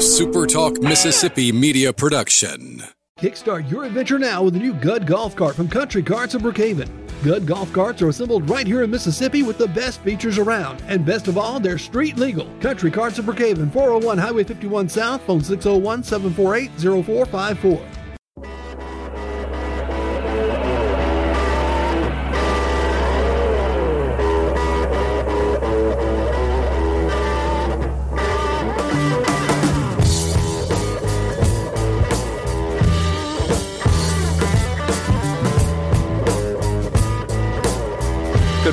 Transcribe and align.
SuperTalk 0.00 0.82
Mississippi 0.82 1.52
media 1.52 1.92
production. 1.92 2.82
Kickstart 3.18 3.70
your 3.70 3.84
adventure 3.84 4.18
now 4.18 4.42
with 4.42 4.56
a 4.56 4.58
new 4.58 4.72
Gud 4.72 5.06
golf 5.06 5.36
cart 5.36 5.54
from 5.54 5.68
Country 5.68 6.02
Carts 6.02 6.32
of 6.32 6.40
Brookhaven. 6.40 6.88
Gud 7.22 7.46
golf 7.46 7.70
carts 7.74 8.00
are 8.00 8.08
assembled 8.08 8.48
right 8.48 8.66
here 8.66 8.82
in 8.82 8.90
Mississippi 8.90 9.42
with 9.42 9.58
the 9.58 9.68
best 9.68 10.00
features 10.00 10.38
around. 10.38 10.82
And 10.86 11.04
best 11.04 11.28
of 11.28 11.36
all, 11.36 11.60
they're 11.60 11.76
street 11.76 12.16
legal. 12.16 12.48
Country 12.60 12.90
Carts 12.90 13.18
of 13.18 13.26
Brookhaven, 13.26 13.70
401 13.70 14.16
Highway 14.16 14.42
51 14.42 14.88
South, 14.88 15.20
phone 15.26 15.44
601 15.44 16.02
748 16.02 16.70
0454. 17.04 17.99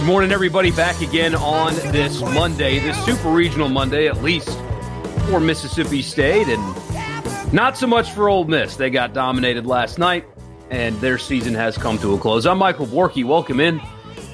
Morning, 0.07 0.31
everybody. 0.31 0.71
Back 0.71 1.02
again 1.02 1.35
on 1.35 1.75
this 1.91 2.21
Monday, 2.21 2.79
this 2.79 2.97
super 3.03 3.27
regional 3.27 3.67
Monday, 3.67 4.07
at 4.07 4.23
least 4.23 4.47
for 5.27 5.41
Mississippi 5.41 6.02
State, 6.02 6.47
and 6.47 7.53
not 7.53 7.77
so 7.77 7.88
much 7.88 8.13
for 8.13 8.30
Ole 8.30 8.45
Miss. 8.45 8.77
They 8.77 8.89
got 8.89 9.13
dominated 9.13 9.66
last 9.66 9.99
night, 9.99 10.23
and 10.70 10.95
their 11.02 11.17
season 11.17 11.53
has 11.55 11.77
come 11.77 11.97
to 11.97 12.13
a 12.13 12.17
close. 12.17 12.45
I'm 12.45 12.57
Michael 12.57 12.85
Borky. 12.85 13.25
Welcome 13.25 13.59
in 13.59 13.81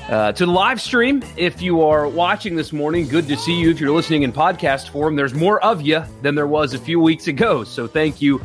uh, 0.09 0.33
to 0.33 0.45
the 0.45 0.51
live 0.51 0.79
stream. 0.79 1.23
If 1.37 1.59
you 1.59 1.81
are 1.81 2.07
watching 2.07 2.55
this 2.55 2.71
morning, 2.71 3.07
good 3.07 3.27
to 3.29 3.35
see 3.35 3.59
you. 3.59 3.71
If 3.71 3.79
you're 3.79 3.95
listening 3.95 4.21
in 4.21 4.31
podcast 4.31 4.89
form, 4.89 5.15
there's 5.15 5.33
more 5.33 5.59
of 5.63 5.81
you 5.81 6.03
than 6.21 6.35
there 6.35 6.45
was 6.45 6.75
a 6.75 6.79
few 6.79 6.99
weeks 6.99 7.25
ago. 7.25 7.63
So 7.63 7.87
thank 7.87 8.21
you 8.21 8.37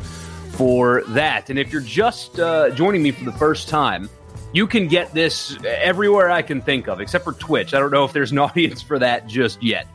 for 0.53 1.03
that. 1.09 1.51
And 1.51 1.59
if 1.59 1.71
you're 1.71 1.81
just 1.81 2.39
uh, 2.39 2.71
joining 2.71 3.03
me 3.03 3.11
for 3.11 3.23
the 3.23 3.33
first 3.33 3.69
time, 3.69 4.09
you 4.51 4.67
can 4.67 4.87
get 4.87 5.13
this 5.13 5.57
everywhere 5.63 6.29
I 6.29 6.41
can 6.41 6.61
think 6.61 6.87
of, 6.87 7.01
except 7.01 7.23
for 7.23 7.33
Twitch. 7.33 7.73
I 7.73 7.79
don't 7.79 7.91
know 7.91 8.05
if 8.05 8.13
there's 8.13 8.31
an 8.31 8.37
audience 8.39 8.81
for 8.81 8.99
that 8.99 9.27
just 9.27 9.61
yet. 9.61 9.87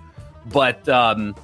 But 0.46 0.88
um, 0.88 1.34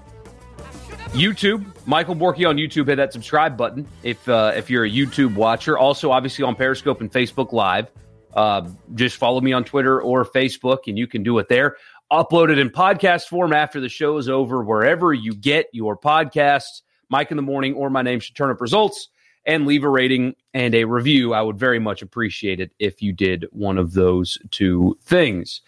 YouTube, 1.13 1.65
Michael 1.87 2.15
Borky 2.15 2.49
on 2.49 2.57
YouTube, 2.57 2.87
hit 2.87 2.97
that 2.97 3.13
subscribe 3.13 3.57
button 3.57 3.87
if 4.03 4.29
uh, 4.29 4.53
if 4.55 4.71
you're 4.71 4.85
a 4.85 4.91
YouTube 4.91 5.35
watcher. 5.35 5.79
Also, 5.79 6.11
obviously 6.11 6.45
on 6.45 6.55
Periscope 6.55 7.01
and 7.01 7.11
Facebook 7.11 7.53
Live. 7.53 7.91
Uh, 8.33 8.69
just 8.95 9.17
follow 9.17 9.41
me 9.41 9.53
on 9.53 9.65
Twitter 9.65 10.01
or 10.01 10.25
Facebook, 10.25 10.87
and 10.87 10.97
you 10.97 11.09
can 11.09 11.25
do 11.25 11.39
it 11.39 11.49
there. 11.49 11.77
Upload 12.13 12.51
it 12.51 12.59
in 12.59 12.71
podcast 12.71 13.27
form 13.27 13.53
after 13.53 13.81
the 13.81 13.89
show 13.89 14.19
is 14.19 14.29
over, 14.29 14.63
wherever 14.63 15.13
you 15.13 15.35
get 15.35 15.67
your 15.73 15.97
podcasts. 15.97 16.83
Mike 17.09 17.33
in 17.33 17.37
the 17.37 17.43
morning 17.43 17.75
or 17.75 17.91
my 17.91 18.03
name 18.03 18.21
should 18.21 18.37
turn 18.37 18.51
up 18.51 18.61
results 18.61 19.09
and 19.47 19.67
leave 19.67 19.85
a 19.85 19.89
rating 19.89 20.35
and 20.55 20.75
a 20.75 20.85
review. 20.85 21.35
I 21.35 21.43
would 21.43 21.59
very 21.59 21.79
much 21.79 22.03
appreciate 22.03 22.61
it 22.61 22.73
if 22.79 23.03
you 23.03 23.13
did 23.13 23.47
one 23.51 23.79
of 23.79 23.93
those 23.93 24.39
two 24.51 24.99
things. 25.03 25.63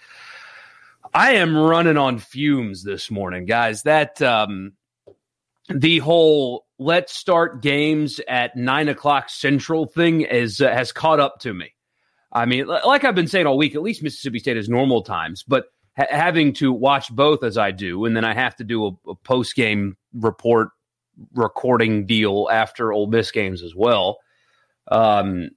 I 1.14 1.32
am 1.32 1.56
running 1.56 1.96
on 1.96 2.18
fumes 2.18 2.84
this 2.84 3.10
morning, 3.10 3.44
guys. 3.44 3.82
That 3.82 4.20
um, 4.22 4.72
the 5.68 5.98
whole 5.98 6.66
let's 6.78 7.14
start 7.14 7.62
games 7.62 8.20
at 8.28 8.56
nine 8.56 8.88
o'clock 8.88 9.28
central 9.28 9.86
thing 9.86 10.22
is 10.22 10.60
uh, 10.60 10.70
has 10.70 10.92
caught 10.92 11.20
up 11.20 11.38
to 11.40 11.52
me. 11.52 11.74
I 12.32 12.46
mean, 12.46 12.66
like 12.66 13.04
I've 13.04 13.14
been 13.14 13.28
saying 13.28 13.46
all 13.46 13.58
week, 13.58 13.74
at 13.74 13.82
least 13.82 14.02
Mississippi 14.02 14.38
State 14.38 14.56
is 14.56 14.68
normal 14.68 15.02
times, 15.02 15.42
but 15.42 15.66
ha- 15.96 16.06
having 16.08 16.54
to 16.54 16.72
watch 16.72 17.14
both 17.14 17.44
as 17.44 17.58
I 17.58 17.70
do, 17.72 18.06
and 18.06 18.16
then 18.16 18.24
I 18.24 18.32
have 18.32 18.56
to 18.56 18.64
do 18.64 18.86
a, 18.86 19.10
a 19.10 19.14
post 19.16 19.54
game 19.54 19.96
report 20.14 20.70
recording 21.34 22.06
deal 22.06 22.48
after 22.50 22.92
Ole 22.92 23.06
Miss 23.06 23.30
games 23.30 23.62
as 23.62 23.74
well. 23.74 24.18
Um, 24.88 25.50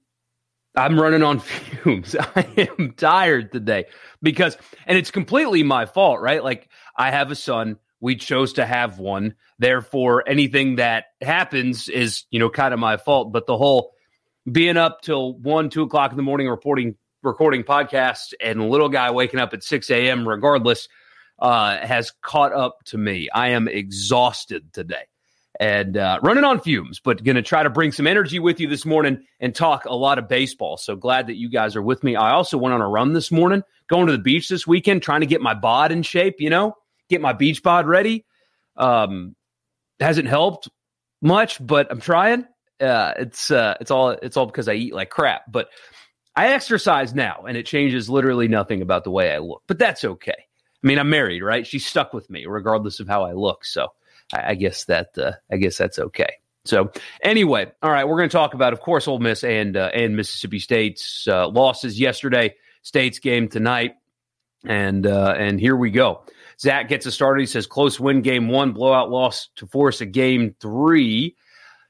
I'm 0.76 1.00
running 1.00 1.22
on 1.22 1.38
fumes. 1.40 2.14
I 2.18 2.68
am 2.78 2.92
tired 2.96 3.52
today 3.52 3.86
because, 4.22 4.56
and 4.86 4.98
it's 4.98 5.10
completely 5.10 5.62
my 5.62 5.86
fault, 5.86 6.20
right? 6.20 6.44
Like 6.44 6.68
I 6.96 7.10
have 7.10 7.30
a 7.30 7.34
son. 7.34 7.78
We 8.00 8.16
chose 8.16 8.54
to 8.54 8.66
have 8.66 8.98
one. 8.98 9.34
Therefore, 9.58 10.28
anything 10.28 10.76
that 10.76 11.06
happens 11.22 11.88
is, 11.88 12.24
you 12.30 12.38
know, 12.38 12.50
kind 12.50 12.74
of 12.74 12.80
my 12.80 12.98
fault. 12.98 13.32
But 13.32 13.46
the 13.46 13.56
whole 13.56 13.92
being 14.50 14.76
up 14.76 15.00
till 15.00 15.38
one, 15.38 15.70
two 15.70 15.82
o'clock 15.82 16.10
in 16.10 16.18
the 16.18 16.22
morning 16.22 16.48
reporting, 16.48 16.96
recording 17.22 17.64
podcasts 17.64 18.34
and 18.40 18.68
little 18.70 18.90
guy 18.90 19.10
waking 19.10 19.40
up 19.40 19.54
at 19.54 19.64
6 19.64 19.90
a.m. 19.90 20.28
regardless, 20.28 20.88
uh, 21.38 21.78
has 21.78 22.12
caught 22.22 22.52
up 22.52 22.84
to 22.86 22.98
me. 22.98 23.28
I 23.34 23.48
am 23.48 23.66
exhausted 23.66 24.72
today 24.74 25.04
and 25.58 25.96
uh, 25.96 26.18
running 26.22 26.44
on 26.44 26.60
fumes, 26.60 27.00
but 27.00 27.22
going 27.24 27.36
to 27.36 27.42
try 27.42 27.62
to 27.62 27.70
bring 27.70 27.92
some 27.92 28.06
energy 28.06 28.38
with 28.38 28.60
you 28.60 28.68
this 28.68 28.84
morning 28.84 29.24
and 29.40 29.54
talk 29.54 29.84
a 29.86 29.94
lot 29.94 30.18
of 30.18 30.28
baseball. 30.28 30.76
So 30.76 30.96
glad 30.96 31.26
that 31.28 31.36
you 31.36 31.48
guys 31.48 31.76
are 31.76 31.82
with 31.82 32.04
me. 32.04 32.16
I 32.16 32.32
also 32.32 32.58
went 32.58 32.74
on 32.74 32.80
a 32.80 32.88
run 32.88 33.12
this 33.12 33.30
morning, 33.30 33.62
going 33.88 34.06
to 34.06 34.12
the 34.12 34.18
beach 34.18 34.48
this 34.48 34.66
weekend, 34.66 35.02
trying 35.02 35.20
to 35.20 35.26
get 35.26 35.40
my 35.40 35.54
bod 35.54 35.92
in 35.92 36.02
shape, 36.02 36.36
you 36.38 36.50
know, 36.50 36.76
get 37.08 37.20
my 37.20 37.32
beach 37.32 37.62
bod 37.62 37.86
ready. 37.86 38.24
Um, 38.76 39.34
hasn't 40.00 40.28
helped 40.28 40.68
much, 41.22 41.64
but 41.64 41.90
I'm 41.90 42.00
trying. 42.00 42.46
Uh, 42.78 43.14
it's 43.16 43.50
uh, 43.50 43.74
it's 43.80 43.90
all 43.90 44.10
it's 44.10 44.36
all 44.36 44.44
because 44.44 44.68
I 44.68 44.74
eat 44.74 44.94
like 44.94 45.08
crap, 45.08 45.50
but 45.50 45.68
I 46.34 46.48
exercise 46.48 47.14
now, 47.14 47.44
and 47.48 47.56
it 47.56 47.64
changes 47.64 48.10
literally 48.10 48.48
nothing 48.48 48.82
about 48.82 49.04
the 49.04 49.10
way 49.10 49.32
I 49.32 49.38
look. 49.38 49.62
But 49.66 49.78
that's 49.78 50.04
okay. 50.04 50.32
I 50.32 50.86
mean, 50.86 50.98
I'm 50.98 51.08
married, 51.08 51.42
right? 51.42 51.66
She's 51.66 51.86
stuck 51.86 52.12
with 52.12 52.28
me 52.28 52.44
regardless 52.44 53.00
of 53.00 53.08
how 53.08 53.22
I 53.22 53.32
look. 53.32 53.64
So 53.64 53.88
I, 54.32 54.50
I 54.50 54.54
guess 54.54 54.84
that 54.86 55.16
uh, 55.18 55.32
I 55.50 55.56
guess 55.56 55.78
that's 55.78 55.98
okay. 55.98 56.34
So 56.64 56.90
anyway, 57.22 57.70
all 57.82 57.90
right, 57.90 58.06
we're 58.06 58.16
going 58.16 58.28
to 58.28 58.36
talk 58.36 58.54
about, 58.54 58.72
of 58.72 58.80
course, 58.80 59.06
Ole 59.06 59.20
Miss 59.20 59.44
and 59.44 59.76
uh, 59.76 59.90
and 59.94 60.16
Mississippi 60.16 60.58
State's 60.58 61.26
uh, 61.28 61.48
losses 61.48 61.98
yesterday, 61.98 62.54
State's 62.82 63.18
game 63.18 63.48
tonight, 63.48 63.94
and 64.64 65.06
uh, 65.06 65.34
and 65.36 65.60
here 65.60 65.76
we 65.76 65.90
go. 65.90 66.24
Zach 66.58 66.88
gets 66.88 67.06
us 67.06 67.14
started. 67.14 67.40
He 67.40 67.46
says 67.46 67.66
close 67.66 68.00
win 68.00 68.22
game 68.22 68.48
one, 68.48 68.72
blowout 68.72 69.10
loss 69.10 69.48
to 69.56 69.66
force 69.66 70.00
a 70.00 70.06
game 70.06 70.54
three. 70.60 71.36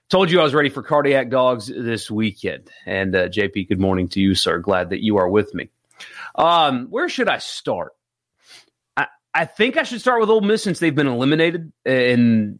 Told 0.08 0.30
you 0.30 0.40
I 0.40 0.44
was 0.44 0.54
ready 0.54 0.68
for 0.68 0.82
cardiac 0.82 1.30
dogs 1.30 1.66
this 1.66 2.10
weekend. 2.10 2.70
And 2.84 3.14
uh, 3.14 3.28
JP, 3.28 3.68
good 3.68 3.80
morning 3.80 4.08
to 4.10 4.20
you, 4.20 4.36
sir. 4.36 4.58
Glad 4.58 4.90
that 4.90 5.02
you 5.02 5.16
are 5.16 5.28
with 5.28 5.52
me. 5.52 5.68
Um, 6.36 6.86
where 6.90 7.08
should 7.08 7.28
I 7.28 7.38
start? 7.38 7.95
I 9.36 9.44
think 9.44 9.76
I 9.76 9.82
should 9.82 10.00
start 10.00 10.18
with 10.18 10.30
Ole 10.30 10.40
Miss 10.40 10.62
since 10.62 10.78
they've 10.78 10.94
been 10.94 11.06
eliminated, 11.06 11.70
and 11.84 12.58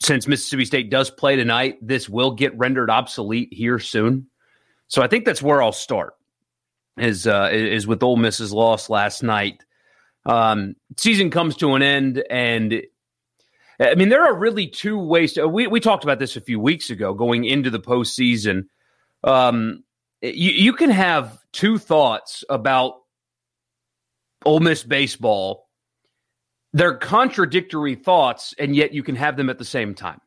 since 0.00 0.26
Mississippi 0.26 0.64
State 0.64 0.90
does 0.90 1.10
play 1.10 1.36
tonight, 1.36 1.78
this 1.80 2.08
will 2.08 2.32
get 2.32 2.58
rendered 2.58 2.90
obsolete 2.90 3.50
here 3.52 3.78
soon. 3.78 4.26
So 4.88 5.00
I 5.00 5.06
think 5.06 5.24
that's 5.24 5.40
where 5.40 5.62
I'll 5.62 5.70
start. 5.70 6.14
Is 6.98 7.28
uh, 7.28 7.50
is 7.52 7.86
with 7.86 8.02
Ole 8.02 8.16
Miss's 8.16 8.52
loss 8.52 8.90
last 8.90 9.22
night. 9.22 9.64
Um, 10.26 10.74
season 10.96 11.30
comes 11.30 11.56
to 11.58 11.74
an 11.74 11.82
end, 11.82 12.22
and 12.28 12.82
I 13.80 13.94
mean 13.94 14.08
there 14.08 14.24
are 14.24 14.34
really 14.34 14.66
two 14.66 14.98
ways. 14.98 15.34
To, 15.34 15.46
we 15.46 15.68
we 15.68 15.78
talked 15.78 16.02
about 16.02 16.18
this 16.18 16.36
a 16.36 16.40
few 16.40 16.58
weeks 16.58 16.90
ago, 16.90 17.14
going 17.14 17.44
into 17.44 17.70
the 17.70 17.80
postseason. 17.80 18.64
Um, 19.22 19.84
you, 20.20 20.50
you 20.50 20.72
can 20.72 20.90
have 20.90 21.38
two 21.52 21.78
thoughts 21.78 22.44
about 22.50 22.94
Ole 24.44 24.60
Miss 24.60 24.82
baseball 24.82 25.61
they're 26.72 26.96
contradictory 26.96 27.94
thoughts, 27.94 28.54
and 28.58 28.74
yet 28.74 28.94
you 28.94 29.02
can 29.02 29.16
have 29.16 29.36
them 29.36 29.50
at 29.50 29.58
the 29.58 29.64
same 29.64 29.94
time. 29.94 30.20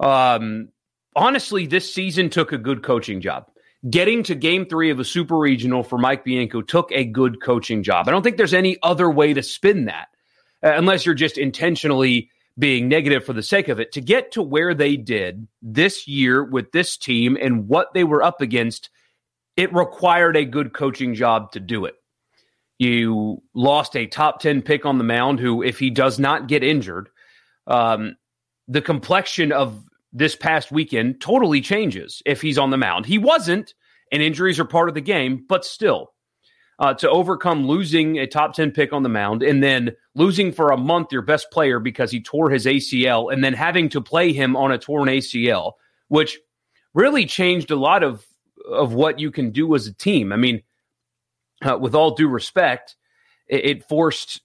Um, 0.00 0.68
honestly, 1.14 1.66
this 1.66 1.92
season 1.92 2.30
took 2.30 2.52
a 2.52 2.58
good 2.58 2.82
coaching 2.82 3.20
job. 3.20 3.46
Getting 3.88 4.22
to 4.24 4.34
game 4.34 4.66
three 4.66 4.90
of 4.90 4.98
a 4.98 5.04
super 5.04 5.38
regional 5.38 5.84
for 5.84 5.98
Mike 5.98 6.24
Bianco 6.24 6.62
took 6.62 6.90
a 6.90 7.04
good 7.04 7.40
coaching 7.40 7.82
job. 7.82 8.08
I 8.08 8.10
don't 8.10 8.22
think 8.22 8.36
there's 8.36 8.54
any 8.54 8.78
other 8.82 9.08
way 9.08 9.32
to 9.32 9.42
spin 9.42 9.84
that, 9.84 10.08
uh, 10.62 10.72
unless 10.74 11.06
you're 11.06 11.14
just 11.14 11.38
intentionally 11.38 12.30
being 12.58 12.88
negative 12.88 13.24
for 13.24 13.32
the 13.32 13.42
sake 13.42 13.68
of 13.68 13.78
it. 13.78 13.92
To 13.92 14.00
get 14.00 14.32
to 14.32 14.42
where 14.42 14.74
they 14.74 14.96
did 14.96 15.46
this 15.62 16.08
year 16.08 16.42
with 16.42 16.72
this 16.72 16.96
team 16.96 17.36
and 17.40 17.68
what 17.68 17.92
they 17.94 18.02
were 18.02 18.22
up 18.22 18.40
against, 18.40 18.90
it 19.56 19.72
required 19.72 20.36
a 20.36 20.44
good 20.44 20.72
coaching 20.72 21.14
job 21.14 21.52
to 21.52 21.60
do 21.60 21.84
it. 21.84 21.94
You 22.78 23.42
lost 23.54 23.96
a 23.96 24.06
top 24.06 24.40
10 24.40 24.62
pick 24.62 24.84
on 24.84 24.98
the 24.98 25.04
mound 25.04 25.40
who, 25.40 25.62
if 25.62 25.78
he 25.78 25.90
does 25.90 26.18
not 26.18 26.46
get 26.46 26.62
injured, 26.62 27.08
um, 27.66 28.16
the 28.68 28.82
complexion 28.82 29.52
of 29.52 29.82
this 30.12 30.36
past 30.36 30.72
weekend 30.72 31.20
totally 31.20 31.60
changes 31.60 32.22
if 32.26 32.40
he's 32.40 32.58
on 32.58 32.70
the 32.70 32.76
mound. 32.76 33.06
He 33.06 33.18
wasn't, 33.18 33.74
and 34.12 34.22
injuries 34.22 34.58
are 34.58 34.64
part 34.64 34.88
of 34.88 34.94
the 34.94 35.00
game, 35.00 35.44
but 35.48 35.64
still. 35.64 36.12
Uh, 36.78 36.92
to 36.92 37.08
overcome 37.08 37.66
losing 37.66 38.18
a 38.18 38.26
top 38.26 38.52
10 38.52 38.70
pick 38.70 38.92
on 38.92 39.02
the 39.02 39.08
mound 39.08 39.42
and 39.42 39.62
then 39.62 39.92
losing 40.14 40.52
for 40.52 40.72
a 40.72 40.76
month 40.76 41.10
your 41.10 41.22
best 41.22 41.50
player 41.50 41.80
because 41.80 42.10
he 42.10 42.20
tore 42.20 42.50
his 42.50 42.66
ACL 42.66 43.32
and 43.32 43.42
then 43.42 43.54
having 43.54 43.88
to 43.88 43.98
play 44.02 44.30
him 44.30 44.54
on 44.54 44.70
a 44.70 44.76
torn 44.76 45.08
ACL, 45.08 45.72
which 46.08 46.38
really 46.92 47.24
changed 47.24 47.70
a 47.70 47.76
lot 47.76 48.02
of, 48.02 48.26
of 48.70 48.92
what 48.92 49.18
you 49.18 49.30
can 49.30 49.52
do 49.52 49.74
as 49.74 49.86
a 49.86 49.94
team. 49.94 50.34
I 50.34 50.36
mean, 50.36 50.62
uh, 51.62 51.78
with 51.80 51.94
all 51.94 52.14
due 52.14 52.28
respect, 52.28 52.96
it, 53.46 53.64
it, 53.64 53.88
forced 53.88 54.40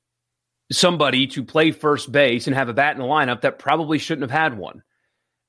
somebody 0.72 1.28
to 1.28 1.44
play 1.44 1.72
first 1.72 2.12
base 2.12 2.48
and 2.48 2.56
have 2.56 2.70
a 2.70 2.74
bat 2.74 2.96
in 2.96 3.02
the 3.02 3.08
lineup 3.08 3.42
that 3.42 3.60
probably 3.60 3.98
shouldn't 3.98 4.30
have 4.30 4.40
had 4.40 4.58
one. 4.58 4.84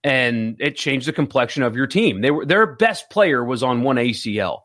And 0.04 0.56
it 0.58 0.76
changed 0.76 1.06
the 1.06 1.12
complexion 1.12 1.62
of 1.62 1.76
your 1.76 1.86
team. 1.86 2.20
They 2.22 2.32
were 2.32 2.44
their 2.44 2.66
best 2.66 3.08
player 3.08 3.44
was 3.44 3.62
on 3.62 3.82
one 3.82 3.96
ACL. 3.96 4.62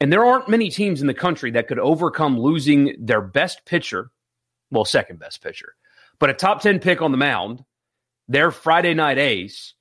And 0.00 0.10
there 0.10 0.24
aren't 0.24 0.48
many 0.48 0.70
teams 0.70 1.02
in 1.02 1.06
the 1.06 1.14
country 1.14 1.50
that 1.50 1.68
could 1.68 1.78
overcome 1.78 2.38
losing 2.38 2.96
their 2.98 3.20
best 3.20 3.66
pitcher, 3.66 4.10
well, 4.70 4.86
second 4.86 5.18
best 5.18 5.42
pitcher, 5.42 5.74
but 6.18 6.30
a 6.30 6.34
top 6.34 6.62
10 6.62 6.78
pick 6.78 7.02
on 7.02 7.10
the 7.10 7.18
mound, 7.18 7.62
their 8.26 8.50
Friday 8.50 8.94
night 8.94 9.18
ace, 9.18 9.74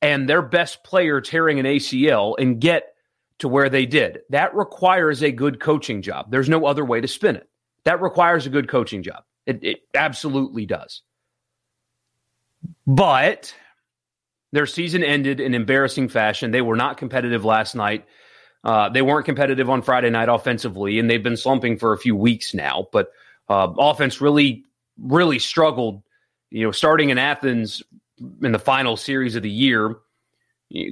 and 0.00 0.28
their 0.28 0.42
best 0.42 0.84
player 0.84 1.20
tearing 1.20 1.58
an 1.58 1.66
ACL 1.66 2.36
and 2.38 2.60
get 2.60 2.93
to 3.38 3.48
where 3.48 3.68
they 3.68 3.86
did. 3.86 4.20
That 4.30 4.54
requires 4.54 5.22
a 5.22 5.30
good 5.30 5.60
coaching 5.60 6.02
job. 6.02 6.30
There's 6.30 6.48
no 6.48 6.66
other 6.66 6.84
way 6.84 7.00
to 7.00 7.08
spin 7.08 7.36
it. 7.36 7.48
That 7.84 8.00
requires 8.00 8.46
a 8.46 8.50
good 8.50 8.68
coaching 8.68 9.02
job. 9.02 9.24
It, 9.46 9.62
it 9.62 9.80
absolutely 9.94 10.66
does. 10.66 11.02
But 12.86 13.54
their 14.52 14.66
season 14.66 15.02
ended 15.02 15.40
in 15.40 15.54
embarrassing 15.54 16.08
fashion. 16.08 16.50
They 16.50 16.62
were 16.62 16.76
not 16.76 16.96
competitive 16.96 17.44
last 17.44 17.74
night. 17.74 18.06
Uh, 18.62 18.88
they 18.88 19.02
weren't 19.02 19.26
competitive 19.26 19.68
on 19.68 19.82
Friday 19.82 20.08
night 20.08 20.28
offensively, 20.28 20.98
and 20.98 21.10
they've 21.10 21.22
been 21.22 21.36
slumping 21.36 21.76
for 21.76 21.92
a 21.92 21.98
few 21.98 22.16
weeks 22.16 22.54
now. 22.54 22.86
But 22.92 23.10
uh, 23.48 23.68
offense 23.76 24.20
really, 24.20 24.64
really 24.98 25.38
struggled. 25.38 26.02
You 26.50 26.64
know, 26.64 26.70
starting 26.72 27.10
in 27.10 27.18
Athens 27.18 27.82
in 28.42 28.52
the 28.52 28.58
final 28.58 28.96
series 28.96 29.34
of 29.34 29.42
the 29.42 29.50
year, 29.50 29.96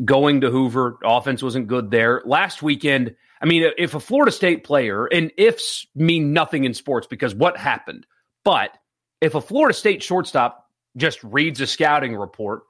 going 0.05 0.41
to 0.41 0.51
Hoover, 0.51 0.99
offense 1.05 1.43
wasn't 1.43 1.67
good 1.67 1.91
there. 1.91 2.23
Last 2.25 2.63
weekend, 2.63 3.15
I 3.41 3.47
mean, 3.47 3.71
if 3.77 3.95
a 3.95 4.01
Florida 4.01 4.31
State 4.31 4.65
player, 4.65 5.07
and 5.07 5.33
ifs 5.37 5.87
mean 5.95 6.33
nothing 6.33 6.65
in 6.65 6.75
sports 6.75 7.07
because 7.07 7.35
what 7.35 7.57
happened, 7.57 8.07
but 8.45 8.77
if 9.21 9.35
a 9.35 9.41
Florida 9.41 9.75
State 9.75 10.03
shortstop 10.03 10.71
just 10.97 11.23
reads 11.25 11.61
a 11.61 11.67
scouting 11.67 12.17
report 12.17 12.63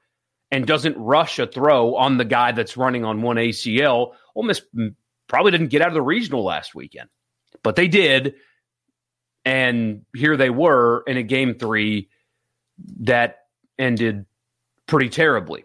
and 0.51 0.67
doesn't 0.67 0.97
rush 0.97 1.39
a 1.39 1.47
throw 1.47 1.97
on 1.97 2.19
the 2.19 2.25
guy 2.25 2.53
that's 2.53 2.77
running 2.77 3.05
on 3.05 3.23
one 3.23 3.37
ACL, 3.37 4.13
Ole 4.35 4.43
Miss 4.45 4.63
probably 5.29 5.51
didn't 5.51 5.69
get 5.69 5.83
out 5.83 5.89
of 5.89 5.95
the 5.95 6.03
regional 6.03 6.45
last 6.45 6.75
weekend, 6.75 7.09
but 7.63 7.77
they 7.77 7.89
did. 7.89 8.35
And 9.45 10.05
here 10.15 10.37
they 10.37 10.51
were 10.51 11.03
in 11.07 11.17
a 11.17 11.23
game 11.23 11.55
three 11.55 12.09
that 13.01 13.39
ended 13.79 14.27
pretty 14.87 15.09
terribly. 15.09 15.65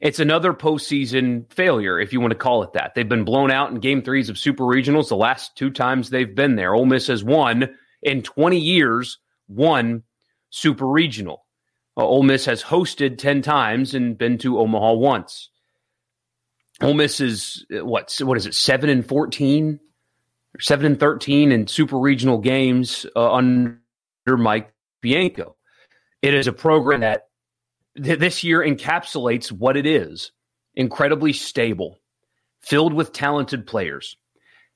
It's 0.00 0.20
another 0.20 0.52
postseason 0.52 1.52
failure, 1.52 1.98
if 1.98 2.12
you 2.12 2.20
want 2.20 2.32
to 2.32 2.38
call 2.38 2.62
it 2.62 2.72
that. 2.74 2.94
They've 2.94 3.08
been 3.08 3.24
blown 3.24 3.50
out 3.50 3.70
in 3.70 3.80
game 3.80 4.02
threes 4.02 4.28
of 4.28 4.38
super 4.38 4.64
regionals 4.64 5.08
the 5.08 5.16
last 5.16 5.56
two 5.56 5.70
times 5.70 6.10
they've 6.10 6.34
been 6.34 6.56
there. 6.56 6.74
Ole 6.74 6.86
Miss 6.86 7.08
has 7.08 7.24
won 7.24 7.68
in 8.02 8.22
20 8.22 8.58
years, 8.58 9.18
one 9.48 10.04
super 10.50 10.86
regional. 10.86 11.44
Uh, 11.96 12.06
Ole 12.06 12.22
Miss 12.22 12.44
has 12.44 12.62
hosted 12.62 13.18
10 13.18 13.42
times 13.42 13.94
and 13.94 14.16
been 14.16 14.38
to 14.38 14.58
Omaha 14.58 14.92
once. 14.92 15.50
Ole 16.80 16.94
Miss 16.94 17.20
is 17.20 17.66
uh, 17.76 17.84
what 17.84 18.14
what 18.22 18.38
is 18.38 18.46
it? 18.46 18.54
Seven 18.54 18.88
and 18.88 19.06
fourteen, 19.06 19.80
or 20.56 20.60
seven 20.60 20.86
and 20.86 21.00
thirteen 21.00 21.50
in 21.50 21.66
super 21.66 21.98
regional 21.98 22.38
games 22.38 23.04
uh, 23.16 23.32
under 23.32 23.80
Mike 24.26 24.72
Bianco. 25.00 25.56
It 26.22 26.34
is 26.34 26.46
a 26.46 26.52
program 26.52 27.00
that 27.00 27.28
th- 28.02 28.18
this 28.18 28.44
year 28.44 28.60
encapsulates 28.60 29.52
what 29.52 29.76
it 29.76 29.86
is: 29.86 30.32
incredibly 30.74 31.32
stable, 31.32 31.98
filled 32.60 32.94
with 32.94 33.12
talented 33.12 33.66
players, 33.66 34.16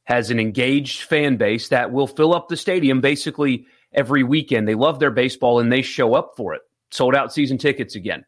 has 0.05 0.31
an 0.31 0.41
engaged 0.41 1.03
fan 1.03 1.37
base 1.37 1.69
that 1.69 1.93
will 1.93 2.07
fill 2.07 2.35
up 2.35 2.49
the 2.49 2.57
stadium 2.57 3.01
basically 3.01 3.67
every 3.93 4.23
weekend. 4.23 4.67
They 4.67 4.75
love 4.75 4.99
their 4.99 5.11
baseball 5.11 5.61
and 5.61 5.71
they 5.71 5.83
show 5.83 6.15
up 6.15 6.35
for 6.37 6.55
it. 6.55 6.63
Sold 6.91 7.15
out 7.15 7.33
season 7.33 7.59
tickets 7.59 7.95
again. 7.95 8.25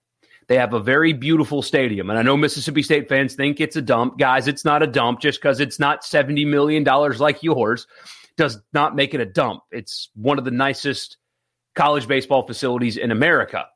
They 0.47 0.57
have 0.57 0.75
a 0.75 0.81
very 0.81 1.13
beautiful 1.13 1.63
stadium. 1.63 2.11
And 2.11 2.19
I 2.19 2.23
know 2.23 2.37
Mississippi 2.37 2.83
State 2.83 3.09
fans 3.09 3.35
think 3.35 3.61
it's 3.61 3.77
a 3.77 3.83
dump. 3.83 4.19
Guys, 4.19 4.47
it's 4.47 4.65
not 4.65 4.83
a 4.83 4.87
dump 4.87 5.21
just 5.21 5.41
because 5.41 5.59
it's 5.61 5.79
not 5.79 6.03
$70 6.03 6.47
million 6.47 6.85
like 6.85 7.43
yours 7.43 7.87
does 8.37 8.61
not 8.73 8.97
make 8.97 9.15
it 9.15 9.21
a 9.21 9.27
dump. 9.27 9.63
It's 9.71 10.11
one 10.15 10.39
of 10.39 10.45
the 10.45 10.51
nicest 10.51 11.17
college 11.75 12.07
baseball 12.07 12.47
facilities 12.47 12.97
in 12.97 13.11
America. 13.11 13.67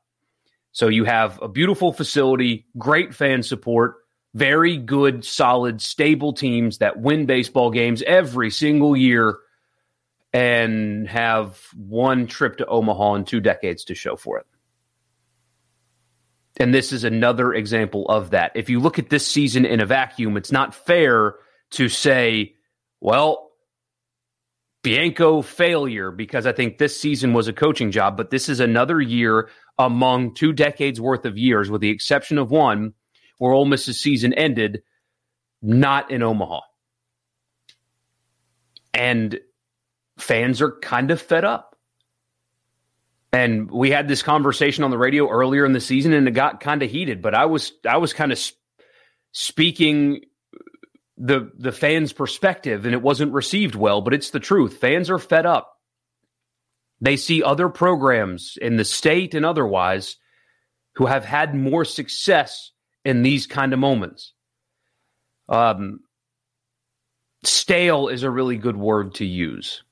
So 0.71 0.87
you 0.87 1.05
have 1.05 1.41
a 1.41 1.47
beautiful 1.47 1.91
facility, 1.91 2.67
great 2.77 3.13
fan 3.13 3.43
support, 3.43 3.95
very 4.33 4.77
good, 4.77 5.25
solid, 5.25 5.81
stable 5.81 6.33
teams 6.33 6.77
that 6.77 6.99
win 6.99 7.25
baseball 7.25 7.71
games 7.71 8.03
every 8.03 8.51
single 8.51 8.95
year 8.95 9.37
and 10.31 11.07
have 11.07 11.59
one 11.75 12.27
trip 12.27 12.57
to 12.57 12.65
Omaha 12.67 13.15
in 13.15 13.25
two 13.25 13.39
decades 13.39 13.85
to 13.85 13.95
show 13.95 14.15
for 14.15 14.37
it. 14.37 14.45
And 16.57 16.73
this 16.73 16.91
is 16.91 17.03
another 17.03 17.53
example 17.53 18.05
of 18.09 18.31
that. 18.31 18.51
If 18.53 18.69
you 18.69 18.79
look 18.79 18.99
at 18.99 19.09
this 19.09 19.25
season 19.25 19.65
in 19.65 19.79
a 19.79 19.85
vacuum, 19.85 20.37
it's 20.37 20.51
not 20.51 20.75
fair 20.75 21.35
to 21.71 21.89
say, 21.89 22.53
well, 22.99 23.48
Bianco 24.81 25.41
failure 25.41 26.11
because 26.11 26.45
I 26.45 26.53
think 26.53 26.77
this 26.77 26.99
season 26.99 27.33
was 27.33 27.47
a 27.47 27.53
coaching 27.53 27.91
job, 27.91 28.15
but 28.15 28.29
this 28.29 28.47
is 28.47 28.59
another 28.59 29.01
year 29.01 29.49
among 29.77 30.33
two 30.33 30.53
decades 30.53 31.01
worth 31.01 31.25
of 31.25 31.37
years, 31.37 31.69
with 31.69 31.81
the 31.81 31.89
exception 31.89 32.37
of 32.37 32.51
one, 32.51 32.93
where 33.37 33.51
Ole 33.51 33.65
Miss's 33.65 33.99
season 33.99 34.33
ended 34.33 34.81
not 35.61 36.11
in 36.11 36.23
Omaha. 36.23 36.61
And 38.93 39.39
fans 40.17 40.61
are 40.61 40.71
kind 40.79 41.11
of 41.11 41.21
fed 41.21 41.45
up. 41.45 41.75
And 43.31 43.69
we 43.69 43.91
had 43.91 44.07
this 44.07 44.23
conversation 44.23 44.83
on 44.83 44.91
the 44.91 44.97
radio 44.97 45.29
earlier 45.29 45.65
in 45.65 45.73
the 45.73 45.81
season, 45.81 46.13
and 46.13 46.27
it 46.27 46.31
got 46.31 46.61
kind 46.61 46.81
of 46.81 46.89
heated. 46.89 47.21
But 47.21 47.35
I 47.35 47.45
was 47.45 47.73
I 47.87 47.97
was 47.97 48.11
kind 48.11 48.31
of 48.31 48.39
sp- 48.41 48.57
speaking 49.33 50.21
the 51.19 51.51
the 51.57 51.71
fans' 51.71 52.13
perspective, 52.13 52.85
and 52.85 52.93
it 52.93 53.01
wasn't 53.01 53.33
received 53.33 53.75
well. 53.75 54.01
But 54.01 54.13
it's 54.13 54.31
the 54.31 54.39
truth. 54.39 54.77
Fans 54.77 55.09
are 55.09 55.19
fed 55.19 55.45
up. 55.45 55.75
They 57.01 57.17
see 57.17 57.43
other 57.43 57.69
programs 57.69 58.57
in 58.61 58.77
the 58.77 58.85
state 58.85 59.35
and 59.35 59.45
otherwise 59.45 60.17
who 60.95 61.05
have 61.05 61.23
had 61.23 61.55
more 61.55 61.85
success 61.85 62.71
in 63.05 63.21
these 63.21 63.47
kind 63.47 63.73
of 63.73 63.79
moments. 63.79 64.33
Um, 65.47 66.01
stale 67.43 68.07
is 68.07 68.23
a 68.23 68.29
really 68.29 68.57
good 68.57 68.75
word 68.75 69.15
to 69.15 69.25
use. 69.25 69.83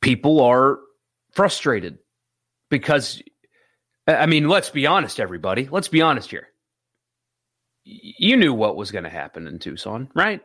people 0.00 0.40
are 0.40 0.80
frustrated 1.32 1.98
because, 2.68 3.22
I 4.06 4.26
mean, 4.26 4.48
let's 4.48 4.70
be 4.70 4.86
honest, 4.86 5.20
everybody. 5.20 5.68
Let's 5.70 5.88
be 5.88 6.02
honest 6.02 6.30
here. 6.30 6.48
You 7.92 8.36
knew 8.36 8.54
what 8.54 8.76
was 8.76 8.92
going 8.92 9.04
to 9.04 9.10
happen 9.10 9.48
in 9.48 9.58
Tucson, 9.58 10.08
right? 10.14 10.40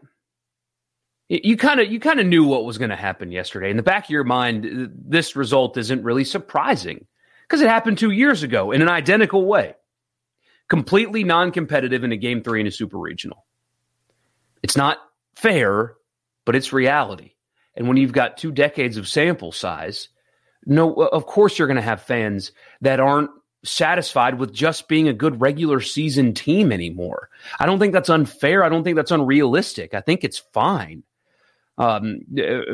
You 1.30 1.58
kind 1.58 1.80
of 1.80 1.92
you 1.92 2.00
kind 2.00 2.20
of 2.20 2.26
knew 2.26 2.44
what 2.44 2.66
was 2.66 2.78
going 2.80 2.90
to 2.90 2.96
happen 2.96 3.32
yesterday. 3.32 3.70
In 3.70 3.78
the 3.78 3.84
back 3.84 4.06
of 4.06 4.10
your 4.10 4.24
mind, 4.24 4.92
this 4.96 5.36
result 5.36 5.78
isn't 5.78 6.04
really 6.04 6.24
surprising 6.24 7.06
because 7.44 7.62
it 7.62 7.70
happened 7.70 7.98
two 8.00 8.12
years 8.12 8.42
ago 8.42 8.72
in 8.72 8.82
an 8.82 8.90
identical 8.90 9.46
way, 9.46 9.76
completely 10.70 11.24
non-competitive 11.24 12.04
in 12.04 12.12
a 12.12 12.18
game 12.18 12.44
three 12.44 12.62
in 12.62 12.68
a 12.68 12.72
super 12.72 12.98
regional. 12.98 13.46
It's 14.64 14.78
not 14.78 14.98
fair, 15.36 15.96
but 16.46 16.56
it's 16.56 16.74
reality. 16.74 17.34
And 17.76 17.88
when 17.88 17.98
you've 17.98 18.12
got 18.12 18.38
two 18.38 18.52
decades 18.52 18.98
of 18.98 19.08
sample 19.08 19.52
size, 19.52 20.10
no, 20.66 20.94
of 20.94 21.28
course 21.28 21.60
you're 21.60 21.68
going 21.68 21.76
to 21.76 21.82
have 21.84 22.02
fans 22.02 22.52
that 22.82 23.00
aren't 23.00 23.30
satisfied 23.66 24.40
with 24.40 24.54
just 24.54 24.88
being 24.88 25.08
a 25.08 25.14
good 25.14 25.42
regular 25.42 25.82
season 25.82 26.34
team 26.34 26.72
anymore. 26.72 27.30
I 27.60 27.66
don't 27.66 27.80
think 27.80 27.94
that's 27.94 28.10
unfair. 28.10 28.64
I 28.64 28.70
don't 28.70 28.84
think 28.84 28.96
that's 28.96 29.12
unrealistic. 29.12 29.94
I 29.94 30.02
think 30.02 30.24
it's 30.24 30.40
fine 30.54 31.04
um, 31.78 32.22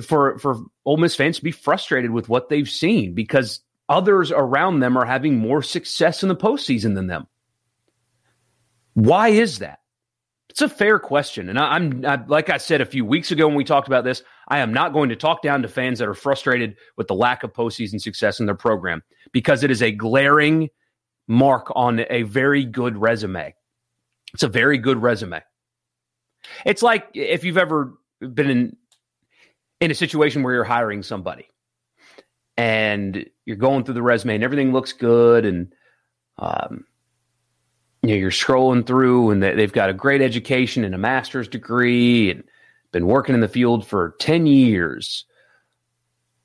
for 0.04 0.38
for 0.40 0.58
Ole 0.86 0.98
Miss 0.98 1.16
fans 1.16 1.38
to 1.38 1.44
be 1.44 1.52
frustrated 1.52 2.12
with 2.12 2.30
what 2.30 2.50
they've 2.50 2.70
seen 2.70 3.14
because 3.14 3.62
others 3.90 4.32
around 4.32 4.80
them 4.80 4.98
are 4.98 5.06
having 5.06 5.38
more 5.38 5.62
success 5.62 6.24
in 6.24 6.30
the 6.30 6.36
postseason 6.36 6.96
than 6.96 7.08
them. 7.08 7.28
Why 8.94 9.30
is 9.30 9.60
that? 9.60 9.80
It's 10.50 10.62
a 10.62 10.68
fair 10.68 11.00
question, 11.00 11.48
and 11.48 11.58
I, 11.58 11.78
am 11.78 12.28
like 12.28 12.50
I 12.50 12.58
said 12.58 12.82
a 12.82 12.86
few 12.86 13.06
weeks 13.06 13.32
ago 13.32 13.48
when 13.48 13.56
we 13.56 13.64
talked 13.64 13.88
about 13.88 14.04
this. 14.04 14.22
I 14.50 14.60
am 14.60 14.74
not 14.74 14.92
going 14.92 15.08
to 15.08 15.16
talk 15.16 15.42
down 15.42 15.62
to 15.62 15.70
fans 15.70 16.00
that 16.00 16.10
are 16.10 16.14
frustrated 16.14 16.76
with 16.98 17.08
the 17.08 17.16
lack 17.16 17.44
of 17.44 17.54
postseason 17.54 18.02
success 18.02 18.42
in 18.42 18.48
their 18.48 18.56
program 18.56 19.02
because 19.32 19.64
it 19.64 19.72
is 19.72 19.82
a 19.82 19.94
glaring 19.94 20.70
mark 21.32 21.72
on 21.76 22.06
a 22.10 22.24
very 22.24 22.66
good 22.66 22.98
resume. 22.98 23.56
It's 24.34 24.44
a 24.44 24.48
very 24.48 24.78
good 24.78 25.02
resume. 25.02 25.42
It's 26.66 26.84
like 26.84 27.08
if 27.14 27.44
you've 27.44 27.58
ever 27.58 27.94
been 28.20 28.50
in 28.50 28.78
in 29.80 29.92
a 29.92 29.96
situation 29.96 30.44
where 30.44 30.54
you're 30.54 30.64
hiring 30.64 31.02
somebody 31.02 31.48
and 32.58 33.26
you're 33.46 33.56
going 33.56 33.84
through 33.84 33.96
the 33.96 34.02
resume 34.02 34.36
and 34.36 34.44
everything 34.44 34.74
looks 34.74 34.94
good 34.94 35.46
and 35.46 35.74
um, 36.38 36.86
you 38.04 38.10
know 38.10 38.16
you're 38.16 38.30
scrolling 38.32 38.86
through 38.86 39.32
and 39.32 39.42
they've 39.42 39.74
got 39.74 39.90
a 39.90 39.94
great 39.94 40.22
education 40.22 40.84
and 40.84 40.94
a 40.94 41.00
master's 41.00 41.48
degree 41.48 42.30
and 42.30 42.44
been 42.92 43.08
working 43.08 43.34
in 43.34 43.42
the 43.42 43.48
field 43.48 43.88
for 43.88 44.16
10 44.20 44.46
years 44.46 45.26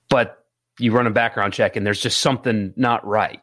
but 0.09 0.47
you 0.78 0.93
run 0.93 1.07
a 1.07 1.11
background 1.11 1.52
check 1.52 1.76
and 1.76 1.87
there's 1.87 2.00
just 2.00 2.21
something 2.21 2.73
not 2.76 3.07
right. 3.07 3.40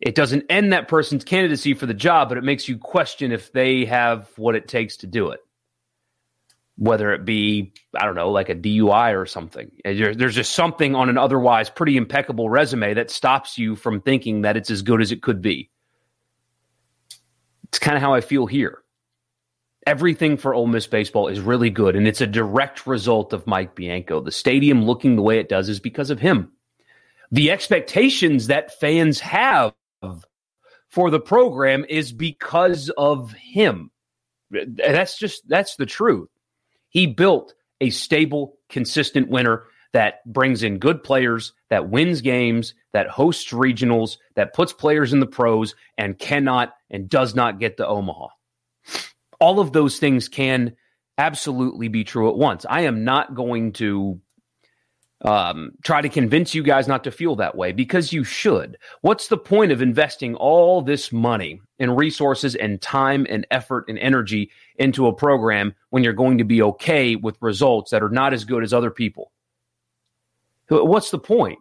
It 0.00 0.14
doesn't 0.14 0.44
end 0.50 0.72
that 0.72 0.88
person's 0.88 1.24
candidacy 1.24 1.74
for 1.74 1.86
the 1.86 1.94
job, 1.94 2.28
but 2.28 2.38
it 2.38 2.44
makes 2.44 2.68
you 2.68 2.76
question 2.78 3.32
if 3.32 3.52
they 3.52 3.84
have 3.86 4.30
what 4.36 4.54
it 4.54 4.68
takes 4.68 4.98
to 4.98 5.06
do 5.06 5.30
it. 5.30 5.40
Whether 6.78 7.14
it 7.14 7.24
be, 7.24 7.72
I 7.98 8.04
don't 8.04 8.14
know, 8.14 8.30
like 8.30 8.50
a 8.50 8.54
DUI 8.54 9.18
or 9.18 9.24
something. 9.24 9.70
There's 9.82 10.34
just 10.34 10.52
something 10.52 10.94
on 10.94 11.08
an 11.08 11.16
otherwise 11.16 11.70
pretty 11.70 11.96
impeccable 11.96 12.50
resume 12.50 12.92
that 12.94 13.10
stops 13.10 13.56
you 13.56 13.76
from 13.76 14.02
thinking 14.02 14.42
that 14.42 14.58
it's 14.58 14.70
as 14.70 14.82
good 14.82 15.00
as 15.00 15.10
it 15.12 15.22
could 15.22 15.40
be. 15.40 15.70
It's 17.68 17.78
kind 17.78 17.96
of 17.96 18.02
how 18.02 18.12
I 18.12 18.20
feel 18.20 18.46
here 18.46 18.82
everything 19.86 20.36
for 20.36 20.52
Ole 20.52 20.66
Miss 20.66 20.86
baseball 20.86 21.28
is 21.28 21.40
really 21.40 21.70
good, 21.70 21.96
and 21.96 22.06
it's 22.06 22.20
a 22.20 22.26
direct 22.26 22.86
result 22.86 23.32
of 23.32 23.46
Mike 23.46 23.74
Bianco. 23.74 24.20
The 24.20 24.32
stadium 24.32 24.84
looking 24.84 25.16
the 25.16 25.22
way 25.22 25.38
it 25.38 25.48
does 25.48 25.68
is 25.68 25.80
because 25.80 26.10
of 26.10 26.18
him. 26.18 26.50
The 27.30 27.50
expectations 27.50 28.48
that 28.48 28.78
fans 28.78 29.20
have 29.20 29.72
for 30.88 31.10
the 31.10 31.20
program 31.20 31.84
is 31.88 32.12
because 32.12 32.90
of 32.96 33.32
him. 33.32 33.90
That's 34.50 35.18
just 35.18 35.48
that's 35.48 35.76
the 35.76 35.86
truth. 35.86 36.28
He 36.88 37.06
built 37.06 37.54
a 37.80 37.90
stable, 37.90 38.58
consistent 38.68 39.28
winner 39.28 39.64
that 39.92 40.24
brings 40.30 40.62
in 40.62 40.78
good 40.78 41.02
players, 41.02 41.52
that 41.70 41.88
wins 41.88 42.20
games, 42.20 42.74
that 42.92 43.08
hosts 43.08 43.52
regionals, 43.52 44.18
that 44.34 44.54
puts 44.54 44.72
players 44.72 45.12
in 45.12 45.20
the 45.20 45.26
pros, 45.26 45.74
and 45.98 46.18
cannot 46.18 46.74
and 46.90 47.08
does 47.08 47.34
not 47.34 47.58
get 47.58 47.78
to 47.78 47.86
Omaha 47.86 48.28
all 49.40 49.60
of 49.60 49.72
those 49.72 49.98
things 49.98 50.28
can 50.28 50.74
absolutely 51.18 51.88
be 51.88 52.04
true 52.04 52.28
at 52.28 52.36
once. 52.36 52.66
I 52.68 52.82
am 52.82 53.04
not 53.04 53.34
going 53.34 53.72
to 53.74 54.20
um, 55.26 55.72
try 55.82 56.00
to 56.00 56.08
convince 56.08 56.54
you 56.54 56.62
guys 56.62 56.88
not 56.88 57.04
to 57.04 57.10
feel 57.10 57.36
that 57.36 57.56
way 57.56 57.72
because 57.72 58.12
you 58.12 58.24
should. 58.24 58.78
What's 59.02 59.28
the 59.28 59.36
point 59.36 59.72
of 59.72 59.82
investing 59.82 60.34
all 60.36 60.80
this 60.80 61.12
money 61.12 61.60
and 61.78 61.96
resources 61.96 62.54
and 62.54 62.80
time 62.80 63.26
and 63.28 63.46
effort 63.50 63.84
and 63.88 63.98
energy 63.98 64.50
into 64.76 65.06
a 65.06 65.12
program 65.12 65.74
when 65.90 66.02
you're 66.02 66.12
going 66.12 66.38
to 66.38 66.44
be 66.44 66.62
okay 66.62 67.16
with 67.16 67.36
results 67.40 67.90
that 67.90 68.02
are 68.02 68.08
not 68.08 68.32
as 68.32 68.44
good 68.44 68.62
as 68.62 68.72
other 68.72 68.90
people? 68.90 69.32
What's 70.68 71.10
the 71.10 71.18
point? 71.18 71.58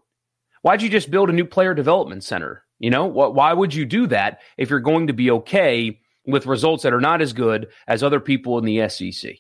Why'd 0.61 0.81
you 0.81 0.89
just 0.89 1.11
build 1.11 1.29
a 1.29 1.33
new 1.33 1.45
player 1.45 1.73
development 1.73 2.23
center? 2.23 2.63
You 2.79 2.89
know, 2.89 3.05
why 3.05 3.53
would 3.53 3.73
you 3.73 3.85
do 3.85 4.07
that 4.07 4.41
if 4.57 4.69
you're 4.69 4.79
going 4.79 5.07
to 5.07 5.13
be 5.13 5.31
okay 5.31 5.99
with 6.27 6.45
results 6.45 6.83
that 6.83 6.93
are 6.93 7.01
not 7.01 7.21
as 7.21 7.33
good 7.33 7.67
as 7.87 8.03
other 8.03 8.19
people 8.19 8.57
in 8.57 8.65
the 8.65 8.87
SEC. 8.89 9.35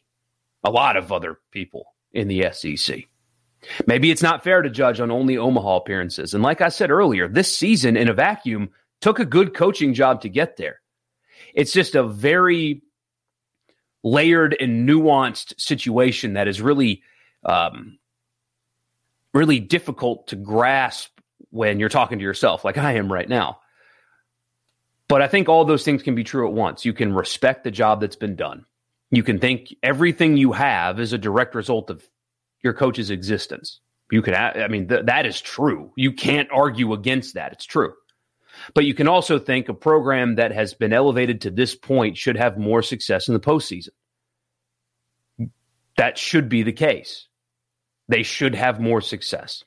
A 0.63 0.71
lot 0.71 0.97
of 0.97 1.11
other 1.11 1.39
people 1.51 1.85
in 2.11 2.27
the 2.27 2.51
SEC. 2.51 3.05
Maybe 3.87 4.11
it's 4.11 4.21
not 4.21 4.43
fair 4.43 4.61
to 4.61 4.69
judge 4.69 4.99
on 4.99 5.11
only 5.11 5.37
Omaha 5.37 5.77
appearances. 5.77 6.33
And 6.33 6.43
like 6.43 6.61
I 6.61 6.69
said 6.69 6.91
earlier, 6.91 7.27
this 7.27 7.55
season 7.55 7.97
in 7.97 8.09
a 8.09 8.13
vacuum 8.13 8.69
took 9.01 9.19
a 9.19 9.25
good 9.25 9.53
coaching 9.53 9.93
job 9.93 10.21
to 10.21 10.29
get 10.29 10.57
there. 10.57 10.81
It's 11.53 11.71
just 11.71 11.95
a 11.95 12.03
very 12.03 12.81
layered 14.03 14.55
and 14.59 14.87
nuanced 14.87 15.59
situation 15.59 16.33
that 16.33 16.47
is 16.47 16.61
really, 16.61 17.01
um, 17.43 17.97
really 19.33 19.59
difficult 19.59 20.27
to 20.27 20.35
grasp 20.35 21.09
when 21.49 21.79
you're 21.79 21.89
talking 21.89 22.19
to 22.19 22.23
yourself, 22.23 22.63
like 22.63 22.77
I 22.77 22.93
am 22.93 23.11
right 23.11 23.27
now. 23.27 23.59
But 25.07 25.21
I 25.21 25.27
think 25.27 25.49
all 25.49 25.65
those 25.65 25.83
things 25.83 26.03
can 26.03 26.15
be 26.15 26.23
true 26.23 26.47
at 26.47 26.53
once. 26.53 26.85
You 26.85 26.93
can 26.93 27.13
respect 27.13 27.63
the 27.63 27.71
job 27.71 28.01
that's 28.01 28.15
been 28.15 28.35
done. 28.35 28.65
You 29.11 29.23
can 29.23 29.39
think 29.39 29.73
everything 29.83 30.37
you 30.37 30.51
have 30.51 30.99
is 30.99 31.13
a 31.13 31.17
direct 31.17 31.55
result 31.55 31.89
of 31.89 32.03
your 32.65 32.73
coach's 32.73 33.09
existence. 33.09 33.79
You 34.11 34.21
can, 34.21 34.33
I 34.35 34.67
mean, 34.67 34.89
th- 34.89 35.05
that 35.05 35.25
is 35.25 35.39
true. 35.39 35.91
You 35.95 36.11
can't 36.11 36.49
argue 36.51 36.91
against 36.93 37.35
that. 37.35 37.53
It's 37.53 37.65
true. 37.65 37.93
But 38.73 38.85
you 38.85 38.93
can 38.93 39.07
also 39.07 39.39
think 39.39 39.69
a 39.69 39.73
program 39.73 40.35
that 40.35 40.51
has 40.51 40.73
been 40.73 40.93
elevated 40.93 41.41
to 41.41 41.51
this 41.51 41.75
point 41.75 42.17
should 42.17 42.37
have 42.37 42.57
more 42.57 42.81
success 42.81 43.27
in 43.27 43.33
the 43.33 43.39
postseason. 43.39 43.89
That 45.97 46.17
should 46.17 46.49
be 46.49 46.63
the 46.63 46.73
case. 46.73 47.27
They 48.07 48.23
should 48.23 48.55
have 48.55 48.79
more 48.79 49.01
success. 49.01 49.63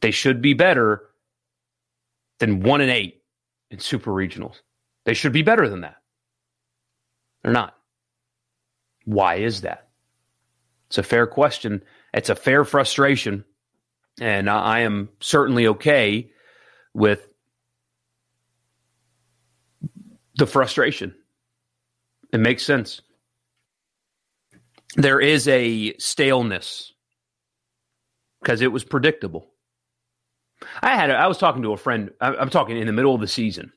They 0.00 0.10
should 0.10 0.40
be 0.42 0.54
better 0.54 1.02
than 2.38 2.60
one 2.60 2.80
and 2.80 2.90
eight 2.90 3.22
in 3.70 3.78
super 3.78 4.10
regionals. 4.10 4.60
They 5.04 5.14
should 5.14 5.32
be 5.32 5.42
better 5.42 5.68
than 5.68 5.82
that. 5.82 5.96
They're 7.42 7.52
not. 7.52 7.74
Why 9.04 9.36
is 9.36 9.60
that? 9.62 9.83
It's 10.94 10.98
a 10.98 11.02
fair 11.02 11.26
question. 11.26 11.82
It's 12.12 12.28
a 12.30 12.36
fair 12.36 12.64
frustration. 12.64 13.44
And 14.20 14.48
I 14.48 14.82
am 14.82 15.08
certainly 15.18 15.66
okay 15.66 16.30
with 16.94 17.26
the 20.36 20.46
frustration. 20.46 21.12
It 22.32 22.38
makes 22.38 22.64
sense. 22.64 23.00
There 24.94 25.18
is 25.18 25.48
a 25.48 25.96
staleness 25.98 26.92
because 28.40 28.60
it 28.60 28.70
was 28.70 28.84
predictable. 28.84 29.50
I 30.80 30.94
had 30.94 31.10
a, 31.10 31.14
I 31.14 31.26
was 31.26 31.38
talking 31.38 31.62
to 31.62 31.72
a 31.72 31.76
friend. 31.76 32.12
I'm 32.20 32.50
talking 32.50 32.76
in 32.76 32.86
the 32.86 32.92
middle 32.92 33.16
of 33.16 33.20
the 33.20 33.26
season, 33.26 33.72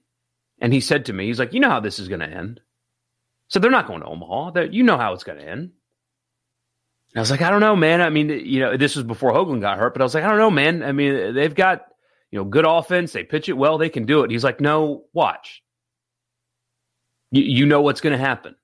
and 0.62 0.72
he 0.72 0.82
said 0.82 1.06
to 1.06 1.14
me, 1.14 1.26
he's 1.26 1.40
like, 1.40 1.54
"You 1.54 1.62
know 1.62 1.72
how 1.72 1.80
this 1.80 1.98
is 1.98 2.10
going 2.10 2.20
to 2.20 2.30
end." 2.30 2.62
So 3.48 3.58
they're 3.58 3.72
not 3.72 3.88
going 3.88 4.02
to 4.02 4.08
Omaha. 4.08 4.52
That 4.52 4.74
you 4.76 4.84
know 4.84 4.98
how 4.98 5.14
it's 5.14 5.24
going 5.24 5.40
to 5.40 5.50
end. 5.50 5.72
I 7.18 7.22
was 7.22 7.32
like, 7.32 7.42
I 7.42 7.50
don't 7.50 7.62
know, 7.62 7.76
man. 7.76 8.02
I 8.02 8.10
mean, 8.10 8.30
you 8.30 8.60
know, 8.60 8.78
this 8.78 8.96
was 8.96 9.04
before 9.04 9.32
Hoglund 9.32 9.62
got 9.62 9.80
hurt, 9.80 9.94
but 9.94 10.02
I 10.02 10.06
was 10.06 10.14
like, 10.14 10.24
I 10.24 10.30
don't 10.30 10.38
know, 10.38 10.52
man. 10.52 10.84
I 10.84 10.92
mean, 10.92 11.34
they've 11.34 11.54
got 11.54 11.86
you 12.32 12.38
know 12.38 12.46
good 12.46 12.66
offense. 12.66 13.12
They 13.12 13.24
pitch 13.24 13.50
it 13.50 13.54
well. 13.54 13.78
They 13.78 13.90
can 13.90 14.06
do 14.06 14.24
it. 14.24 14.32
He's 14.32 14.44
like, 14.44 14.62
No, 14.62 15.06
watch. 15.14 15.64
You, 17.32 17.44
you 17.44 17.66
know 17.66 17.82
what's 17.82 18.02
going 18.02 18.18
to 18.18 18.24
happen. 18.24 18.56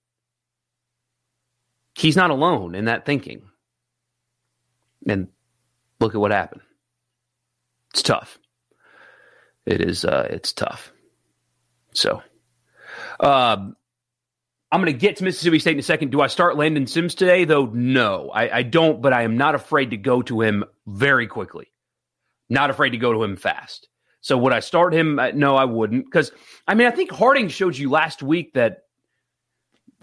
He's 1.95 2.15
not 2.15 2.31
alone 2.31 2.75
in 2.75 2.85
that 2.85 3.05
thinking. 3.05 3.43
And 5.07 5.27
look 5.99 6.15
at 6.15 6.21
what 6.21 6.31
happened. 6.31 6.61
It's 7.91 8.01
tough. 8.01 8.39
It 9.65 9.81
is. 9.81 10.05
Uh, 10.05 10.27
it's 10.29 10.53
tough. 10.53 10.91
So, 11.93 12.21
um, 13.19 13.75
I'm 14.73 14.81
going 14.81 14.91
to 14.91 14.97
get 14.99 15.17
to 15.17 15.23
Mississippi 15.23 15.59
State 15.59 15.73
in 15.73 15.79
a 15.79 15.83
second. 15.83 16.09
Do 16.09 16.21
I 16.21 16.25
start 16.25 16.57
Landon 16.57 16.87
Sims 16.87 17.13
today, 17.13 17.45
though? 17.45 17.67
No, 17.67 18.31
I, 18.33 18.57
I 18.57 18.63
don't. 18.63 19.03
But 19.03 19.13
I 19.13 19.21
am 19.21 19.37
not 19.37 19.53
afraid 19.53 19.91
to 19.91 19.97
go 19.97 20.23
to 20.23 20.41
him 20.41 20.63
very 20.87 21.27
quickly. 21.27 21.71
Not 22.49 22.71
afraid 22.71 22.89
to 22.89 22.97
go 22.97 23.13
to 23.13 23.23
him 23.23 23.35
fast. 23.35 23.87
So 24.21 24.35
would 24.35 24.51
I 24.51 24.61
start 24.61 24.91
him? 24.91 25.19
Uh, 25.19 25.29
no, 25.35 25.55
I 25.55 25.65
wouldn't. 25.65 26.05
Because 26.05 26.31
I 26.67 26.73
mean, 26.73 26.87
I 26.87 26.91
think 26.91 27.11
Harding 27.11 27.49
showed 27.49 27.77
you 27.77 27.91
last 27.91 28.23
week 28.23 28.55
that. 28.55 28.85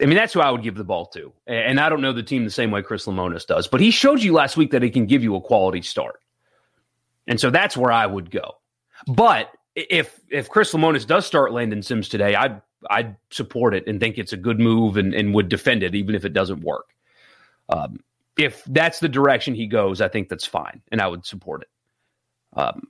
I 0.00 0.06
mean, 0.06 0.14
that's 0.14 0.32
who 0.32 0.40
I 0.40 0.52
would 0.52 0.62
give 0.62 0.76
the 0.76 0.84
ball 0.84 1.06
to. 1.06 1.32
And 1.48 1.80
I 1.80 1.88
don't 1.88 2.00
know 2.00 2.12
the 2.12 2.22
team 2.22 2.44
the 2.44 2.50
same 2.50 2.70
way 2.70 2.80
Chris 2.80 3.06
Lemonis 3.06 3.46
does, 3.46 3.66
but 3.66 3.80
he 3.80 3.90
showed 3.90 4.22
you 4.22 4.32
last 4.32 4.56
week 4.56 4.70
that 4.70 4.84
he 4.84 4.90
can 4.90 5.06
give 5.06 5.24
you 5.24 5.34
a 5.34 5.40
quality 5.40 5.82
start. 5.82 6.20
And 7.26 7.40
so 7.40 7.50
that's 7.50 7.76
where 7.76 7.90
I 7.90 8.06
would 8.06 8.30
go. 8.30 8.52
But 9.08 9.50
if 9.74 10.20
if 10.30 10.48
Chris 10.48 10.72
Lemonis 10.72 11.08
does 11.08 11.26
start 11.26 11.52
Landon 11.52 11.82
Sims 11.82 12.08
today, 12.08 12.36
I'd 12.36 12.62
I'd 12.88 13.16
support 13.30 13.74
it 13.74 13.86
and 13.86 14.00
think 14.00 14.18
it's 14.18 14.32
a 14.32 14.36
good 14.36 14.58
move 14.58 14.96
and, 14.96 15.14
and 15.14 15.34
would 15.34 15.48
defend 15.48 15.82
it 15.82 15.94
even 15.94 16.14
if 16.14 16.24
it 16.24 16.32
doesn't 16.32 16.62
work. 16.62 16.94
Um, 17.68 18.00
if 18.38 18.64
that's 18.64 19.00
the 19.00 19.08
direction 19.08 19.54
he 19.54 19.66
goes, 19.66 20.00
I 20.00 20.08
think 20.08 20.28
that's 20.28 20.46
fine 20.46 20.80
and 20.90 21.00
I 21.00 21.08
would 21.08 21.26
support 21.26 21.62
it. 21.62 21.68
Um, 22.58 22.88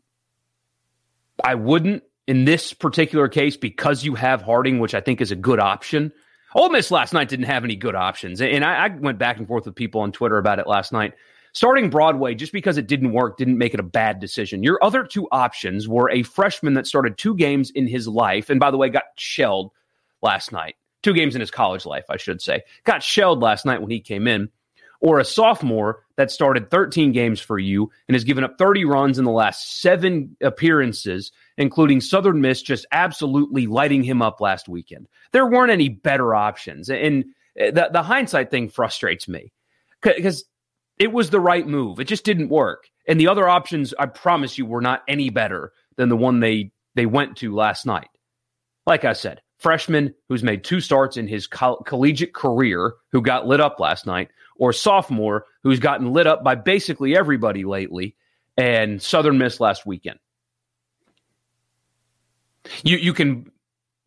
I 1.43 1.55
wouldn't 1.55 2.05
in 2.27 2.45
this 2.45 2.73
particular 2.73 3.29
case 3.29 3.57
because 3.57 4.05
you 4.05 4.15
have 4.15 4.43
Harding, 4.43 4.79
which 4.79 4.95
I 4.95 5.01
think 5.01 5.21
is 5.21 5.33
a 5.33 5.37
good 5.37 5.59
option. 5.59 6.13
Ole 6.55 6.69
Miss 6.69 6.91
last 6.91 7.13
night 7.13 7.29
didn't 7.29 7.47
have 7.47 7.65
any 7.65 7.77
good 7.77 7.95
options, 7.95 8.41
and 8.41 8.65
I, 8.65 8.87
I 8.87 8.89
went 8.89 9.19
back 9.19 9.39
and 9.39 9.47
forth 9.47 9.67
with 9.67 9.75
people 9.75 10.01
on 10.01 10.13
Twitter 10.13 10.37
about 10.37 10.59
it 10.59 10.67
last 10.67 10.93
night 10.93 11.15
starting 11.53 11.91
Broadway 11.91 12.35
just 12.35 12.53
because 12.53 12.79
it 12.79 12.87
didn't 12.87 13.13
work 13.13 13.37
didn't 13.37 13.59
make 13.59 13.75
it 13.75 13.81
a 13.81 13.85
bad 13.85 14.21
decision. 14.21 14.63
Your 14.63 14.83
other 14.83 15.05
two 15.05 15.29
options 15.33 15.89
were 15.89 16.11
a 16.11 16.23
freshman 16.23 16.75
that 16.75 16.87
started 16.87 17.19
two 17.19 17.35
games 17.35 17.71
in 17.71 17.87
his 17.87 18.07
life, 18.07 18.51
and 18.51 18.61
by 18.61 18.71
the 18.71 18.77
way, 18.77 18.89
got 18.89 19.05
shelled 19.17 19.73
last 20.23 20.53
night. 20.53 20.77
Two 21.03 21.15
games 21.15 21.35
in 21.35 21.41
his 21.41 21.51
college 21.51 21.87
life, 21.87 22.05
I 22.11 22.17
should 22.17 22.43
say. 22.43 22.63
Got 22.85 23.03
shelled 23.03 23.41
last 23.41 23.65
night 23.65 23.81
when 23.81 23.91
he 23.91 24.01
came 24.01 24.27
in. 24.27 24.49
Or 25.03 25.19
a 25.19 25.25
sophomore 25.25 26.05
that 26.17 26.31
started 26.31 26.71
13 26.71 27.13
games 27.13 27.41
for 27.41 27.59
you 27.59 27.91
and 28.07 28.15
has 28.15 28.25
given 28.25 28.45
up 28.45 28.59
30 28.59 28.85
runs 28.85 29.19
in 29.19 29.25
the 29.25 29.31
last 29.31 29.81
seven 29.81 30.37
appearances, 30.43 31.33
including 31.57 32.03
Southern 32.03 32.43
Miss 32.43 32.61
just 32.61 32.85
absolutely 32.93 33.67
lighting 33.67 34.03
him 34.03 34.21
up 34.21 34.43
last 34.43 34.69
weekend. 34.69 35.09
There 35.33 35.47
weren't 35.47 35.73
any 35.73 35.89
better 35.89 36.35
options. 36.35 36.91
And 36.91 37.25
the, 37.57 37.89
the 37.91 38.03
hindsight 38.03 38.51
thing 38.51 38.69
frustrates 38.69 39.27
me 39.27 39.55
because 40.03 40.45
it 40.99 41.13
was 41.13 41.31
the 41.31 41.41
right 41.41 41.67
move. 41.67 41.99
It 41.99 42.05
just 42.05 42.25
didn't 42.25 42.51
work. 42.51 42.89
And 43.09 43.19
the 43.19 43.29
other 43.29 43.49
options, 43.49 43.95
I 43.99 44.07
promise 44.07 44.59
you, 44.59 44.67
were 44.67 44.83
not 44.83 45.03
any 45.09 45.31
better 45.31 45.73
than 45.97 46.11
the 46.11 46.17
one 46.17 46.41
they 46.41 46.73
they 46.95 47.07
went 47.07 47.37
to 47.39 47.55
last 47.55 47.87
night. 47.87 48.09
Like 48.87 49.05
I 49.05 49.15
said, 49.15 49.41
freshman 49.61 50.15
who's 50.29 50.43
made 50.43 50.65
two 50.65 50.81
starts 50.81 51.17
in 51.17 51.29
his 51.29 51.47
collegiate 51.47 52.35
career 52.35 52.95
who 53.13 53.23
got 53.23 53.47
lit 53.47 53.61
up 53.61 53.79
last 53.79 54.07
night, 54.07 54.31
or 54.57 54.73
sophomore 54.73 55.47
who's 55.63 55.79
gotten 55.79 56.13
lit 56.13 56.27
up 56.27 56.43
by 56.43 56.55
basically 56.55 57.17
everybody 57.17 57.65
lately 57.65 58.17
and 58.57 59.01
Southern 59.01 59.39
Miss 59.39 59.61
last 59.61 59.87
weekend. 59.87 60.19
You 62.83 62.97
you 62.97 63.15
can 63.15 63.51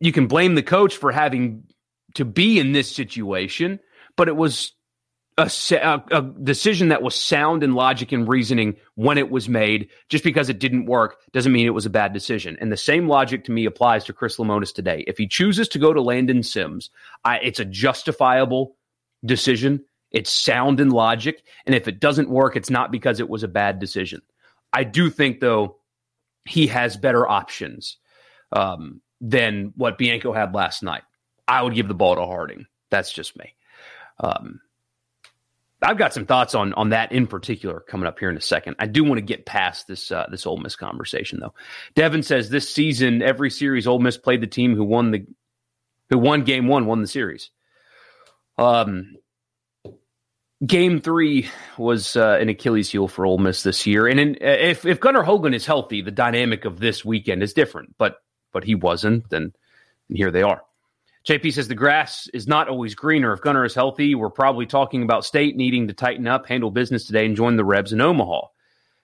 you 0.00 0.12
can 0.12 0.26
blame 0.26 0.54
the 0.54 0.62
coach 0.62 0.96
for 0.96 1.10
having 1.10 1.64
to 2.14 2.24
be 2.24 2.58
in 2.58 2.72
this 2.72 2.94
situation, 2.94 3.80
but 4.16 4.28
it 4.28 4.36
was 4.36 4.72
a, 5.36 5.50
a, 6.12 6.22
decision 6.22 6.88
that 6.88 7.02
was 7.02 7.14
sound 7.14 7.62
in 7.62 7.74
logic 7.74 8.12
and 8.12 8.28
reasoning 8.28 8.76
when 8.94 9.18
it 9.18 9.30
was 9.30 9.48
made. 9.48 9.88
Just 10.08 10.22
because 10.22 10.48
it 10.48 10.58
didn't 10.58 10.86
work 10.86 11.16
doesn't 11.32 11.52
mean 11.52 11.66
it 11.66 11.70
was 11.70 11.86
a 11.86 11.90
bad 11.90 12.12
decision. 12.12 12.56
And 12.60 12.70
the 12.70 12.76
same 12.76 13.08
logic 13.08 13.44
to 13.44 13.52
me 13.52 13.64
applies 13.64 14.04
to 14.04 14.12
Chris 14.12 14.36
Lemonis 14.36 14.72
today. 14.72 15.04
If 15.06 15.18
he 15.18 15.26
chooses 15.26 15.68
to 15.70 15.78
go 15.78 15.92
to 15.92 16.00
Landon 16.00 16.42
Sims, 16.42 16.90
I, 17.24 17.38
it's 17.38 17.60
a 17.60 17.64
justifiable 17.64 18.76
decision. 19.24 19.84
It's 20.12 20.32
sound 20.32 20.78
in 20.78 20.90
logic. 20.90 21.42
And 21.66 21.74
if 21.74 21.88
it 21.88 21.98
doesn't 21.98 22.30
work, 22.30 22.54
it's 22.54 22.70
not 22.70 22.92
because 22.92 23.18
it 23.18 23.28
was 23.28 23.42
a 23.42 23.48
bad 23.48 23.80
decision. 23.80 24.22
I 24.72 24.84
do 24.84 25.10
think, 25.10 25.40
though, 25.40 25.76
he 26.44 26.68
has 26.68 26.96
better 26.96 27.28
options 27.28 27.96
um, 28.52 29.00
than 29.20 29.72
what 29.76 29.98
Bianco 29.98 30.32
had 30.32 30.54
last 30.54 30.82
night. 30.82 31.02
I 31.48 31.62
would 31.62 31.74
give 31.74 31.88
the 31.88 31.94
ball 31.94 32.14
to 32.14 32.24
Harding. 32.24 32.66
That's 32.90 33.12
just 33.12 33.36
me. 33.36 33.54
Um, 34.20 34.60
I've 35.84 35.98
got 35.98 36.14
some 36.14 36.26
thoughts 36.26 36.54
on 36.54 36.72
on 36.74 36.90
that 36.90 37.12
in 37.12 37.26
particular 37.26 37.80
coming 37.80 38.06
up 38.06 38.18
here 38.18 38.30
in 38.30 38.36
a 38.36 38.40
second. 38.40 38.76
I 38.78 38.86
do 38.86 39.04
want 39.04 39.18
to 39.18 39.24
get 39.24 39.46
past 39.46 39.86
this 39.86 40.10
uh, 40.10 40.26
this 40.30 40.46
Ole 40.46 40.56
Miss 40.58 40.76
conversation 40.76 41.40
though. 41.40 41.54
Devin 41.94 42.22
says 42.22 42.50
this 42.50 42.68
season, 42.68 43.22
every 43.22 43.50
series 43.50 43.86
Ole 43.86 43.98
Miss 43.98 44.16
played 44.16 44.40
the 44.40 44.46
team 44.46 44.74
who 44.74 44.84
won 44.84 45.10
the 45.10 45.26
who 46.10 46.18
won 46.18 46.44
game 46.44 46.66
one 46.66 46.86
won 46.86 47.00
the 47.00 47.06
series. 47.06 47.50
Um, 48.56 49.16
game 50.64 51.00
three 51.00 51.48
was 51.76 52.16
uh, 52.16 52.38
an 52.40 52.48
Achilles 52.48 52.90
heel 52.90 53.08
for 53.08 53.26
Ole 53.26 53.38
Miss 53.38 53.62
this 53.62 53.86
year, 53.86 54.06
and 54.06 54.18
in, 54.18 54.36
if 54.40 54.84
if 54.84 55.00
Gunnar 55.00 55.24
Hoglund 55.24 55.54
is 55.54 55.66
healthy, 55.66 56.02
the 56.02 56.10
dynamic 56.10 56.64
of 56.64 56.80
this 56.80 57.04
weekend 57.04 57.42
is 57.42 57.52
different. 57.52 57.94
But 57.98 58.16
but 58.52 58.64
he 58.64 58.74
wasn't, 58.74 59.32
and, 59.32 59.52
and 60.08 60.16
here 60.16 60.30
they 60.30 60.42
are. 60.42 60.62
JP 61.26 61.54
says 61.54 61.68
the 61.68 61.74
grass 61.74 62.28
is 62.34 62.46
not 62.46 62.68
always 62.68 62.94
greener. 62.94 63.32
If 63.32 63.40
Gunnar 63.40 63.64
is 63.64 63.74
healthy, 63.74 64.14
we're 64.14 64.30
probably 64.30 64.66
talking 64.66 65.02
about 65.02 65.24
state 65.24 65.56
needing 65.56 65.88
to 65.88 65.94
tighten 65.94 66.26
up, 66.26 66.46
handle 66.46 66.70
business 66.70 67.06
today, 67.06 67.24
and 67.24 67.34
join 67.34 67.56
the 67.56 67.64
Rebs 67.64 67.92
in 67.92 68.00
Omaha. 68.00 68.48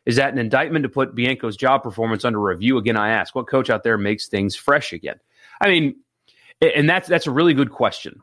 Is 0.04 0.16
that 0.16 0.32
an 0.32 0.38
indictment 0.38 0.82
to 0.82 0.88
put 0.88 1.14
Bianco's 1.14 1.56
job 1.56 1.82
performance 1.82 2.24
under 2.24 2.40
review? 2.40 2.78
Again, 2.78 2.96
I 2.96 3.10
ask, 3.10 3.34
what 3.34 3.48
coach 3.48 3.70
out 3.70 3.84
there 3.84 3.96
makes 3.96 4.28
things 4.28 4.54
fresh 4.54 4.92
again? 4.92 5.16
I 5.60 5.68
mean, 5.68 5.96
and 6.60 6.88
that's 6.88 7.08
that's 7.08 7.26
a 7.26 7.30
really 7.30 7.54
good 7.54 7.70
question. 7.70 8.20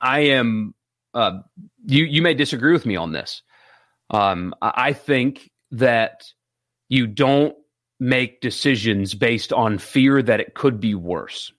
I 0.00 0.20
am 0.20 0.74
uh, 1.12 1.40
you 1.86 2.04
you 2.04 2.22
may 2.22 2.34
disagree 2.34 2.72
with 2.72 2.86
me 2.86 2.96
on 2.96 3.12
this. 3.12 3.42
Um, 4.08 4.54
I 4.60 4.92
think 4.92 5.50
that 5.72 6.24
you 6.88 7.06
don't 7.06 7.54
make 7.98 8.40
decisions 8.40 9.14
based 9.14 9.52
on 9.52 9.78
fear 9.78 10.22
that 10.22 10.40
it 10.40 10.54
could 10.54 10.80
be 10.80 10.94
worse. 10.94 11.52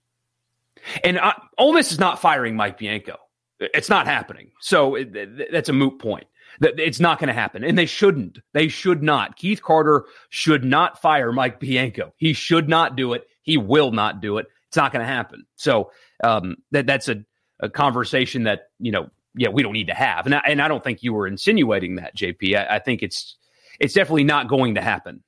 And 1.03 1.17
uh, 1.19 1.33
Ole 1.57 1.73
Miss 1.73 1.91
is 1.91 1.99
not 1.99 2.19
firing 2.19 2.55
Mike 2.55 2.77
Bianco. 2.77 3.17
It's 3.59 3.89
not 3.89 4.07
happening. 4.07 4.51
So 4.59 4.95
it, 4.95 5.51
that's 5.51 5.69
a 5.69 5.73
moot 5.73 5.99
point. 5.99 6.25
It's 6.61 6.99
not 6.99 7.19
going 7.19 7.27
to 7.27 7.33
happen. 7.33 7.63
And 7.63 7.77
they 7.77 7.85
shouldn't. 7.85 8.39
They 8.53 8.67
should 8.67 9.01
not. 9.01 9.37
Keith 9.37 9.61
Carter 9.61 10.05
should 10.29 10.63
not 10.63 11.01
fire 11.01 11.31
Mike 11.31 11.59
Bianco. 11.59 12.13
He 12.17 12.33
should 12.33 12.67
not 12.67 12.95
do 12.95 13.13
it. 13.13 13.27
He 13.41 13.57
will 13.57 13.91
not 13.91 14.21
do 14.21 14.37
it. 14.37 14.47
It's 14.67 14.77
not 14.77 14.91
going 14.91 15.05
to 15.05 15.11
happen. 15.11 15.45
So 15.55 15.91
um, 16.23 16.57
that 16.71 16.87
that's 16.87 17.07
a, 17.07 17.23
a 17.59 17.69
conversation 17.69 18.43
that, 18.43 18.69
you 18.79 18.91
know, 18.91 19.09
yeah, 19.35 19.49
we 19.49 19.63
don't 19.63 19.73
need 19.73 19.87
to 19.87 19.93
have. 19.93 20.25
And 20.25 20.35
I, 20.35 20.41
and 20.45 20.61
I 20.61 20.67
don't 20.67 20.83
think 20.83 21.03
you 21.03 21.13
were 21.13 21.27
insinuating 21.27 21.95
that, 21.95 22.15
JP. 22.15 22.55
I, 22.55 22.75
I 22.75 22.79
think 22.79 23.01
it's 23.01 23.37
it's 23.79 23.93
definitely 23.93 24.23
not 24.23 24.47
going 24.47 24.75
to 24.75 24.81
happen, 24.81 25.23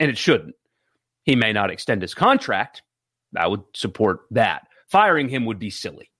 and 0.00 0.10
it 0.10 0.18
shouldn't. 0.18 0.54
He 1.24 1.36
may 1.36 1.52
not 1.52 1.70
extend 1.70 2.02
his 2.02 2.14
contract. 2.14 2.82
I 3.36 3.46
would 3.46 3.62
support 3.74 4.20
that. 4.30 4.66
Firing 4.92 5.30
him 5.30 5.46
would 5.46 5.58
be 5.58 5.70
silly. 5.70 6.10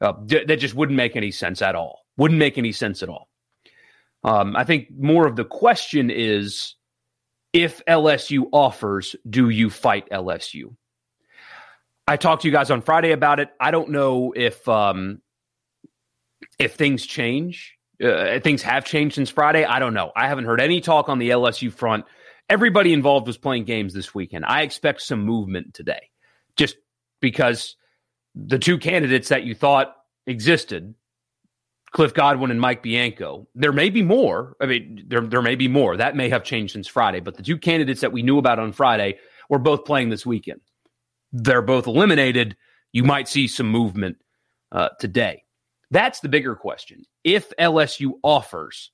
Uh, 0.00 0.12
d- 0.26 0.44
that 0.44 0.56
just 0.56 0.74
wouldn't 0.74 0.96
make 0.96 1.14
any 1.14 1.30
sense 1.30 1.62
at 1.62 1.76
all. 1.76 2.00
Wouldn't 2.16 2.40
make 2.40 2.58
any 2.58 2.72
sense 2.72 3.04
at 3.04 3.08
all. 3.08 3.28
Um, 4.24 4.56
I 4.56 4.64
think 4.64 4.88
more 4.90 5.28
of 5.28 5.36
the 5.36 5.44
question 5.44 6.10
is 6.10 6.74
if 7.52 7.84
LSU 7.86 8.48
offers, 8.52 9.14
do 9.30 9.48
you 9.48 9.70
fight 9.70 10.10
LSU? 10.10 10.74
I 12.08 12.16
talked 12.16 12.42
to 12.42 12.48
you 12.48 12.52
guys 12.52 12.72
on 12.72 12.82
Friday 12.82 13.12
about 13.12 13.38
it. 13.38 13.50
I 13.60 13.70
don't 13.70 13.90
know 13.90 14.32
if 14.36 14.68
um, 14.68 15.22
if 16.58 16.74
things 16.74 17.06
change. 17.06 17.76
Uh, 18.02 18.40
things 18.40 18.60
have 18.62 18.84
changed 18.84 19.14
since 19.14 19.30
Friday. 19.30 19.64
I 19.64 19.78
don't 19.78 19.94
know. 19.94 20.10
I 20.16 20.26
haven't 20.26 20.46
heard 20.46 20.60
any 20.60 20.80
talk 20.80 21.08
on 21.08 21.20
the 21.20 21.30
LSU 21.30 21.72
front. 21.72 22.04
Everybody 22.50 22.92
involved 22.92 23.28
was 23.28 23.38
playing 23.38 23.64
games 23.66 23.94
this 23.94 24.12
weekend. 24.12 24.44
I 24.44 24.62
expect 24.62 25.02
some 25.02 25.20
movement 25.20 25.74
today, 25.74 26.10
just 26.56 26.76
because 27.20 27.76
the 28.36 28.58
two 28.58 28.78
candidates 28.78 29.30
that 29.30 29.44
you 29.44 29.54
thought 29.54 29.96
existed, 30.26 30.94
Cliff 31.92 32.12
Godwin 32.12 32.50
and 32.50 32.60
Mike 32.60 32.82
Bianco. 32.82 33.48
There 33.54 33.72
may 33.72 33.88
be 33.88 34.02
more. 34.02 34.56
I 34.60 34.66
mean, 34.66 35.04
there 35.08 35.22
there 35.22 35.42
may 35.42 35.54
be 35.54 35.68
more. 35.68 35.96
That 35.96 36.14
may 36.16 36.28
have 36.28 36.44
changed 36.44 36.74
since 36.74 36.86
Friday, 36.86 37.20
but 37.20 37.36
the 37.36 37.42
two 37.42 37.56
candidates 37.56 38.02
that 38.02 38.12
we 38.12 38.22
knew 38.22 38.38
about 38.38 38.58
on 38.58 38.72
Friday 38.72 39.18
were 39.48 39.58
both 39.58 39.84
playing 39.84 40.10
this 40.10 40.26
weekend. 40.26 40.60
They're 41.32 41.62
both 41.62 41.86
eliminated. 41.86 42.56
You 42.92 43.04
might 43.04 43.28
see 43.28 43.48
some 43.48 43.68
movement 43.68 44.18
uh, 44.72 44.90
today. 45.00 45.44
That's 45.90 46.20
the 46.20 46.28
bigger 46.28 46.54
question. 46.54 47.04
If 47.24 47.50
LSU 47.58 48.12
offers, 48.22 48.90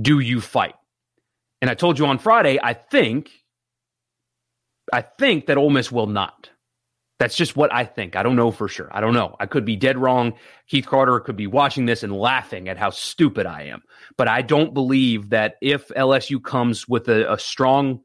do 0.00 0.20
you 0.20 0.40
fight? 0.40 0.74
And 1.60 1.70
I 1.70 1.74
told 1.74 1.98
you 1.98 2.06
on 2.06 2.18
Friday, 2.18 2.58
I 2.62 2.72
think, 2.72 3.30
I 4.92 5.02
think 5.02 5.46
that 5.46 5.58
Ole 5.58 5.70
Miss 5.70 5.92
will 5.92 6.06
not. 6.06 6.50
That's 7.20 7.36
just 7.36 7.54
what 7.54 7.70
I 7.70 7.84
think. 7.84 8.16
I 8.16 8.22
don't 8.22 8.34
know 8.34 8.50
for 8.50 8.66
sure. 8.66 8.88
I 8.92 9.02
don't 9.02 9.12
know. 9.12 9.36
I 9.38 9.44
could 9.44 9.66
be 9.66 9.76
dead 9.76 9.98
wrong. 9.98 10.32
Keith 10.68 10.86
Carter 10.86 11.20
could 11.20 11.36
be 11.36 11.46
watching 11.46 11.84
this 11.84 12.02
and 12.02 12.16
laughing 12.16 12.66
at 12.66 12.78
how 12.78 12.88
stupid 12.88 13.44
I 13.44 13.64
am. 13.64 13.82
But 14.16 14.26
I 14.26 14.40
don't 14.40 14.72
believe 14.72 15.28
that 15.28 15.56
if 15.60 15.88
LSU 15.88 16.42
comes 16.42 16.88
with 16.88 17.10
a, 17.10 17.30
a 17.30 17.38
strong 17.38 18.00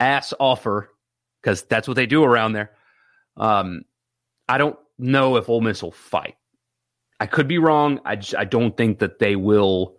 ass 0.00 0.34
offer, 0.40 0.90
because 1.40 1.62
that's 1.62 1.86
what 1.86 1.94
they 1.94 2.06
do 2.06 2.24
around 2.24 2.54
there, 2.54 2.72
um, 3.36 3.82
I 4.48 4.58
don't 4.58 4.76
know 4.98 5.36
if 5.36 5.48
Ole 5.48 5.60
Miss 5.60 5.80
will 5.80 5.92
fight. 5.92 6.34
I 7.20 7.26
could 7.26 7.46
be 7.46 7.58
wrong. 7.58 8.00
I 8.04 8.16
just, 8.16 8.34
I 8.34 8.46
don't 8.46 8.76
think 8.76 8.98
that 8.98 9.20
they 9.20 9.36
will 9.36 9.94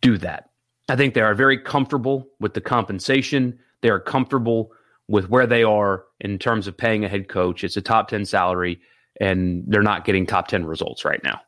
do 0.00 0.18
that. 0.18 0.50
I 0.88 0.96
think 0.96 1.14
they 1.14 1.20
are 1.20 1.36
very 1.36 1.58
comfortable 1.58 2.26
with 2.40 2.54
the 2.54 2.60
compensation. 2.60 3.60
They 3.80 3.90
are 3.90 4.00
comfortable 4.00 4.72
with 5.12 5.28
where 5.28 5.46
they 5.46 5.62
are 5.62 6.06
in 6.20 6.38
terms 6.38 6.66
of 6.66 6.74
paying 6.74 7.04
a 7.04 7.08
head 7.08 7.28
coach. 7.28 7.64
It's 7.64 7.76
a 7.76 7.82
top 7.82 8.08
10 8.08 8.24
salary, 8.24 8.80
and 9.20 9.62
they're 9.66 9.82
not 9.82 10.06
getting 10.06 10.24
top 10.24 10.48
10 10.48 10.64
results 10.64 11.04
right 11.04 11.22
now. 11.22 11.42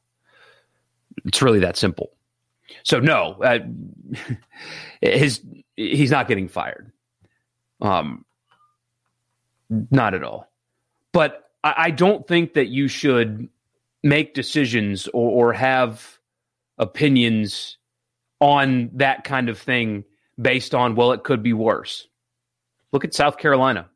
It's 1.25 1.41
really 1.41 1.61
that 1.61 1.79
simple. 1.79 2.11
So, 2.83 3.01
no, 3.01 3.43
uh, 3.43 3.61
his, 5.01 5.41
he's 5.77 6.11
not 6.11 6.29
getting 6.29 6.49
fired. 6.49 6.93
Um, 7.81 8.27
not 9.71 10.13
at 10.13 10.23
all. 10.23 10.53
But 11.13 11.51
I, 11.65 11.75
I 11.77 11.91
don't 11.91 12.29
think 12.29 12.53
that 12.55 12.69
you 12.69 12.87
should 12.87 13.49
make 14.03 14.35
decisions 14.35 15.09
or, 15.09 15.47
or 15.47 15.53
have 15.55 16.19
opinions 16.77 17.79
on 18.41 18.91
that 18.97 19.25
kind 19.25 19.49
of 19.49 19.59
thing 19.59 20.05
based 20.39 20.75
on, 20.75 20.97
well, 20.97 21.13
it 21.13 21.25
could 21.25 21.43
be 21.43 21.55
worse. 21.55 22.07
Look 22.95 23.05
at 23.05 23.13
South 23.13 23.39
Carolina. 23.39 23.91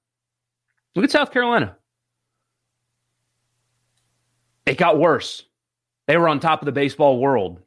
Look 0.97 1.05
at 1.05 1.13
South 1.13 1.31
Carolina. 1.31 1.77
It 4.67 4.77
got 4.77 4.99
worse. 4.99 5.45
They 6.09 6.17
were 6.17 6.29
on 6.29 6.41
top 6.41 6.63
of 6.63 6.67
the 6.67 6.73
baseball 6.73 7.21
world. 7.21 7.61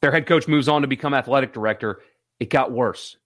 Their 0.00 0.12
head 0.12 0.28
coach 0.28 0.46
moves 0.46 0.68
on 0.68 0.82
to 0.82 0.88
become 0.88 1.14
athletic 1.14 1.52
director. 1.52 2.00
It 2.38 2.48
got 2.48 2.70
worse. 2.70 3.16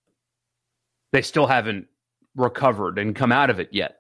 They 1.13 1.21
still 1.21 1.47
haven't 1.47 1.89
recovered 2.35 2.99
and 2.99 3.15
come 3.15 3.33
out 3.33 3.51
of 3.51 3.61
it 3.61 3.69
yet. 3.73 3.99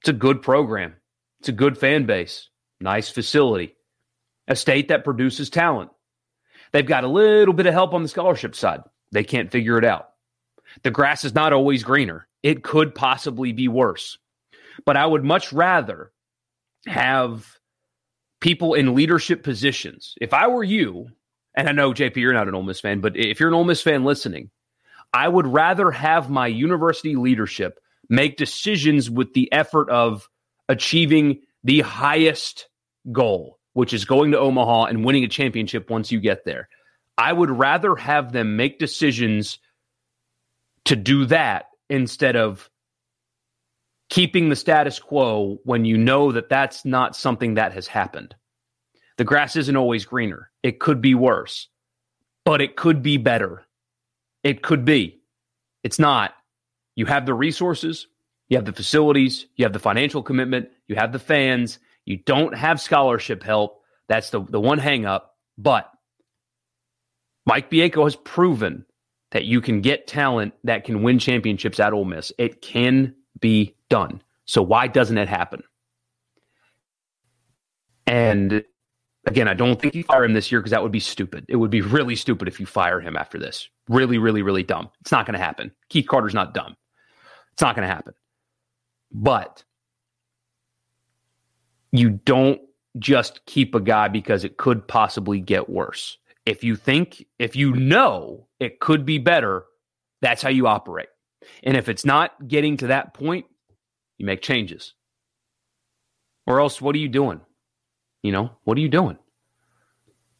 It's 0.00 0.08
a 0.08 0.14
good 0.14 0.40
program. 0.40 0.94
It's 1.40 1.50
a 1.50 1.52
good 1.52 1.76
fan 1.76 2.06
base. 2.06 2.48
Nice 2.80 3.10
facility. 3.10 3.76
A 4.48 4.56
state 4.56 4.88
that 4.88 5.04
produces 5.04 5.50
talent. 5.50 5.90
They've 6.72 6.86
got 6.86 7.04
a 7.04 7.08
little 7.08 7.52
bit 7.52 7.66
of 7.66 7.74
help 7.74 7.92
on 7.92 8.02
the 8.02 8.08
scholarship 8.08 8.56
side. 8.56 8.80
They 9.12 9.22
can't 9.22 9.50
figure 9.50 9.76
it 9.76 9.84
out. 9.84 10.07
The 10.82 10.90
grass 10.90 11.24
is 11.24 11.34
not 11.34 11.52
always 11.52 11.82
greener. 11.82 12.26
It 12.42 12.62
could 12.62 12.94
possibly 12.94 13.52
be 13.52 13.68
worse. 13.68 14.18
But 14.84 14.96
I 14.96 15.04
would 15.04 15.24
much 15.24 15.52
rather 15.52 16.12
have 16.86 17.58
people 18.40 18.74
in 18.74 18.94
leadership 18.94 19.42
positions. 19.42 20.14
If 20.20 20.32
I 20.32 20.46
were 20.46 20.64
you, 20.64 21.08
and 21.54 21.68
I 21.68 21.72
know 21.72 21.92
JP, 21.92 22.16
you're 22.16 22.32
not 22.32 22.48
an 22.48 22.54
Ole 22.54 22.62
Miss 22.62 22.80
fan, 22.80 23.00
but 23.00 23.16
if 23.16 23.40
you're 23.40 23.48
an 23.48 23.54
Ole 23.54 23.64
Miss 23.64 23.82
fan 23.82 24.04
listening, 24.04 24.50
I 25.12 25.26
would 25.26 25.46
rather 25.46 25.90
have 25.90 26.30
my 26.30 26.46
university 26.46 27.16
leadership 27.16 27.80
make 28.08 28.36
decisions 28.36 29.10
with 29.10 29.32
the 29.34 29.52
effort 29.52 29.90
of 29.90 30.28
achieving 30.68 31.40
the 31.64 31.80
highest 31.80 32.68
goal, 33.10 33.58
which 33.72 33.92
is 33.92 34.04
going 34.04 34.30
to 34.32 34.38
Omaha 34.38 34.84
and 34.84 35.04
winning 35.04 35.24
a 35.24 35.28
championship 35.28 35.90
once 35.90 36.12
you 36.12 36.20
get 36.20 36.44
there. 36.44 36.68
I 37.16 37.32
would 37.32 37.50
rather 37.50 37.96
have 37.96 38.32
them 38.32 38.56
make 38.56 38.78
decisions 38.78 39.58
to 40.88 40.96
do 40.96 41.26
that 41.26 41.66
instead 41.90 42.34
of 42.34 42.70
keeping 44.08 44.48
the 44.48 44.56
status 44.56 44.98
quo 44.98 45.58
when 45.64 45.84
you 45.84 45.98
know 45.98 46.32
that 46.32 46.48
that's 46.48 46.86
not 46.86 47.14
something 47.14 47.54
that 47.54 47.72
has 47.74 47.86
happened. 47.86 48.34
The 49.18 49.24
grass 49.24 49.54
isn't 49.56 49.76
always 49.76 50.06
greener. 50.06 50.50
It 50.62 50.80
could 50.80 51.02
be 51.02 51.14
worse, 51.14 51.68
but 52.46 52.62
it 52.62 52.74
could 52.74 53.02
be 53.02 53.18
better. 53.18 53.66
It 54.42 54.62
could 54.62 54.86
be. 54.86 55.20
It's 55.84 55.98
not. 55.98 56.32
You 56.96 57.04
have 57.04 57.26
the 57.26 57.34
resources, 57.34 58.06
you 58.48 58.56
have 58.56 58.64
the 58.64 58.72
facilities, 58.72 59.44
you 59.56 59.66
have 59.66 59.74
the 59.74 59.78
financial 59.78 60.22
commitment, 60.22 60.70
you 60.86 60.96
have 60.96 61.12
the 61.12 61.18
fans, 61.18 61.80
you 62.06 62.16
don't 62.16 62.56
have 62.56 62.80
scholarship 62.80 63.42
help. 63.42 63.82
That's 64.08 64.30
the, 64.30 64.40
the 64.42 64.60
one 64.60 64.78
hang 64.78 65.04
up. 65.04 65.36
But 65.58 65.90
Mike 67.44 67.68
Bianco 67.68 68.04
has 68.04 68.16
proven 68.16 68.86
that 69.30 69.44
you 69.44 69.60
can 69.60 69.80
get 69.80 70.06
talent 70.06 70.54
that 70.64 70.84
can 70.84 71.02
win 71.02 71.18
championships 71.18 71.80
at 71.80 71.92
Ole 71.92 72.04
Miss. 72.04 72.32
It 72.38 72.62
can 72.62 73.14
be 73.40 73.74
done. 73.88 74.22
So 74.46 74.62
why 74.62 74.86
doesn't 74.86 75.18
it 75.18 75.28
happen? 75.28 75.62
And 78.06 78.64
again, 79.26 79.48
I 79.48 79.54
don't 79.54 79.80
think 79.80 79.94
you 79.94 80.02
fire 80.02 80.24
him 80.24 80.32
this 80.32 80.50
year 80.50 80.60
because 80.60 80.70
that 80.70 80.82
would 80.82 80.92
be 80.92 81.00
stupid. 81.00 81.44
It 81.48 81.56
would 81.56 81.70
be 81.70 81.82
really 81.82 82.16
stupid 82.16 82.48
if 82.48 82.58
you 82.58 82.64
fire 82.64 83.00
him 83.00 83.16
after 83.16 83.38
this. 83.38 83.68
Really, 83.88 84.16
really, 84.16 84.42
really 84.42 84.62
dumb. 84.62 84.88
It's 85.02 85.12
not 85.12 85.26
going 85.26 85.38
to 85.38 85.44
happen. 85.44 85.70
Keith 85.90 86.08
Carter's 86.08 86.34
not 86.34 86.54
dumb. 86.54 86.76
It's 87.52 87.62
not 87.62 87.76
going 87.76 87.86
to 87.86 87.94
happen. 87.94 88.14
But 89.12 89.62
you 91.92 92.10
don't 92.10 92.60
just 92.98 93.44
keep 93.46 93.74
a 93.74 93.80
guy 93.80 94.08
because 94.08 94.44
it 94.44 94.56
could 94.56 94.86
possibly 94.88 95.40
get 95.40 95.68
worse. 95.68 96.16
If 96.48 96.64
you 96.64 96.76
think, 96.76 97.26
if 97.38 97.56
you 97.56 97.74
know 97.74 98.46
it 98.58 98.80
could 98.80 99.04
be 99.04 99.18
better, 99.18 99.66
that's 100.22 100.40
how 100.40 100.48
you 100.48 100.66
operate. 100.66 101.08
And 101.62 101.76
if 101.76 101.90
it's 101.90 102.06
not 102.06 102.48
getting 102.48 102.78
to 102.78 102.86
that 102.86 103.12
point, 103.12 103.44
you 104.16 104.24
make 104.24 104.40
changes. 104.40 104.94
Or 106.46 106.58
else, 106.58 106.80
what 106.80 106.94
are 106.94 106.98
you 106.98 107.10
doing? 107.10 107.42
You 108.22 108.32
know, 108.32 108.50
what 108.64 108.78
are 108.78 108.80
you 108.80 108.88
doing? 108.88 109.18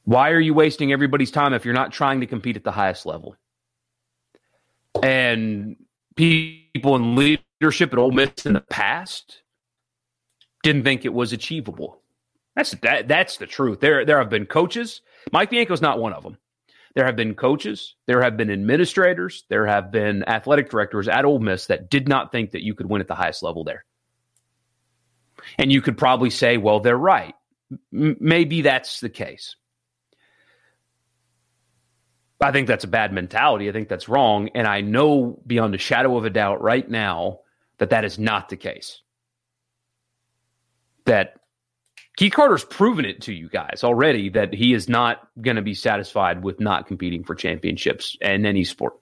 Why 0.05 0.31
are 0.31 0.41
you 0.41 0.55
wasting 0.55 0.93
everybody's 0.93 1.31
time 1.31 1.53
if 1.53 1.67
you're 1.67 1.75
not 1.75 1.93
trying 1.93 2.21
to 2.21 2.27
compete 2.27 2.57
at 2.57 2.65
the 2.65 2.73
highest 2.73 3.05
level? 3.05 3.37
And 5.03 5.77
people 6.17 6.97
in 6.97 7.17
leadership 7.17 7.93
at 7.93 7.99
Ole 7.99 8.13
Miss 8.13 8.47
in 8.47 8.55
the 8.55 8.63
past 8.63 9.43
didn't 10.63 10.85
think 10.85 11.05
it 11.05 11.13
was 11.13 11.35
achievable. 11.35 12.01
That's 12.57 12.71
that, 12.81 13.09
that's 13.09 13.37
the 13.37 13.47
truth. 13.47 13.81
There 13.81 14.07
there 14.07 14.19
have 14.19 14.31
been 14.31 14.47
coaches. 14.47 15.03
Mike 15.33 15.51
Bianco's 15.51 15.83
not 15.83 15.99
one 15.99 16.13
of 16.13 16.23
them. 16.23 16.39
There 16.95 17.05
have 17.05 17.17
been 17.17 17.35
coaches, 17.35 17.95
there 18.07 18.23
have 18.23 18.37
been 18.37 18.51
administrators, 18.51 19.45
there 19.49 19.67
have 19.67 19.91
been 19.93 20.25
athletic 20.25 20.71
directors 20.71 21.07
at 21.07 21.25
Ole 21.25 21.39
Miss 21.39 21.67
that 21.67 21.91
did 21.91 22.09
not 22.09 22.33
think 22.33 22.53
that 22.53 22.65
you 22.65 22.75
could 22.75 22.89
win 22.89 23.01
at 23.01 23.09
the 23.09 23.15
highest 23.15 23.43
level 23.43 23.63
there. 23.63 23.85
And 25.59 25.71
you 25.71 25.81
could 25.81 25.97
probably 25.97 26.31
say, 26.31 26.57
well, 26.57 26.81
they're 26.81 26.97
right. 26.97 27.35
M- 27.93 28.17
maybe 28.19 28.63
that's 28.63 29.01
the 29.01 29.09
case. 29.09 29.55
I 32.41 32.53
think 32.53 32.69
that's 32.69 32.85
a 32.85 32.89
bad 32.89 33.13
mentality. 33.13 33.69
I 33.69 33.73
think 33.73 33.89
that's 33.89 34.09
wrong. 34.09 34.49
And 34.55 34.67
I 34.67 34.81
know 34.81 35.41
beyond 35.47 35.75
a 35.75 35.79
shadow 35.79 36.17
of 36.17 36.25
a 36.25 36.31
doubt 36.31 36.63
right 36.63 36.89
now 36.89 37.41
that 37.79 37.91
that 37.91 38.05
is 38.05 38.19
not 38.19 38.49
the 38.49 38.57
case. 38.57 39.03
That 41.05 41.38
Keith 42.19 42.33
Carter's 42.33 42.65
proven 42.65 43.05
it 43.05 43.21
to 43.23 43.33
you 43.33 43.49
guys 43.49 43.85
already 43.85 44.29
that 44.31 44.53
he 44.53 44.75
is 44.75 44.89
not 44.89 45.29
going 45.41 45.55
to 45.55 45.63
be 45.63 45.73
satisfied 45.73 46.43
with 46.43 46.59
not 46.59 46.89
competing 46.89 47.23
for 47.23 47.37
championships 47.37 48.17
in 48.21 48.45
any 48.45 48.65
sport. 48.65 48.95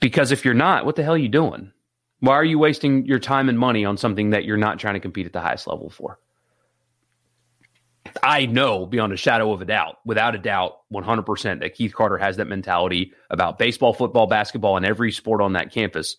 Because 0.00 0.32
if 0.32 0.42
you're 0.42 0.54
not, 0.54 0.86
what 0.86 0.96
the 0.96 1.02
hell 1.02 1.12
are 1.12 1.18
you 1.18 1.28
doing? 1.28 1.70
Why 2.20 2.32
are 2.32 2.44
you 2.44 2.58
wasting 2.58 3.04
your 3.04 3.18
time 3.18 3.50
and 3.50 3.58
money 3.58 3.84
on 3.84 3.98
something 3.98 4.30
that 4.30 4.46
you're 4.46 4.56
not 4.56 4.78
trying 4.78 4.94
to 4.94 5.00
compete 5.00 5.26
at 5.26 5.34
the 5.34 5.42
highest 5.42 5.66
level 5.66 5.90
for? 5.90 6.18
I 8.22 8.46
know 8.46 8.86
beyond 8.86 9.12
a 9.12 9.18
shadow 9.18 9.52
of 9.52 9.60
a 9.60 9.66
doubt, 9.66 9.98
without 10.06 10.34
a 10.34 10.38
doubt, 10.38 10.78
100% 10.90 11.60
that 11.60 11.74
Keith 11.74 11.94
Carter 11.94 12.16
has 12.16 12.38
that 12.38 12.46
mentality 12.46 13.12
about 13.28 13.58
baseball, 13.58 13.92
football, 13.92 14.26
basketball, 14.28 14.78
and 14.78 14.86
every 14.86 15.12
sport 15.12 15.42
on 15.42 15.52
that 15.52 15.72
campus. 15.72 16.16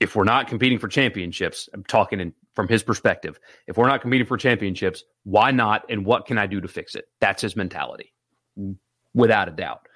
If 0.00 0.16
we're 0.16 0.24
not 0.24 0.48
competing 0.48 0.80
for 0.80 0.88
championships, 0.88 1.68
I'm 1.72 1.84
talking 1.84 2.18
in, 2.18 2.34
from 2.58 2.66
his 2.66 2.82
perspective. 2.82 3.38
If 3.68 3.76
we're 3.76 3.86
not 3.86 4.00
competing 4.00 4.26
for 4.26 4.36
championships, 4.36 5.04
why 5.22 5.52
not? 5.52 5.84
And 5.88 6.04
what 6.04 6.26
can 6.26 6.38
I 6.38 6.48
do 6.48 6.60
to 6.60 6.66
fix 6.66 6.96
it? 6.96 7.04
That's 7.20 7.40
his 7.40 7.54
mentality, 7.54 8.12
without 9.14 9.46
a 9.46 9.52
doubt. 9.52 9.86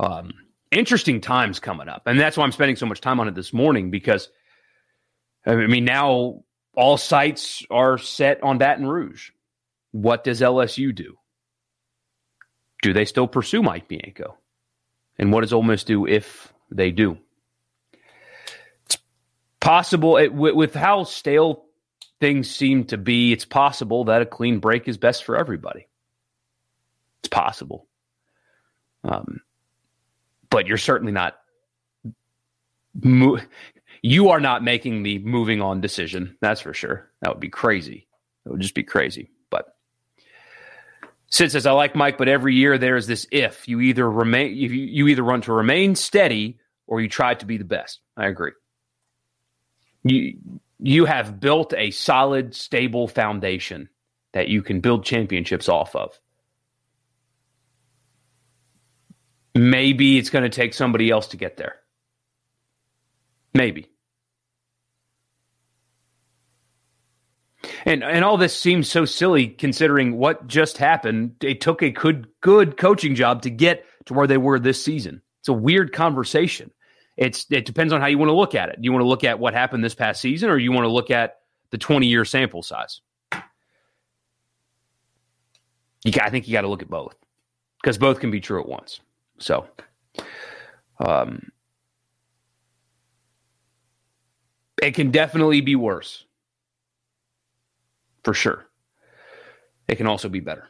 Um, 0.00 0.32
interesting 0.72 1.20
times 1.20 1.60
coming 1.60 1.88
up. 1.88 2.02
And 2.06 2.18
that's 2.18 2.36
why 2.36 2.42
I'm 2.42 2.50
spending 2.50 2.74
so 2.74 2.86
much 2.86 3.00
time 3.00 3.20
on 3.20 3.28
it 3.28 3.36
this 3.36 3.52
morning 3.52 3.92
because, 3.92 4.28
I 5.46 5.54
mean, 5.54 5.84
now 5.84 6.42
all 6.74 6.96
sights 6.96 7.64
are 7.70 7.96
set 7.96 8.42
on 8.42 8.58
Baton 8.58 8.88
Rouge. 8.88 9.30
What 9.92 10.24
does 10.24 10.40
LSU 10.40 10.92
do? 10.92 11.14
Do 12.82 12.92
they 12.92 13.04
still 13.04 13.28
pursue 13.28 13.62
Mike 13.62 13.86
Bianco? 13.86 14.36
And 15.16 15.32
what 15.32 15.42
does 15.42 15.52
Ole 15.52 15.62
Miss 15.62 15.84
do 15.84 16.08
if 16.08 16.52
they 16.72 16.90
do? 16.90 17.18
It's 18.86 18.98
possible 19.60 20.16
it, 20.16 20.34
with, 20.34 20.56
with 20.56 20.74
how 20.74 21.04
stale 21.04 21.64
things 22.20 22.50
seem 22.50 22.84
to 22.86 22.96
be. 22.96 23.32
It's 23.32 23.44
possible 23.44 24.04
that 24.04 24.22
a 24.22 24.26
clean 24.26 24.58
break 24.58 24.88
is 24.88 24.96
best 24.96 25.24
for 25.24 25.36
everybody. 25.36 25.88
It's 27.20 27.28
possible, 27.28 27.86
um, 29.02 29.40
but 30.50 30.66
you're 30.66 30.78
certainly 30.78 31.12
not. 31.12 31.36
Mo- 33.02 33.40
you 34.02 34.28
are 34.28 34.40
not 34.40 34.62
making 34.62 35.02
the 35.02 35.18
moving 35.20 35.62
on 35.62 35.80
decision. 35.80 36.36
That's 36.40 36.60
for 36.60 36.74
sure. 36.74 37.10
That 37.22 37.30
would 37.30 37.40
be 37.40 37.48
crazy. 37.48 38.06
It 38.44 38.50
would 38.50 38.60
just 38.60 38.74
be 38.74 38.82
crazy. 38.82 39.30
But 39.48 39.74
Sid 41.30 41.52
says, 41.52 41.64
I 41.66 41.72
like 41.72 41.94
Mike, 41.96 42.18
but 42.18 42.28
every 42.28 42.54
year 42.54 42.76
there 42.76 42.96
is 42.96 43.06
this 43.06 43.26
if. 43.32 43.66
You 43.66 43.80
either 43.80 44.08
remain 44.08 44.54
you, 44.54 44.68
you 44.68 45.08
either 45.08 45.22
run 45.22 45.40
to 45.42 45.52
remain 45.52 45.94
steady 45.94 46.58
or 46.86 47.00
you 47.00 47.08
try 47.08 47.34
to 47.34 47.46
be 47.46 47.56
the 47.56 47.64
best. 47.64 48.00
I 48.16 48.26
agree. 48.26 48.52
You 50.02 50.38
you 50.86 51.06
have 51.06 51.40
built 51.40 51.72
a 51.74 51.90
solid, 51.90 52.54
stable 52.54 53.08
foundation 53.08 53.88
that 54.34 54.48
you 54.48 54.62
can 54.62 54.80
build 54.80 55.02
championships 55.02 55.66
off 55.66 55.96
of. 55.96 56.20
Maybe 59.54 60.18
it's 60.18 60.28
going 60.28 60.42
to 60.42 60.50
take 60.50 60.74
somebody 60.74 61.10
else 61.10 61.28
to 61.28 61.38
get 61.38 61.56
there. 61.56 61.76
Maybe. 63.54 63.88
And 67.86 68.04
and 68.04 68.22
all 68.22 68.36
this 68.36 68.54
seems 68.54 68.90
so 68.90 69.06
silly 69.06 69.48
considering 69.48 70.18
what 70.18 70.46
just 70.46 70.76
happened. 70.76 71.36
It 71.42 71.62
took 71.62 71.82
a 71.82 71.90
good 71.90 72.26
good 72.42 72.76
coaching 72.76 73.14
job 73.14 73.40
to 73.42 73.50
get 73.50 73.86
to 74.04 74.12
where 74.12 74.26
they 74.26 74.36
were 74.36 74.58
this 74.58 74.84
season. 74.84 75.22
It's 75.40 75.48
a 75.48 75.54
weird 75.54 75.94
conversation. 75.94 76.72
It's 77.16 77.46
it 77.50 77.64
depends 77.64 77.92
on 77.92 78.00
how 78.00 78.08
you 78.08 78.18
want 78.18 78.28
to 78.28 78.34
look 78.34 78.54
at 78.54 78.68
it. 78.70 78.80
Do 78.80 78.86
you 78.86 78.92
want 78.92 79.02
to 79.02 79.08
look 79.08 79.24
at 79.24 79.38
what 79.38 79.54
happened 79.54 79.84
this 79.84 79.94
past 79.94 80.20
season, 80.20 80.50
or 80.50 80.58
you 80.58 80.72
want 80.72 80.84
to 80.84 80.90
look 80.90 81.10
at 81.10 81.36
the 81.70 81.78
twenty 81.78 82.06
year 82.06 82.24
sample 82.24 82.62
size? 82.62 83.00
You, 86.04 86.12
I 86.20 86.30
think 86.30 86.46
you 86.48 86.52
got 86.52 86.62
to 86.62 86.68
look 86.68 86.82
at 86.82 86.90
both 86.90 87.16
because 87.80 87.98
both 87.98 88.20
can 88.20 88.30
be 88.30 88.40
true 88.40 88.60
at 88.60 88.68
once. 88.68 89.00
So, 89.38 89.66
um, 91.04 91.50
it 94.82 94.92
can 94.92 95.10
definitely 95.10 95.60
be 95.60 95.76
worse 95.76 96.26
for 98.22 98.34
sure. 98.34 98.66
It 99.88 99.96
can 99.96 100.06
also 100.06 100.28
be 100.28 100.40
better. 100.40 100.68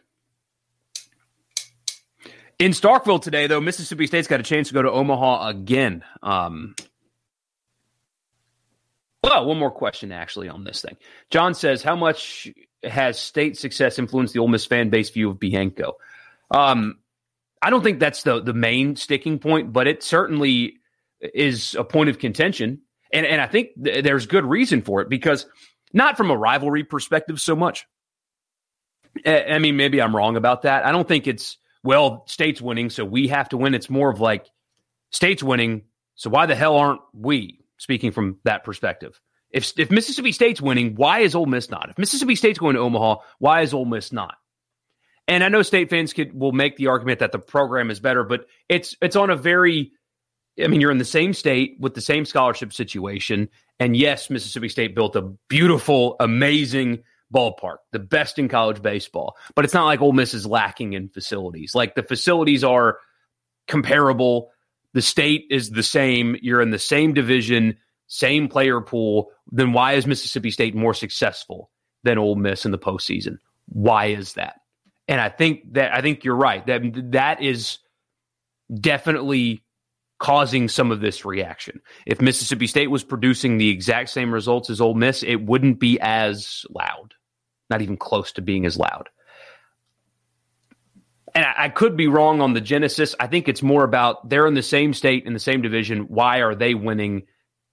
In 2.58 2.70
Starkville 2.70 3.20
today, 3.20 3.46
though, 3.46 3.60
Mississippi 3.60 4.06
State's 4.06 4.28
got 4.28 4.40
a 4.40 4.44
chance 4.44 4.68
to 4.68 4.74
go 4.74 4.82
to 4.82 4.90
Omaha 4.90 5.48
again. 5.48 6.04
Um, 6.22 6.74
well, 9.22 9.46
one 9.46 9.58
more 9.58 9.70
question 9.70 10.12
actually 10.12 10.48
on 10.48 10.64
this 10.64 10.82
thing. 10.82 10.96
John 11.30 11.54
says, 11.54 11.82
"How 11.82 11.96
much 11.96 12.48
has 12.82 13.18
state 13.18 13.56
success 13.56 13.98
influenced 13.98 14.34
the 14.34 14.40
Ole 14.40 14.48
Miss 14.48 14.66
fan 14.66 14.90
base 14.90 15.10
view 15.10 15.30
of 15.30 15.40
Bianco?" 15.40 15.96
Um, 16.50 16.98
I 17.60 17.70
don't 17.70 17.82
think 17.82 17.98
that's 17.98 18.22
the 18.22 18.40
the 18.40 18.54
main 18.54 18.96
sticking 18.96 19.38
point, 19.38 19.72
but 19.72 19.86
it 19.88 20.02
certainly 20.02 20.76
is 21.20 21.74
a 21.74 21.84
point 21.84 22.10
of 22.10 22.18
contention, 22.18 22.82
and 23.12 23.26
and 23.26 23.40
I 23.40 23.46
think 23.46 23.70
th- 23.82 24.04
there's 24.04 24.26
good 24.26 24.44
reason 24.44 24.82
for 24.82 25.00
it 25.00 25.08
because 25.08 25.46
not 25.94 26.16
from 26.16 26.30
a 26.30 26.36
rivalry 26.36 26.84
perspective 26.84 27.40
so 27.40 27.56
much. 27.56 27.86
I 29.24 29.58
mean, 29.60 29.76
maybe 29.76 30.02
I'm 30.02 30.14
wrong 30.14 30.36
about 30.36 30.62
that. 30.62 30.84
I 30.84 30.90
don't 30.90 31.06
think 31.06 31.28
it's, 31.28 31.56
well, 31.84 32.24
state's 32.26 32.60
winning, 32.60 32.90
so 32.90 33.04
we 33.04 33.28
have 33.28 33.50
to 33.50 33.56
win. 33.56 33.74
It's 33.74 33.90
more 33.90 34.10
of 34.10 34.18
like, 34.18 34.46
state's 35.10 35.42
winning, 35.42 35.82
so 36.16 36.30
why 36.30 36.46
the 36.46 36.56
hell 36.56 36.76
aren't 36.76 37.02
we? 37.12 37.60
Speaking 37.78 38.10
from 38.10 38.38
that 38.44 38.64
perspective, 38.64 39.20
If 39.50 39.72
if 39.78 39.90
Mississippi 39.90 40.32
State's 40.32 40.60
winning, 40.60 40.94
why 40.96 41.20
is 41.20 41.34
Ole 41.34 41.46
Miss 41.46 41.70
not? 41.70 41.90
If 41.90 41.98
Mississippi 41.98 42.34
State's 42.34 42.58
going 42.58 42.74
to 42.74 42.80
Omaha, 42.80 43.16
why 43.38 43.62
is 43.62 43.74
Ole 43.74 43.84
Miss 43.84 44.12
not? 44.12 44.34
And 45.28 45.44
I 45.44 45.48
know 45.48 45.62
state 45.62 45.90
fans 45.90 46.12
could 46.12 46.38
will 46.38 46.52
make 46.52 46.76
the 46.76 46.88
argument 46.88 47.20
that 47.20 47.32
the 47.32 47.38
program 47.38 47.90
is 47.90 48.00
better, 48.00 48.24
but 48.24 48.46
it's 48.68 48.96
it's 49.00 49.16
on 49.16 49.30
a 49.30 49.36
very 49.36 49.92
I 50.62 50.68
mean, 50.68 50.80
you're 50.80 50.90
in 50.90 50.98
the 50.98 51.04
same 51.04 51.32
state 51.32 51.76
with 51.80 51.94
the 51.94 52.00
same 52.00 52.24
scholarship 52.24 52.72
situation. 52.72 53.48
And 53.80 53.96
yes, 53.96 54.30
Mississippi 54.30 54.68
State 54.68 54.94
built 54.94 55.16
a 55.16 55.32
beautiful, 55.48 56.16
amazing 56.20 57.02
ballpark, 57.34 57.78
the 57.92 57.98
best 57.98 58.38
in 58.38 58.48
college 58.48 58.80
baseball. 58.80 59.36
But 59.54 59.64
it's 59.64 59.74
not 59.74 59.86
like 59.86 60.00
Ole 60.00 60.12
Miss 60.12 60.34
is 60.34 60.46
lacking 60.46 60.92
in 60.92 61.08
facilities. 61.08 61.74
Like 61.74 61.94
the 61.94 62.02
facilities 62.02 62.62
are 62.64 62.98
comparable. 63.66 64.50
The 64.92 65.02
state 65.02 65.46
is 65.50 65.70
the 65.70 65.82
same. 65.82 66.36
You're 66.40 66.60
in 66.62 66.70
the 66.70 66.78
same 66.78 67.12
division, 67.12 67.76
same 68.06 68.48
player 68.48 68.80
pool. 68.80 69.30
Then 69.50 69.72
why 69.72 69.94
is 69.94 70.06
Mississippi 70.06 70.50
State 70.50 70.74
more 70.74 70.94
successful 70.94 71.70
than 72.04 72.18
Ole 72.18 72.36
Miss 72.36 72.64
in 72.64 72.70
the 72.70 72.78
postseason? 72.78 73.38
Why 73.66 74.06
is 74.06 74.34
that? 74.34 74.60
And 75.08 75.20
I 75.20 75.28
think 75.28 75.74
that 75.74 75.92
I 75.92 76.00
think 76.00 76.24
you're 76.24 76.36
right. 76.36 76.64
That 76.66 76.82
that 77.12 77.42
is 77.42 77.78
definitely 78.72 79.62
causing 80.18 80.68
some 80.68 80.90
of 80.90 81.00
this 81.00 81.24
reaction. 81.24 81.80
If 82.06 82.20
Mississippi 82.20 82.66
State 82.66 82.90
was 82.90 83.04
producing 83.04 83.58
the 83.58 83.68
exact 83.68 84.08
same 84.08 84.32
results 84.32 84.70
as 84.70 84.80
Ole 84.80 84.94
Miss, 84.94 85.22
it 85.22 85.44
wouldn't 85.44 85.80
be 85.80 85.98
as 86.00 86.64
loud, 86.70 87.14
not 87.74 87.82
even 87.82 87.96
close 87.96 88.30
to 88.30 88.40
being 88.40 88.66
as 88.66 88.78
loud. 88.78 89.08
And 91.34 91.44
I, 91.44 91.64
I, 91.64 91.68
could 91.68 91.96
be 91.96 92.06
wrong 92.06 92.40
on 92.40 92.52
the 92.52 92.60
genesis. 92.60 93.16
I 93.18 93.26
think 93.26 93.48
it's 93.48 93.64
more 93.64 93.82
about 93.82 94.28
they're 94.28 94.46
in 94.46 94.54
the 94.54 94.62
same 94.62 94.94
state 94.94 95.26
in 95.26 95.32
the 95.32 95.40
same 95.40 95.60
division. 95.60 96.02
Why 96.02 96.38
are 96.38 96.54
they 96.54 96.74
winning 96.74 97.24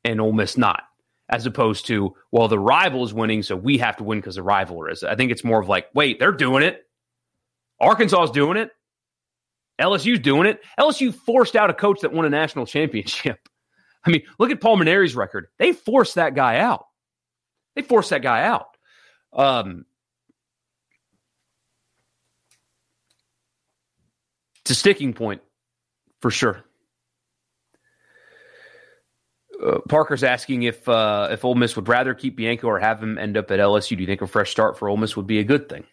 and 0.04 0.20
Ole 0.20 0.32
Miss 0.32 0.58
not? 0.58 0.82
As 1.30 1.46
opposed 1.46 1.86
to, 1.86 2.16
well, 2.32 2.48
the 2.48 2.58
rival 2.58 3.06
is 3.06 3.14
winning, 3.14 3.44
so 3.44 3.56
we 3.56 3.78
have 3.78 3.96
to 3.98 4.04
win 4.04 4.18
because 4.18 4.36
the 4.36 4.44
rival 4.44 4.86
is. 4.88 5.04
I 5.04 5.16
think 5.16 5.32
it's 5.32 5.44
more 5.44 5.62
of 5.62 5.70
like, 5.70 5.86
wait, 5.94 6.20
they're 6.20 6.32
doing 6.32 6.64
it. 6.64 6.82
Arkansas 7.80 8.24
is 8.24 8.32
doing 8.32 8.58
it. 8.58 8.72
LSU's 9.80 10.20
doing 10.20 10.48
it. 10.48 10.62
LSU 10.80 11.14
forced 11.14 11.56
out 11.56 11.70
a 11.70 11.74
coach 11.74 12.02
that 12.02 12.12
won 12.12 12.26
a 12.26 12.30
national 12.30 12.66
championship. 12.66 13.48
I 14.06 14.10
mean, 14.10 14.24
look 14.40 14.50
at 14.50 14.60
Paul 14.60 14.78
Mainieri's 14.78 15.16
record. 15.16 15.48
They 15.60 15.74
forced 15.74 16.16
that 16.16 16.34
guy 16.34 16.58
out. 16.58 16.88
They 17.76 17.84
forced 17.84 18.10
that 18.10 18.24
guy 18.24 18.44
out. 18.44 18.76
Um, 19.32 19.86
it's 24.64 24.72
a 24.72 24.76
sticking 24.76 25.14
point 25.14 25.42
for 26.22 26.32
sure. 26.32 26.64
Uh, 29.64 29.80
Parker's 29.88 30.24
asking 30.24 30.64
if 30.64 30.88
uh, 30.90 31.28
if 31.32 31.46
Ole 31.46 31.56
Miss 31.56 31.76
would 31.76 31.88
rather 31.88 32.14
keep 32.14 32.36
Bianco 32.36 32.68
or 32.68 32.80
have 32.80 33.02
him 33.02 33.18
end 33.18 33.38
up 33.38 33.52
at 33.52 33.60
LSU. 33.60 33.96
Do 33.96 34.02
you 34.02 34.08
think 34.08 34.22
a 34.22 34.28
fresh 34.28 34.50
start 34.50 34.78
for 34.78 34.90
Ole 34.90 34.98
Miss 34.98 35.16
would 35.16 35.28
be 35.28 35.40
a 35.40 35.44
good 35.44 35.70
thing? 35.70 35.84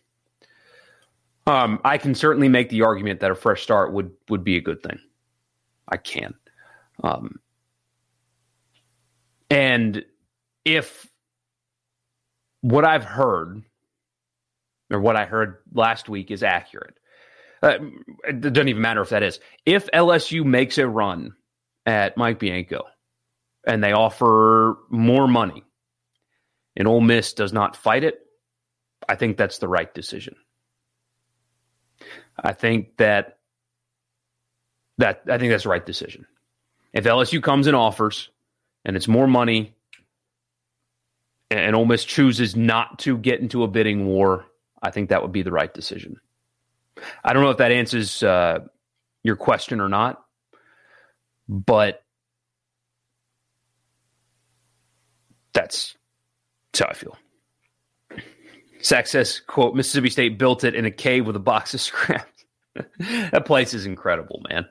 Um, 1.47 1.81
I 1.85 1.99
can 1.99 2.15
certainly 2.15 2.49
make 2.49 2.69
the 2.69 2.83
argument 2.83 3.21
that 3.21 3.31
a 3.31 3.35
fresh 3.35 3.63
start 3.63 3.93
would 3.93 4.11
would 4.29 4.45
be 4.45 4.57
a 4.57 4.61
good 4.61 4.83
thing. 4.83 4.99
I 5.89 5.97
can. 5.97 6.35
Um, 7.03 7.41
and 9.51 10.05
if 10.65 11.07
what 12.61 12.85
I've 12.85 13.05
heard 13.05 13.63
or 14.91 15.01
what 15.01 15.17
I 15.17 15.25
heard 15.25 15.59
last 15.73 16.09
week 16.09 16.31
is 16.31 16.43
accurate, 16.43 16.99
uh, 17.63 17.79
it 18.27 18.41
doesn't 18.41 18.69
even 18.69 18.83
matter 18.83 19.03
if 19.03 19.11
that 19.11 19.23
is. 19.23 19.41
If 19.67 19.89
LSU 19.93 20.45
makes 20.45 20.79
a 20.79 20.89
run 20.89 21.35
at 21.87 22.17
Mike 22.17 22.39
Bianco 22.39 22.85
and 23.67 23.83
they 23.83 23.93
offer 23.93 24.79
more 24.91 25.27
money 25.27 25.65
and 26.77 26.87
Ole 26.87 27.01
Miss 27.01 27.33
does 27.33 27.53
not 27.53 27.77
fight 27.77 28.05
it, 28.05 28.21
I 29.09 29.15
think 29.17 29.37
that's 29.37 29.59
the 29.59 29.69
right 29.69 29.93
decision. 29.93 30.37
I 32.39 32.53
think 32.53 32.97
that 32.99 33.39
that 34.99 35.23
I 35.29 35.39
think 35.39 35.51
that's 35.51 35.65
the 35.65 35.71
right 35.71 35.85
decision. 35.85 36.27
If 36.93 37.05
LSU 37.05 37.43
comes 37.43 37.67
and 37.67 37.77
offers 37.77 38.31
and 38.85 38.97
it's 38.97 39.09
more 39.09 39.27
money 39.27 39.75
and 41.51 41.75
Ole 41.75 41.87
Miss 41.87 42.05
chooses 42.05 42.55
not 42.55 42.99
to 43.01 43.17
get 43.17 43.41
into 43.41 43.63
a 43.63 43.69
bidding 43.69 44.07
war, 44.07 44.47
I 44.83 44.91
think 44.91 45.09
that 45.09 45.23
would 45.23 45.33
be 45.33 45.43
the 45.43 45.53
right 45.53 45.73
decision. 45.73 46.21
I 47.25 47.33
don't 47.33 47.43
know 47.43 47.51
if 47.51 47.59
that 47.59 47.73
answers 47.73 48.23
uh, 48.23 48.61
your 49.23 49.37
question 49.37 49.81
or 49.81 49.89
not, 49.89 50.23
but 51.49 52.03
that's, 55.53 55.97
that's 56.73 56.81
how 56.81 56.87
I 56.91 56.95
feel. 56.95 57.17
Zach 58.83 59.07
says, 59.07 59.41
quote, 59.47 59.75
Mississippi 59.75 60.11
State 60.11 60.39
built 60.39 60.65
it 60.65 60.75
in 60.75 60.85
a 60.85 60.91
cave 60.91 61.27
with 61.27 61.37
a 61.37 61.41
box 61.41 61.75
of 61.75 61.81
scraps. 61.81 62.45
that 63.01 63.45
place 63.45 63.75
is 63.75 63.87
incredible, 63.87 64.43
man. 64.49 64.67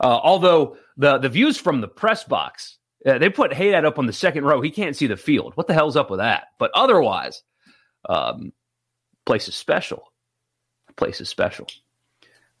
Uh, 0.00 0.18
although 0.22 0.76
the, 0.96 1.18
the 1.18 1.28
views 1.28 1.56
from 1.56 1.80
the 1.80 1.88
press 1.88 2.24
box, 2.24 2.78
uh, 3.06 3.18
they 3.18 3.28
put 3.28 3.52
Haydad 3.52 3.84
up 3.84 3.98
on 3.98 4.06
the 4.06 4.12
second 4.12 4.44
row. 4.44 4.60
He 4.60 4.70
can't 4.70 4.96
see 4.96 5.06
the 5.06 5.16
field. 5.16 5.52
What 5.56 5.66
the 5.66 5.74
hell's 5.74 5.96
up 5.96 6.10
with 6.10 6.20
that? 6.20 6.48
But 6.58 6.70
otherwise, 6.74 7.42
um, 8.08 8.52
place 9.26 9.48
is 9.48 9.54
special. 9.54 10.12
Place 10.96 11.20
is 11.20 11.28
special. 11.28 11.66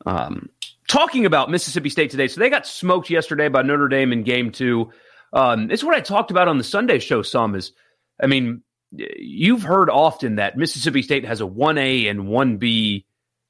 Um, 0.06 0.48
talking 0.88 1.26
about 1.26 1.50
Mississippi 1.50 1.88
State 1.88 2.10
today. 2.10 2.28
So 2.28 2.40
they 2.40 2.50
got 2.50 2.66
smoked 2.66 3.10
yesterday 3.10 3.48
by 3.48 3.62
Notre 3.62 3.88
Dame 3.88 4.12
in 4.12 4.22
game 4.22 4.50
two. 4.50 4.90
Um, 5.32 5.70
it's 5.70 5.84
what 5.84 5.96
I 5.96 6.00
talked 6.00 6.30
about 6.30 6.48
on 6.48 6.58
the 6.58 6.64
Sunday 6.64 6.98
show 6.98 7.22
some 7.22 7.54
is, 7.54 7.72
I 8.22 8.26
mean, 8.26 8.62
you've 8.92 9.62
heard 9.62 9.90
often 9.90 10.36
that 10.36 10.56
Mississippi 10.56 11.02
State 11.02 11.24
has 11.24 11.40
a 11.40 11.44
1A 11.44 12.08
and 12.08 12.20
1B 12.20 13.04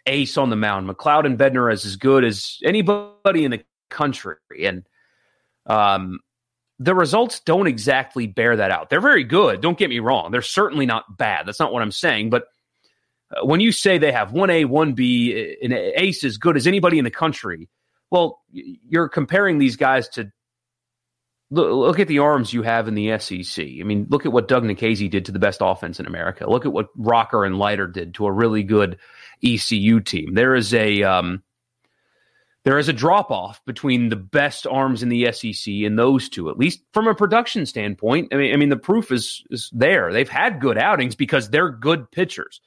ace 0.07 0.37
on 0.37 0.51
the 0.51 0.57
mound. 0.57 0.87
MacLeod 0.87 1.27
and 1.27 1.39
Bednar 1.39 1.73
is 1.73 1.85
as 1.85 1.97
good 1.97 2.25
as 2.25 2.59
anybody 2.65 3.45
in 3.45 3.51
the 3.51 3.65
country. 3.91 4.37
And 4.61 4.85
um, 5.67 6.21
the 6.79 6.95
results 6.95 7.41
don't 7.41 7.67
exactly 7.67 8.27
bear 8.27 8.57
that 8.57 8.71
out. 8.71 8.91
They're 8.91 9.01
very 9.01 9.25
good. 9.25 9.61
Don't 9.61 9.79
get 9.79 9.91
me 9.91 9.99
wrong. 9.99 10.31
They're 10.31 10.43
certainly 10.43 10.87
not 10.87 11.17
bad. 11.17 11.47
That's 11.47 11.61
not 11.61 11.73
what 11.73 11.83
I'm 11.83 11.93
saying. 11.93 12.31
But 12.31 12.47
when 13.43 13.61
you 13.61 13.73
say 13.73 13.99
they 13.99 14.13
have 14.13 14.31
1A, 14.31 14.67
1B, 14.67 15.57
an 15.63 15.73
ace 15.73 16.25
as 16.25 16.37
good 16.37 16.57
as 16.57 16.67
anybody 16.67 16.99
in 16.99 17.05
the 17.05 17.11
country, 17.11 17.69
well, 18.11 18.43
you're 18.53 19.09
comparing 19.09 19.59
these 19.59 19.77
guys 19.77 20.09
to 20.11 20.31
look, 21.51 21.73
look 21.73 22.01
at 22.01 22.09
the 22.09 22.21
arms 22.21 22.53
you 22.53 22.63
have 22.63 22.89
in 22.89 22.95
the 22.95 23.19
SEC. 23.19 23.65
I 23.65 23.83
mean, 23.83 24.07
look 24.11 24.27
at 24.27 24.33
what 24.33 24.49
Doug 24.49 24.65
Nikhazy 24.65 25.11
did 25.11 25.25
to 25.25 25.33
the 25.33 25.39
best 25.39 25.61
offense 25.63 25.99
in 25.99 26.07
America. 26.07 26.49
Look 26.49 26.67
at 26.67 26.73
what 26.73 26.89
Rocker 26.97 27.45
and 27.45 27.59
Leiter 27.59 27.87
did 27.87 28.15
to 28.15 28.27
a 28.27 28.33
really 28.33 28.63
good 28.63 28.99
ECU 29.45 30.01
team. 30.01 30.35
There 30.35 30.55
is 30.55 30.73
a 30.75 31.03
um, 31.03 31.43
there 32.65 32.79
is 32.79 32.89
a 32.89 32.95
drop 32.95 33.31
off 33.31 33.65
between 33.67 34.09
the 34.09 34.17
best 34.17 34.67
arms 34.67 35.03
in 35.03 35.11
the 35.11 35.31
SEC 35.33 35.73
and 35.85 35.99
those 35.99 36.29
two, 36.29 36.49
at 36.51 36.59
least 36.59 36.81
from 36.93 37.07
a 37.07 37.15
production 37.15 37.67
standpoint. 37.67 38.33
I 38.33 38.37
mean, 38.37 38.55
I 38.55 38.57
mean 38.57 38.71
the 38.71 38.77
proof 38.77 39.13
is 39.13 39.45
is 39.51 39.71
there. 39.73 40.13
They've 40.13 40.29
had 40.29 40.61
good 40.61 40.79
outings 40.79 41.15
because 41.15 41.51
they're 41.51 41.71
good 41.71 42.11
pitchers, 42.11 42.61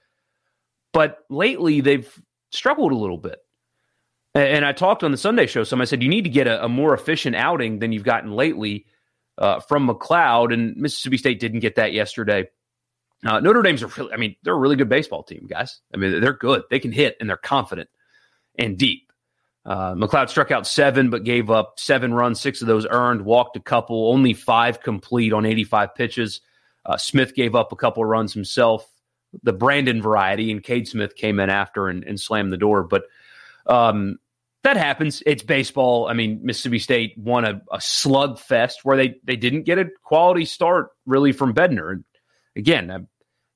but 0.97 1.19
lately 1.29 1.79
they've 1.79 2.11
struggled 2.49 2.91
a 2.91 2.95
little 2.95 3.19
bit. 3.19 3.37
And 4.33 4.65
I 4.65 4.71
talked 4.71 5.03
on 5.03 5.11
the 5.11 5.17
Sunday 5.17 5.45
show. 5.45 5.63
Some 5.63 5.79
I 5.79 5.85
said 5.85 6.01
you 6.01 6.09
need 6.09 6.23
to 6.23 6.29
get 6.31 6.47
a, 6.47 6.65
a 6.65 6.67
more 6.67 6.95
efficient 6.95 7.35
outing 7.35 7.77
than 7.77 7.91
you've 7.91 8.03
gotten 8.03 8.31
lately 8.31 8.87
uh, 9.37 9.59
from 9.59 9.85
MacLeod, 9.85 10.51
and 10.51 10.75
Mississippi 10.75 11.17
State 11.17 11.39
didn't 11.39 11.59
get 11.59 11.75
that 11.75 11.93
yesterday. 11.93 12.49
Uh, 13.23 13.39
Notre 13.41 13.61
Dame's 13.61 13.83
a 13.83 13.87
really, 13.87 14.11
I 14.11 14.17
mean, 14.17 14.37
they're 14.41 14.55
a 14.55 14.57
really 14.57 14.75
good 14.75 14.89
baseball 14.89 15.21
team, 15.21 15.45
guys. 15.47 15.81
I 15.93 15.97
mean, 15.97 16.19
they're 16.19 16.33
good. 16.33 16.63
They 16.71 16.79
can 16.79 16.91
hit 16.91 17.15
and 17.19 17.29
they're 17.29 17.37
confident 17.37 17.91
and 18.57 18.75
deep. 18.75 19.11
Uh, 19.67 19.93
MacLeod 19.95 20.31
struck 20.31 20.49
out 20.49 20.65
seven, 20.65 21.11
but 21.11 21.23
gave 21.23 21.51
up 21.51 21.75
seven 21.77 22.11
runs, 22.11 22.41
six 22.41 22.61
of 22.61 22.67
those 22.67 22.87
earned, 22.89 23.21
walked 23.21 23.55
a 23.55 23.59
couple, 23.59 24.11
only 24.11 24.33
five 24.33 24.81
complete 24.81 25.31
on 25.31 25.45
85 25.45 25.93
pitches. 25.93 26.41
Uh, 26.87 26.97
Smith 26.97 27.35
gave 27.35 27.53
up 27.53 27.71
a 27.71 27.75
couple 27.75 28.01
of 28.01 28.09
runs 28.09 28.33
himself, 28.33 28.91
the 29.43 29.53
Brandon 29.53 30.01
variety, 30.01 30.51
and 30.51 30.63
Cade 30.63 30.87
Smith 30.87 31.15
came 31.15 31.39
in 31.39 31.49
after 31.49 31.87
and, 31.87 32.03
and 32.03 32.19
slammed 32.19 32.51
the 32.51 32.57
door. 32.57 32.83
But 32.83 33.03
um, 33.65 34.17
that 34.63 34.77
happens. 34.77 35.21
It's 35.25 35.43
baseball. 35.43 36.07
I 36.07 36.13
mean, 36.13 36.41
Mississippi 36.43 36.79
State 36.79 37.17
won 37.17 37.45
a, 37.45 37.61
a 37.71 37.77
slugfest 37.77 38.77
where 38.83 38.97
they 38.97 39.15
they 39.23 39.35
didn't 39.35 39.63
get 39.63 39.79
a 39.79 39.85
quality 40.03 40.45
start 40.45 40.89
really 41.05 41.31
from 41.31 41.53
Bednar. 41.53 42.03
Again, 42.55 42.89
uh, 42.89 42.99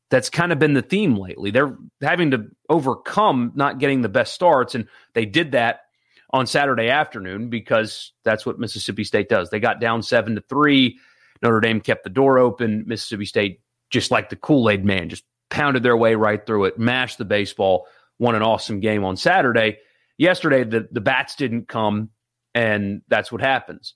that's 0.10 0.30
kind 0.30 0.52
of 0.52 0.60
been 0.60 0.74
the 0.74 0.82
theme 0.82 1.16
lately. 1.16 1.52
They're 1.52 1.76
having 2.02 2.32
to 2.32 2.48
overcome 2.70 3.54
not 3.56 3.80
getting 3.80 4.02
the 4.02 4.10
best 4.10 4.34
starts, 4.34 4.76
and 4.76 4.88
they 5.14 5.26
did 5.26 5.54
that 5.54 5.82
on 6.30 6.48
Saturday 6.48 6.90
afternoon 6.90 7.50
because 7.50 8.14
that's 8.24 8.46
what 8.46 8.60
Mississippi 8.60 9.04
State 9.04 9.30
does. 9.30 9.50
They 9.50 9.60
got 9.60 9.82
down 9.82 10.04
seven 10.04 10.36
to 10.36 10.42
three. 10.42 11.00
Notre 11.42 11.60
Dame 11.60 11.82
kept 11.82 12.04
the 12.04 12.10
door 12.10 12.40
open. 12.40 12.84
Mississippi 12.88 13.26
State, 13.26 13.62
just 13.90 14.12
like 14.12 14.30
the 14.30 14.36
Kool 14.36 14.70
Aid 14.70 14.86
man, 14.86 15.10
just 15.10 15.24
pounded 15.52 15.84
their 15.84 15.96
way 15.96 16.16
right 16.16 16.44
through 16.44 16.66
it, 16.66 16.80
mashed 16.80 17.20
the 17.20 17.26
baseball, 17.26 17.86
won 18.18 18.34
an 18.34 18.42
awesome 18.42 18.80
game 18.80 19.04
on 19.04 19.16
Saturday 19.18 19.78
yesterday 20.22 20.64
the, 20.64 20.88
the 20.92 21.02
bats 21.02 21.36
didn't 21.36 21.68
come, 21.68 22.10
and 22.54 23.02
that's 23.08 23.32
what 23.32 23.42
happens. 23.42 23.96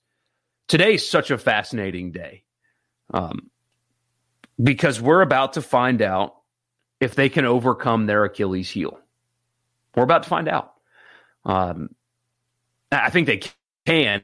Today's 0.67 1.07
such 1.07 1.29
a 1.29 1.37
fascinating 1.37 2.11
day. 2.11 2.43
Um, 3.13 3.51
because 4.61 4.99
we're 4.99 5.21
about 5.21 5.53
to 5.53 5.61
find 5.61 6.01
out 6.01 6.35
if 6.99 7.13
they 7.13 7.29
can 7.29 7.45
overcome 7.45 8.07
their 8.07 8.23
Achilles 8.23 8.71
heel. 8.71 8.99
We're 9.95 10.03
about 10.03 10.23
to 10.23 10.29
find 10.29 10.47
out. 10.47 10.73
Um, 11.45 11.89
I 12.91 13.11
think 13.11 13.27
they 13.27 13.41
can. 13.85 14.23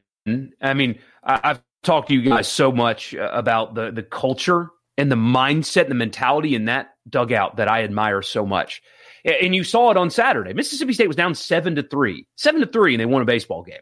I 0.61 0.73
mean, 0.73 0.99
I've 1.23 1.61
talked 1.83 2.07
to 2.07 2.15
you 2.15 2.21
guys 2.21 2.47
so 2.47 2.71
much 2.71 3.13
about 3.13 3.75
the 3.75 3.91
the 3.91 4.03
culture 4.03 4.69
and 4.97 5.11
the 5.11 5.15
mindset 5.15 5.83
and 5.83 5.91
the 5.91 5.95
mentality 5.95 6.55
in 6.55 6.65
that 6.65 6.89
dugout 7.09 7.57
that 7.57 7.67
I 7.67 7.83
admire 7.83 8.21
so 8.21 8.45
much. 8.45 8.81
And 9.23 9.53
you 9.55 9.63
saw 9.63 9.91
it 9.91 9.97
on 9.97 10.09
Saturday. 10.09 10.53
Mississippi 10.53 10.93
State 10.93 11.07
was 11.07 11.15
down 11.15 11.35
seven 11.35 11.75
to 11.75 11.83
three, 11.83 12.25
seven 12.37 12.61
to 12.61 12.67
three, 12.67 12.93
and 12.93 13.01
they 13.01 13.05
won 13.05 13.21
a 13.21 13.25
baseball 13.25 13.63
game. 13.63 13.81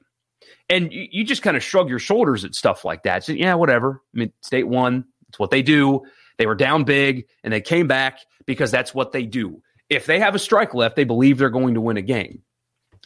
And 0.69 0.91
you, 0.91 1.23
just 1.23 1.41
kind 1.41 1.57
of 1.57 1.63
shrug 1.63 1.89
your 1.89 1.99
shoulders 1.99 2.45
at 2.45 2.53
stuff 2.53 2.85
like 2.85 3.03
that. 3.03 3.23
So, 3.23 3.31
yeah, 3.31 3.55
whatever. 3.55 4.01
I 4.13 4.19
mean, 4.19 4.33
State 4.41 4.67
won. 4.67 5.05
It's 5.29 5.39
what 5.39 5.49
they 5.49 5.61
do. 5.61 6.01
They 6.37 6.45
were 6.45 6.55
down 6.55 6.83
big 6.83 7.25
and 7.43 7.51
they 7.51 7.61
came 7.61 7.87
back 7.87 8.19
because 8.45 8.69
that's 8.69 8.93
what 8.93 9.11
they 9.11 9.25
do. 9.25 9.61
If 9.89 10.05
they 10.05 10.19
have 10.19 10.35
a 10.35 10.39
strike 10.39 10.73
left, 10.73 10.95
they 10.95 11.03
believe 11.03 11.37
they're 11.37 11.49
going 11.49 11.73
to 11.73 11.81
win 11.81 11.97
a 11.97 12.01
game. 12.01 12.43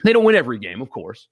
They 0.03 0.11
don't 0.11 0.23
win 0.23 0.35
every 0.35 0.59
game, 0.59 0.81
of 0.81 0.89
course, 0.89 1.27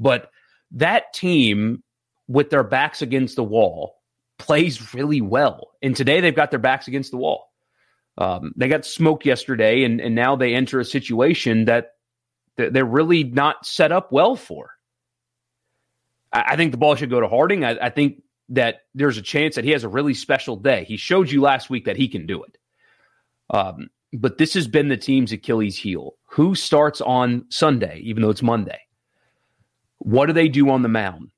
but 0.00 0.30
that 0.72 1.12
team 1.12 1.82
with 2.28 2.50
their 2.50 2.64
backs 2.64 3.02
against 3.02 3.36
the 3.36 3.44
wall 3.44 3.94
plays 4.38 4.94
really 4.94 5.20
well. 5.20 5.72
And 5.82 5.96
today 5.96 6.20
they've 6.20 6.34
got 6.34 6.50
their 6.50 6.60
backs 6.60 6.88
against 6.88 7.10
the 7.10 7.16
wall. 7.16 7.50
Um, 8.18 8.52
they 8.56 8.68
got 8.68 8.86
smoked 8.86 9.26
yesterday, 9.26 9.84
and, 9.84 10.00
and 10.00 10.14
now 10.14 10.36
they 10.36 10.54
enter 10.54 10.80
a 10.80 10.84
situation 10.84 11.66
that 11.66 11.92
they're 12.56 12.84
really 12.84 13.24
not 13.24 13.66
set 13.66 13.92
up 13.92 14.10
well 14.10 14.36
for. 14.36 14.70
I, 16.32 16.44
I 16.48 16.56
think 16.56 16.72
the 16.72 16.78
ball 16.78 16.94
should 16.94 17.10
go 17.10 17.20
to 17.20 17.28
Harding. 17.28 17.64
I, 17.64 17.76
I, 17.80 17.90
think 17.90 18.22
that 18.48 18.82
there's 18.94 19.18
a 19.18 19.22
chance 19.22 19.56
that 19.56 19.64
he 19.64 19.72
has 19.72 19.84
a 19.84 19.88
really 19.88 20.14
special 20.14 20.56
day. 20.56 20.84
He 20.84 20.96
showed 20.96 21.30
you 21.30 21.42
last 21.42 21.68
week 21.68 21.84
that 21.84 21.96
he 21.96 22.08
can 22.08 22.26
do 22.26 22.42
it. 22.42 22.58
Um, 23.50 23.88
but 24.12 24.38
this 24.38 24.54
has 24.54 24.66
been 24.66 24.88
the 24.88 24.96
team's 24.96 25.32
Achilles 25.32 25.76
heel. 25.76 26.14
Who 26.30 26.54
starts 26.54 27.00
on 27.00 27.44
Sunday, 27.50 28.00
even 28.04 28.22
though 28.22 28.30
it's 28.30 28.42
Monday? 28.42 28.80
What 29.98 30.26
do 30.26 30.32
they 30.32 30.48
do 30.48 30.70
on 30.70 30.82
the 30.82 30.88
mound? 30.88 31.30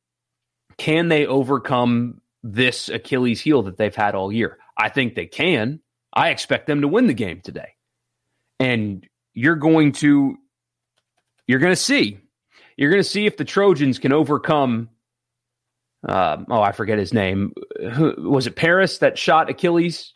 Can 0.76 1.08
they 1.08 1.26
overcome 1.26 2.20
this 2.52 2.88
Achilles 2.88 3.40
heel 3.40 3.62
that 3.62 3.76
they've 3.76 3.94
had 3.94 4.14
all 4.14 4.32
year? 4.32 4.58
I 4.76 4.88
think 4.88 5.14
they 5.14 5.26
can. 5.26 5.80
I 6.12 6.30
expect 6.30 6.66
them 6.66 6.80
to 6.82 6.88
win 6.88 7.06
the 7.06 7.14
game 7.14 7.40
today. 7.42 7.74
And 8.60 9.06
you're 9.34 9.56
going 9.56 9.92
to 9.92 10.36
you're 11.46 11.60
going 11.60 11.72
to 11.72 11.76
see. 11.76 12.18
You're 12.76 12.90
going 12.90 13.02
to 13.02 13.08
see 13.08 13.26
if 13.26 13.36
the 13.36 13.44
Trojans 13.44 13.98
can 13.98 14.12
overcome 14.12 14.90
uh, 16.06 16.36
oh, 16.48 16.60
I 16.60 16.72
forget 16.72 16.98
his 16.98 17.12
name. 17.12 17.52
Who, 17.94 18.14
was 18.30 18.46
it 18.46 18.56
Paris 18.56 18.98
that 18.98 19.18
shot 19.18 19.50
Achilles 19.50 20.12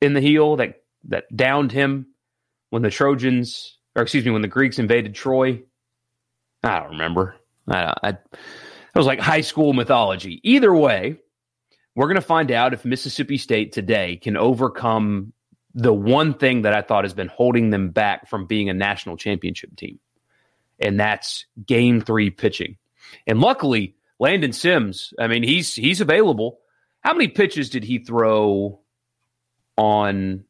in 0.00 0.14
the 0.14 0.20
heel 0.20 0.56
that 0.56 0.82
that 1.08 1.24
downed 1.34 1.72
him 1.72 2.06
when 2.70 2.82
the 2.82 2.90
Trojans, 2.90 3.78
or 3.94 4.02
excuse 4.02 4.24
me, 4.24 4.30
when 4.30 4.42
the 4.42 4.48
Greeks 4.48 4.78
invaded 4.78 5.14
Troy? 5.14 5.62
I 6.62 6.78
don't 6.78 6.92
remember. 6.92 7.36
I, 7.68 7.94
I, 8.02 8.08
it 8.08 8.18
was 8.94 9.06
like 9.06 9.20
high 9.20 9.40
school 9.40 9.72
mythology. 9.72 10.40
Either 10.44 10.72
way, 10.74 11.18
we're 11.94 12.06
going 12.06 12.16
to 12.16 12.20
find 12.22 12.50
out 12.50 12.72
if 12.72 12.84
Mississippi 12.84 13.36
State 13.36 13.72
today 13.72 14.16
can 14.16 14.36
overcome 14.36 15.32
the 15.74 15.92
one 15.92 16.34
thing 16.34 16.62
that 16.62 16.74
I 16.74 16.82
thought 16.82 17.04
has 17.04 17.14
been 17.14 17.28
holding 17.28 17.70
them 17.70 17.90
back 17.90 18.28
from 18.28 18.46
being 18.46 18.68
a 18.68 18.74
national 18.74 19.16
championship 19.16 19.74
team, 19.76 19.98
and 20.78 20.98
that's 20.98 21.46
game 21.66 22.00
three 22.00 22.30
pitching. 22.30 22.76
And 23.26 23.40
luckily, 23.40 23.94
Landon 24.18 24.52
Sims, 24.52 25.12
I 25.18 25.26
mean, 25.26 25.42
he's 25.42 25.74
he's 25.74 26.00
available. 26.00 26.60
How 27.00 27.12
many 27.12 27.28
pitches 27.28 27.70
did 27.70 27.84
he 27.84 27.98
throw 27.98 28.80
on 29.76 30.44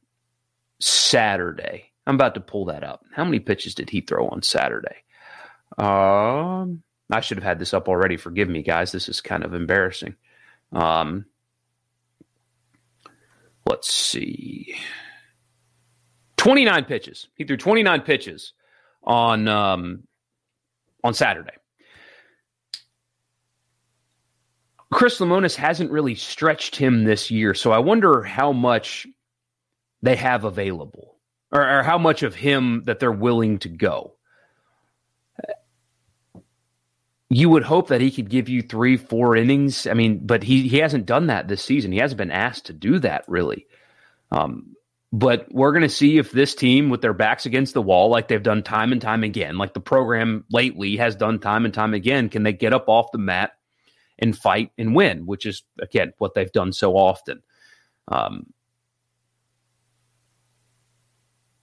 Saturday? 0.80 1.90
I'm 2.06 2.16
about 2.16 2.34
to 2.34 2.40
pull 2.40 2.66
that 2.66 2.84
up. 2.84 3.04
How 3.12 3.24
many 3.24 3.38
pitches 3.38 3.74
did 3.74 3.88
he 3.90 4.00
throw 4.00 4.28
on 4.28 4.42
Saturday? 4.42 4.96
Um, 5.78 6.82
I 7.10 7.20
should 7.20 7.38
have 7.38 7.44
had 7.44 7.58
this 7.58 7.72
up 7.72 7.88
already. 7.88 8.16
Forgive 8.16 8.48
me, 8.48 8.62
guys. 8.62 8.92
This 8.92 9.08
is 9.08 9.20
kind 9.20 9.44
of 9.44 9.54
embarrassing. 9.54 10.16
Um, 10.72 11.26
let's 13.66 13.92
see. 13.92 14.76
29 16.36 16.84
pitches. 16.86 17.28
He 17.34 17.44
threw 17.44 17.56
29 17.56 18.00
pitches 18.02 18.52
on 19.04 19.48
um, 19.48 20.02
on 21.04 21.14
Saturday. 21.14 21.54
Chris 24.92 25.20
Lemonis 25.20 25.54
hasn't 25.56 25.90
really 25.90 26.14
stretched 26.14 26.76
him 26.76 27.04
this 27.04 27.30
year, 27.30 27.54
so 27.54 27.72
I 27.72 27.78
wonder 27.78 28.22
how 28.22 28.52
much 28.52 29.06
they 30.02 30.16
have 30.16 30.44
available, 30.44 31.16
or, 31.50 31.78
or 31.78 31.82
how 31.82 31.96
much 31.96 32.22
of 32.22 32.34
him 32.34 32.82
that 32.84 32.98
they're 32.98 33.10
willing 33.10 33.58
to 33.60 33.68
go. 33.70 34.16
You 37.34 37.48
would 37.48 37.62
hope 37.62 37.88
that 37.88 38.02
he 38.02 38.10
could 38.10 38.28
give 38.28 38.50
you 38.50 38.60
three, 38.60 38.98
four 38.98 39.36
innings. 39.36 39.86
I 39.86 39.94
mean, 39.94 40.20
but 40.26 40.42
he 40.42 40.68
he 40.68 40.78
hasn't 40.78 41.06
done 41.06 41.28
that 41.28 41.48
this 41.48 41.64
season. 41.64 41.90
He 41.90 41.98
hasn't 41.98 42.18
been 42.18 42.30
asked 42.30 42.66
to 42.66 42.74
do 42.74 42.98
that 42.98 43.24
really. 43.26 43.66
Um, 44.30 44.76
but 45.14 45.46
we're 45.50 45.72
going 45.72 45.82
to 45.82 45.88
see 45.88 46.18
if 46.18 46.30
this 46.30 46.54
team, 46.54 46.90
with 46.90 47.00
their 47.00 47.14
backs 47.14 47.46
against 47.46 47.72
the 47.74 47.82
wall, 47.82 48.10
like 48.10 48.28
they've 48.28 48.42
done 48.42 48.62
time 48.62 48.92
and 48.92 49.00
time 49.00 49.24
again, 49.24 49.56
like 49.56 49.72
the 49.72 49.80
program 49.80 50.44
lately 50.50 50.96
has 50.96 51.16
done 51.16 51.38
time 51.38 51.64
and 51.64 51.72
time 51.72 51.94
again, 51.94 52.28
can 52.28 52.42
they 52.42 52.52
get 52.52 52.74
up 52.74 52.88
off 52.88 53.12
the 53.12 53.18
mat 53.18 53.52
and 54.18 54.36
fight 54.36 54.70
and 54.76 54.94
win, 54.94 55.24
which 55.24 55.46
is 55.46 55.62
again 55.80 56.12
what 56.18 56.34
they've 56.34 56.52
done 56.52 56.72
so 56.72 56.96
often. 56.96 57.42
Um, 58.08 58.46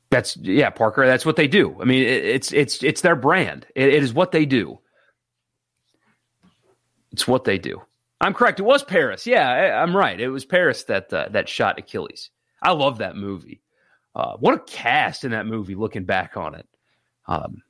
that's 0.10 0.36
yeah, 0.38 0.72
Parker. 0.72 1.06
That's 1.06 1.28
what 1.28 1.36
they 1.36 1.48
do. 1.48 1.78
I 1.80 1.86
mean, 1.86 2.02
it, 2.02 2.26
it's 2.26 2.52
it's 2.52 2.84
it's 2.84 3.02
their 3.02 3.16
brand. 3.16 3.68
It, 3.76 3.90
it 3.90 4.04
is 4.04 4.14
what 4.14 4.32
they 4.32 4.46
do. 4.46 4.80
It's 7.12 7.28
what 7.28 7.44
they 7.44 7.58
do. 7.58 7.82
I'm 8.22 8.34
correct. 8.34 8.60
It 8.60 8.64
was 8.64 8.84
Paris. 8.84 9.26
Yeah, 9.26 9.50
I, 9.50 9.84
am 9.84 9.96
right. 9.96 10.20
It 10.20 10.30
was 10.30 10.46
Paris 10.46 10.84
that 10.86 11.12
uh, 11.14 11.30
that 11.32 11.48
shot 11.48 11.80
Achilles. 11.80 12.32
I 12.62 12.72
love 12.72 12.98
that 12.98 13.16
movie. 13.16 13.62
Uh, 14.16 14.36
what 14.38 14.54
a 14.54 14.60
cast 14.60 15.24
in 15.24 15.32
that 15.32 15.46
movie. 15.46 15.76
Looking 15.76 16.04
back 16.04 16.36
on 16.36 16.56
it, 16.56 16.68
um, 17.28 17.62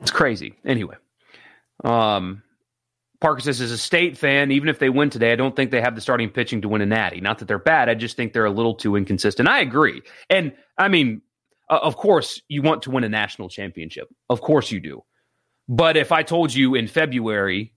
it's 0.00 0.10
crazy. 0.10 0.54
Anyway, 0.64 0.96
um, 1.84 2.42
Parker 3.20 3.40
says, 3.40 3.60
as 3.60 3.70
a 3.70 3.78
state 3.78 4.16
fan, 4.16 4.50
even 4.50 4.68
if 4.68 4.78
they 4.78 4.90
win 4.90 5.10
today, 5.10 5.32
I 5.32 5.36
don't 5.36 5.56
think 5.56 5.70
they 5.70 5.80
have 5.80 5.94
the 5.94 6.00
starting 6.00 6.30
pitching 6.30 6.62
to 6.62 6.68
win 6.68 6.82
a 6.82 6.86
natty. 6.86 7.20
Not 7.20 7.38
that 7.38 7.48
they're 7.48 7.58
bad. 7.58 7.88
I 7.88 7.94
just 7.94 8.16
think 8.16 8.32
they're 8.32 8.44
a 8.44 8.50
little 8.50 8.74
too 8.74 8.96
inconsistent. 8.96 9.48
I 9.48 9.60
agree. 9.60 10.02
And 10.30 10.52
I 10.76 10.88
mean, 10.88 11.22
uh, 11.68 11.80
of 11.82 11.96
course, 11.96 12.42
you 12.48 12.62
want 12.62 12.82
to 12.82 12.90
win 12.90 13.04
a 13.04 13.08
national 13.08 13.48
championship. 13.48 14.08
Of 14.30 14.40
course 14.40 14.70
you 14.70 14.80
do. 14.80 15.02
But 15.68 15.96
if 15.96 16.12
I 16.12 16.22
told 16.22 16.54
you 16.54 16.74
in 16.74 16.86
February 16.86 17.74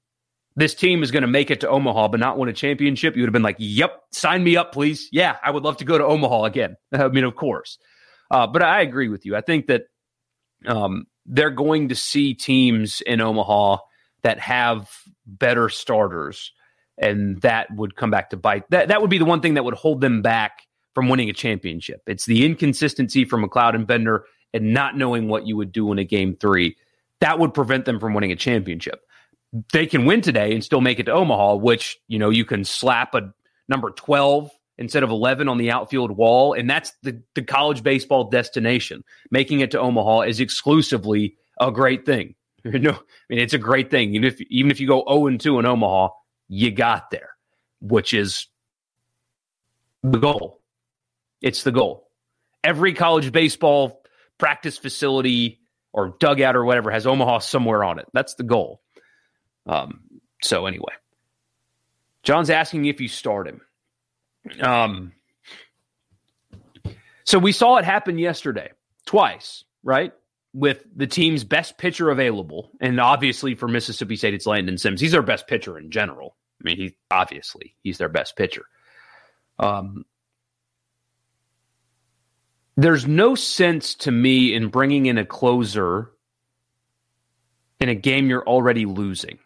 this 0.56 0.76
team 0.76 1.02
is 1.02 1.12
going 1.12 1.22
to 1.22 1.28
make 1.28 1.50
it 1.50 1.62
to 1.62 1.70
Omaha 1.70 2.10
but 2.10 2.20
not 2.20 2.38
win 2.38 2.50
a 2.50 2.54
championship, 2.54 3.16
you 3.16 3.22
would 3.22 3.30
have 3.30 3.34
been 3.34 3.42
like, 3.42 3.56
yep, 3.58 4.02
sign 4.12 4.44
me 4.44 4.58
up, 4.58 4.74
please. 4.74 5.08
Yeah, 5.12 5.38
I 5.44 5.52
would 5.52 5.64
love 5.64 5.78
to 5.78 5.86
go 5.86 5.98
to 5.98 6.06
Omaha 6.06 6.44
again. 6.44 6.76
I 6.94 7.08
mean, 7.08 7.24
of 7.24 7.36
course. 7.36 7.78
Uh, 8.30 8.48
but 8.48 8.62
I 8.62 8.82
agree 8.82 9.10
with 9.10 9.26
you. 9.26 9.36
I 9.36 9.42
think 9.42 9.68
that 9.68 9.84
um, 10.66 11.06
they're 11.26 11.50
going 11.50 11.90
to 11.90 11.96
see 11.96 12.34
teams 12.34 13.02
in 13.02 13.22
Omaha 13.22 13.78
that 14.24 14.40
have 14.40 14.90
better 15.26 15.70
starters, 15.70 16.52
and 16.98 17.42
that 17.42 17.74
would 17.76 17.96
come 17.96 18.12
back 18.12 18.30
to 18.30 18.38
bite. 18.38 18.70
That 18.70 18.90
that 18.90 19.02
would 19.02 19.10
be 19.10 19.18
the 19.18 19.26
one 19.26 19.42
thing 19.42 19.56
that 19.56 19.64
would 19.64 19.74
hold 19.74 20.02
them 20.02 20.22
back 20.22 20.62
from 20.94 21.10
winning 21.10 21.30
a 21.30 21.34
championship. 21.34 22.02
It's 22.08 22.26
the 22.26 22.46
inconsistency 22.46 23.26
from 23.26 23.42
MacLeod 23.42 23.76
and 23.76 23.88
Bednar 23.88 24.22
and 24.54 24.74
not 24.74 24.98
knowing 24.98 25.28
what 25.28 25.48
you 25.48 25.56
would 25.58 25.72
do 25.72 25.92
in 25.92 26.00
a 26.00 26.04
game 26.04 26.36
three. 26.36 26.76
That 27.22 27.40
would 27.40 27.54
prevent 27.54 27.86
them 27.86 28.00
from 28.00 28.14
winning 28.14 28.32
a 28.32 28.36
championship. 28.36 29.02
They 29.72 29.86
can 29.86 30.06
win 30.06 30.22
today 30.22 30.54
and 30.54 30.64
still 30.64 30.82
make 30.82 31.00
it 31.00 31.04
to 31.04 31.12
Omaha, 31.12 31.56
which, 31.56 31.98
you 32.08 32.20
know, 32.20 32.30
you 32.30 32.46
can 32.46 32.64
slap 32.66 33.16
a 33.16 33.34
number 33.70 33.92
12 33.92 34.52
instead 34.78 35.04
of 35.04 35.12
11 35.12 35.48
on 35.48 35.58
the 35.58 35.72
outfield 35.72 36.12
wall. 36.12 36.54
And 36.54 36.70
that's 36.70 36.92
the, 37.04 37.22
the 37.36 37.44
college 37.44 37.84
baseball 37.84 38.30
destination. 38.30 39.04
Making 39.30 39.60
it 39.60 39.72
to 39.72 39.80
Omaha 39.80 40.22
is 40.22 40.40
exclusively 40.40 41.36
a 41.60 41.72
great 41.72 42.06
thing. 42.06 42.36
You 42.64 42.78
know, 42.78 42.92
I 42.92 43.24
mean, 43.28 43.40
it's 43.40 43.56
a 43.56 43.58
great 43.58 43.90
thing. 43.90 44.14
Even 44.14 44.28
if 44.28 44.40
even 44.42 44.70
if 44.70 44.80
you 44.80 44.88
go 44.88 45.04
0 45.10 45.26
and 45.26 45.42
2 45.42 45.58
in 45.58 45.66
Omaha, 45.66 46.10
you 46.48 46.70
got 46.70 47.10
there, 47.10 47.30
which 47.80 48.14
is 48.14 48.46
the 50.04 50.20
goal. 50.20 50.62
It's 51.42 51.64
the 51.64 51.72
goal. 51.72 52.08
Every 52.64 52.94
college 52.94 53.32
baseball 53.32 54.04
practice 54.38 54.78
facility 54.78 55.61
or 55.94 56.16
dugout 56.20 56.56
or 56.56 56.64
whatever 56.66 56.92
has 56.92 57.06
Omaha 57.06 57.40
somewhere 57.40 57.84
on 57.84 58.00
it. 58.00 58.06
That's 58.14 58.36
the 58.36 58.44
goal. 58.44 58.82
Um, 59.66 60.02
so 60.42 60.66
anyway, 60.66 60.94
John's 62.24 62.50
asking 62.50 62.86
if 62.86 63.02
you 63.02 63.08
start 63.08 63.48
him. 63.48 63.62
Um, 64.62 65.12
so 67.24 67.38
we 67.38 67.52
saw 67.52 67.78
it 67.78 67.86
happen 67.86 68.18
yesterday 68.18 68.72
twice, 69.06 69.64
right? 69.84 70.14
with 70.54 70.84
the 70.96 71.08
team's 71.08 71.44
best 71.44 71.78
pitcher 71.78 72.10
available, 72.10 72.72
and 72.82 73.00
obviously 73.00 73.56
for 73.56 73.68
Mississippi 73.68 74.16
State, 74.16 74.34
it's 74.34 74.46
Landon 74.46 74.78
Sims. 74.78 75.00
He's 75.00 75.14
their 75.14 75.22
best 75.22 75.48
pitcher 75.48 75.78
in 75.78 75.92
general. 75.92 76.36
I 76.62 76.64
mean, 76.66 76.78
he 76.78 76.96
obviously 77.10 77.76
he's 77.84 77.98
their 77.98 78.10
best 78.10 78.36
pitcher. 78.36 78.66
Um, 79.60 80.06
there's 82.78 83.08
no 83.08 83.36
sense 83.36 83.96
to 83.96 84.12
me 84.12 84.54
in 84.54 84.70
bringing 84.70 85.06
in 85.06 85.18
a 85.18 85.26
closer 85.26 86.12
in 87.80 87.90
a 87.90 87.96
game 87.96 88.30
you're 88.30 88.48
already 88.48 88.86
losing. 88.86 89.40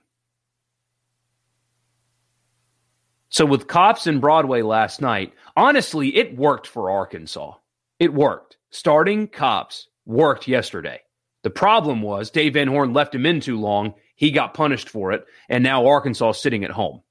So 3.30 3.46
with 3.46 3.68
Kopps 3.68 4.08
and 4.08 4.22
Broadway 4.22 4.62
last 4.62 5.02
night, 5.02 5.34
honestly, 5.58 6.16
it 6.16 6.38
worked 6.38 6.68
for 6.68 6.90
Arkansas. 6.90 7.54
It 8.00 8.14
worked. 8.14 8.58
Starting 8.70 9.28
Kopps 9.28 9.86
worked 10.06 10.48
yesterday. 10.48 11.02
The 11.44 11.50
problem 11.50 12.02
was 12.02 12.32
Dave 12.32 12.54
Van 12.54 12.68
Horn 12.68 12.94
left 12.94 13.14
him 13.14 13.26
in 13.26 13.40
too 13.40 13.60
long. 13.60 13.94
He 14.16 14.32
got 14.32 14.54
punished 14.54 14.90
for 14.90 15.12
it, 15.12 15.26
and 15.50 15.64
now 15.64 15.86
Arkansas 15.86 16.30
is 16.30 16.38
sitting 16.40 16.64
at 16.64 16.72
home. 16.72 17.02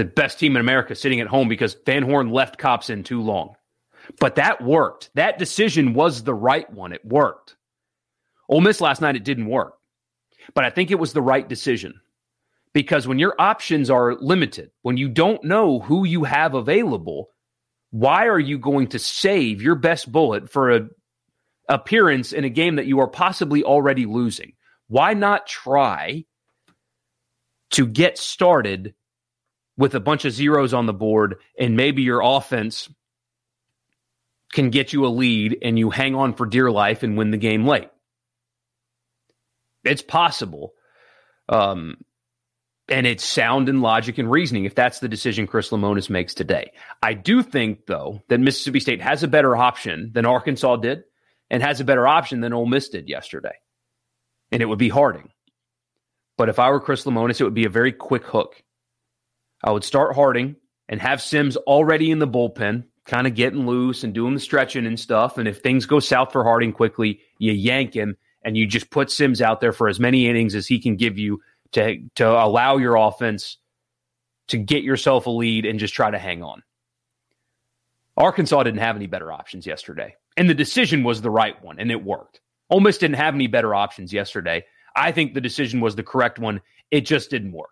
The 0.00 0.06
best 0.06 0.38
team 0.38 0.56
in 0.56 0.62
America 0.62 0.94
sitting 0.94 1.20
at 1.20 1.26
home 1.26 1.46
because 1.46 1.76
Van 1.84 2.02
Horn 2.02 2.30
left 2.30 2.58
Kopps 2.58 2.88
in 2.88 3.02
too 3.02 3.20
long. 3.20 3.54
But 4.18 4.36
that 4.36 4.64
worked. 4.64 5.10
That 5.12 5.36
decision 5.36 5.92
was 5.92 6.22
the 6.22 6.32
right 6.32 6.72
one. 6.72 6.94
It 6.94 7.04
worked. 7.04 7.56
Ole 8.48 8.62
Miss 8.62 8.80
last 8.80 9.02
night, 9.02 9.16
it 9.16 9.24
didn't 9.24 9.44
work. 9.44 9.74
But 10.54 10.64
I 10.64 10.70
think 10.70 10.90
it 10.90 10.98
was 10.98 11.12
the 11.12 11.20
right 11.20 11.46
decision 11.46 12.00
because 12.72 13.06
when 13.06 13.18
your 13.18 13.34
options 13.38 13.90
are 13.90 14.14
limited, 14.14 14.70
when 14.80 14.96
you 14.96 15.10
don't 15.10 15.44
know 15.44 15.80
who 15.80 16.06
you 16.06 16.24
have 16.24 16.54
available, 16.54 17.28
why 17.90 18.26
are 18.26 18.40
you 18.40 18.58
going 18.58 18.86
to 18.88 18.98
save 18.98 19.60
your 19.60 19.74
best 19.74 20.10
bullet 20.10 20.50
for 20.50 20.70
a 20.70 20.88
appearance 21.68 22.32
in 22.32 22.44
a 22.44 22.48
game 22.48 22.76
that 22.76 22.86
you 22.86 23.00
are 23.00 23.06
possibly 23.06 23.64
already 23.64 24.06
losing? 24.06 24.54
Why 24.88 25.12
not 25.12 25.46
try 25.46 26.24
to 27.72 27.86
get 27.86 28.16
started 28.16 28.94
with 29.80 29.94
a 29.94 30.00
bunch 30.00 30.26
of 30.26 30.32
zeros 30.32 30.74
on 30.74 30.84
the 30.84 30.92
board 30.92 31.36
and 31.58 31.74
maybe 31.74 32.02
your 32.02 32.20
offense 32.20 32.90
can 34.52 34.68
get 34.68 34.92
you 34.92 35.06
a 35.06 35.08
lead 35.08 35.56
and 35.62 35.78
you 35.78 35.88
hang 35.88 36.14
on 36.14 36.34
for 36.34 36.44
dear 36.44 36.70
life 36.70 37.02
and 37.02 37.16
win 37.16 37.30
the 37.30 37.38
game 37.38 37.66
late? 37.66 37.88
It's 39.82 40.02
possible. 40.02 40.74
Um, 41.48 41.96
and 42.90 43.06
it's 43.06 43.24
sound 43.24 43.70
in 43.70 43.80
logic 43.80 44.18
and 44.18 44.30
reasoning 44.30 44.66
if 44.66 44.74
that's 44.74 44.98
the 44.98 45.08
decision 45.08 45.46
Chris 45.46 45.70
Lemonis 45.70 46.10
makes 46.10 46.34
today. 46.34 46.72
I 47.02 47.14
do 47.14 47.42
think, 47.42 47.86
though, 47.86 48.20
that 48.28 48.38
Mississippi 48.38 48.80
State 48.80 49.00
has 49.00 49.22
a 49.22 49.28
better 49.28 49.56
option 49.56 50.10
than 50.12 50.26
Arkansas 50.26 50.76
did 50.76 51.04
and 51.48 51.62
has 51.62 51.80
a 51.80 51.84
better 51.84 52.06
option 52.06 52.40
than 52.42 52.52
Ole 52.52 52.66
Miss 52.66 52.90
did 52.90 53.08
yesterday. 53.08 53.54
And 54.52 54.60
it 54.60 54.66
would 54.66 54.78
be 54.78 54.90
Harding. 54.90 55.30
But 56.36 56.50
if 56.50 56.58
I 56.58 56.68
were 56.68 56.80
Chris 56.80 57.04
Lemonis, 57.04 57.40
it 57.40 57.44
would 57.44 57.54
be 57.54 57.64
a 57.64 57.70
very 57.70 57.92
quick 57.92 58.26
hook. 58.26 58.62
I 59.62 59.70
would 59.70 59.84
start 59.84 60.14
Harding 60.14 60.56
and 60.88 61.00
have 61.00 61.22
Sims 61.22 61.56
already 61.56 62.10
in 62.10 62.18
the 62.18 62.28
bullpen, 62.28 62.84
kind 63.04 63.26
of 63.26 63.34
getting 63.34 63.66
loose 63.66 64.04
and 64.04 64.14
doing 64.14 64.34
the 64.34 64.40
stretching 64.40 64.86
and 64.86 64.98
stuff. 64.98 65.38
And 65.38 65.46
if 65.46 65.58
things 65.58 65.86
go 65.86 66.00
south 66.00 66.32
for 66.32 66.44
Harding 66.44 66.72
quickly, 66.72 67.20
you 67.38 67.52
yank 67.52 67.94
him 67.94 68.16
and 68.42 68.56
you 68.56 68.66
just 68.66 68.90
put 68.90 69.10
Sims 69.10 69.42
out 69.42 69.60
there 69.60 69.72
for 69.72 69.88
as 69.88 70.00
many 70.00 70.26
innings 70.26 70.54
as 70.54 70.66
he 70.66 70.78
can 70.78 70.96
give 70.96 71.18
you 71.18 71.40
to 71.72 71.98
to 72.16 72.28
allow 72.28 72.76
your 72.78 72.96
offense 72.96 73.58
to 74.48 74.58
get 74.58 74.82
yourself 74.82 75.26
a 75.26 75.30
lead 75.30 75.64
and 75.64 75.78
just 75.78 75.94
try 75.94 76.10
to 76.10 76.18
hang 76.18 76.42
on. 76.42 76.62
Arkansas 78.16 78.62
didn't 78.64 78.80
have 78.80 78.96
any 78.96 79.06
better 79.06 79.30
options 79.32 79.66
yesterday, 79.66 80.16
and 80.36 80.50
the 80.50 80.54
decision 80.54 81.04
was 81.04 81.22
the 81.22 81.30
right 81.30 81.62
one, 81.62 81.78
and 81.78 81.90
it 81.90 82.04
worked. 82.04 82.40
Ole 82.68 82.80
Miss 82.80 82.98
didn't 82.98 83.16
have 83.16 83.34
any 83.34 83.46
better 83.46 83.74
options 83.74 84.12
yesterday. 84.12 84.64
I 84.96 85.12
think 85.12 85.34
the 85.34 85.40
decision 85.40 85.80
was 85.80 85.96
the 85.96 86.02
correct 86.02 86.38
one. 86.38 86.60
It 86.90 87.02
just 87.02 87.30
didn't 87.30 87.52
work. 87.52 87.70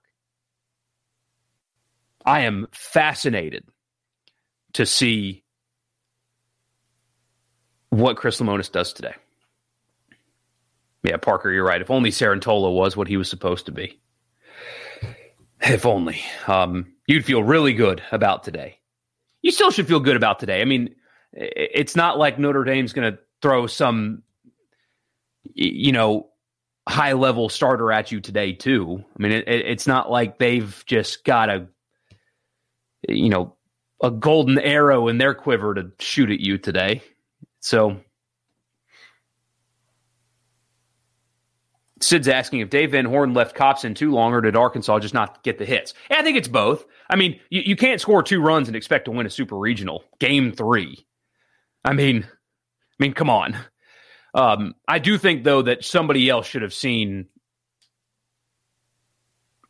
I 2.24 2.40
am 2.40 2.66
fascinated 2.72 3.64
to 4.74 4.84
see 4.84 5.44
what 7.90 8.16
Chris 8.16 8.40
Lemonis 8.40 8.70
does 8.70 8.92
today. 8.92 9.14
Yeah, 11.02 11.16
Parker, 11.16 11.50
you're 11.50 11.64
right. 11.64 11.80
If 11.80 11.90
only 11.90 12.10
Cerantola 12.10 12.74
was 12.74 12.96
what 12.96 13.08
he 13.08 13.16
was 13.16 13.30
supposed 13.30 13.66
to 13.66 13.72
be. 13.72 14.00
If 15.60 15.86
only. 15.86 16.20
Um, 16.46 16.92
you'd 17.06 17.24
feel 17.24 17.42
really 17.42 17.72
good 17.72 18.02
about 18.12 18.44
today. 18.44 18.78
You 19.42 19.50
still 19.50 19.70
should 19.70 19.86
feel 19.86 20.00
good 20.00 20.16
about 20.16 20.38
today. 20.38 20.60
I 20.60 20.64
mean, 20.64 20.94
it's 21.32 21.96
not 21.96 22.18
like 22.18 22.38
Notre 22.38 22.64
Dame's 22.64 22.92
going 22.92 23.12
to 23.12 23.18
throw 23.40 23.66
some, 23.66 24.22
you 25.54 25.92
know, 25.92 26.28
high 26.88 27.12
level 27.12 27.48
starter 27.48 27.92
at 27.92 28.10
you 28.10 28.20
today, 28.20 28.52
too. 28.52 29.02
I 29.18 29.22
mean, 29.22 29.32
it, 29.32 29.44
it's 29.46 29.86
not 29.86 30.10
like 30.10 30.38
they've 30.38 30.82
just 30.86 31.24
got 31.24 31.48
a, 31.48 31.68
you 33.06 33.28
know, 33.28 33.54
a 34.02 34.10
golden 34.10 34.58
arrow 34.58 35.08
in 35.08 35.18
their 35.18 35.34
quiver 35.34 35.74
to 35.74 35.90
shoot 35.98 36.30
at 36.30 36.40
you 36.40 36.58
today. 36.58 37.02
So 37.60 38.00
Sid's 42.00 42.28
asking 42.28 42.60
if 42.60 42.70
Dave 42.70 42.92
Van 42.92 43.04
Horn 43.04 43.34
left 43.34 43.56
Kopps 43.56 43.84
in 43.84 43.94
too 43.94 44.12
long 44.12 44.32
or 44.32 44.40
did 44.40 44.56
Arkansas 44.56 45.00
just 45.00 45.14
not 45.14 45.42
get 45.42 45.58
the 45.58 45.64
hits? 45.64 45.94
I 46.10 46.22
think 46.22 46.36
it's 46.36 46.48
both. 46.48 46.84
I 47.10 47.16
mean, 47.16 47.40
you, 47.50 47.62
you 47.64 47.76
can't 47.76 48.00
score 48.00 48.22
two 48.22 48.40
runs 48.40 48.68
and 48.68 48.76
expect 48.76 49.06
to 49.06 49.10
win 49.10 49.26
a 49.26 49.30
super 49.30 49.56
regional 49.56 50.04
game 50.20 50.52
three. 50.52 51.06
I 51.84 51.92
mean, 51.92 52.24
I 52.24 53.02
mean, 53.02 53.14
come 53.14 53.30
on. 53.30 53.56
Um, 54.34 54.74
I 54.86 54.98
do 54.98 55.18
think 55.18 55.42
though 55.44 55.62
that 55.62 55.84
somebody 55.84 56.28
else 56.28 56.46
should 56.46 56.62
have 56.62 56.74
seen. 56.74 57.26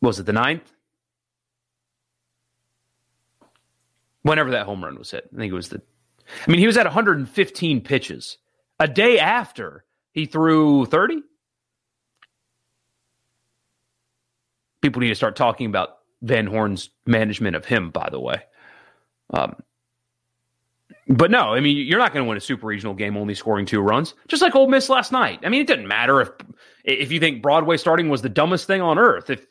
Was 0.01 0.19
it 0.19 0.25
the 0.25 0.33
ninth? 0.33 0.71
Whenever 4.23 4.51
that 4.51 4.65
home 4.65 4.83
run 4.83 4.97
was 4.97 5.11
hit, 5.11 5.29
I 5.33 5.37
think 5.37 5.51
it 5.51 5.55
was 5.55 5.69
the. 5.69 5.81
I 6.45 6.51
mean, 6.51 6.59
he 6.59 6.67
was 6.67 6.77
at 6.77 6.85
115 6.85 7.81
pitches 7.81 8.37
a 8.79 8.87
day 8.87 9.17
after 9.19 9.85
he 10.11 10.25
threw 10.25 10.85
30. 10.85 11.23
people 14.81 15.01
need 15.01 15.09
to 15.09 15.15
start 15.15 15.35
talking 15.35 15.67
about 15.67 15.97
Van 16.21 16.45
Horn's 16.45 16.89
management 17.05 17.55
of 17.55 17.65
him, 17.65 17.91
by 17.91 18.09
the 18.09 18.19
way. 18.19 18.41
Um, 19.31 19.55
but 21.07 21.31
no, 21.31 21.53
I 21.53 21.59
mean, 21.59 21.77
you're 21.77 21.99
not 21.99 22.13
going 22.13 22.23
to 22.23 22.29
win 22.29 22.37
a 22.37 22.41
super 22.41 22.67
regional 22.67 22.93
game 22.93 23.17
only 23.17 23.35
scoring 23.35 23.65
two 23.65 23.81
runs, 23.81 24.13
just 24.27 24.41
like 24.41 24.55
Ole 24.55 24.67
Miss 24.67 24.89
last 24.89 25.11
night. 25.11 25.39
I 25.43 25.49
mean, 25.49 25.61
it 25.61 25.67
didn't 25.67 25.87
matter 25.87 26.21
if 26.21 26.29
if 26.83 27.11
you 27.11 27.19
think 27.19 27.41
Broadway 27.41 27.77
starting 27.77 28.09
was 28.09 28.21
the 28.21 28.29
dumbest 28.29 28.67
thing 28.67 28.81
on 28.81 28.99
earth. 28.99 29.29
If 29.29 29.45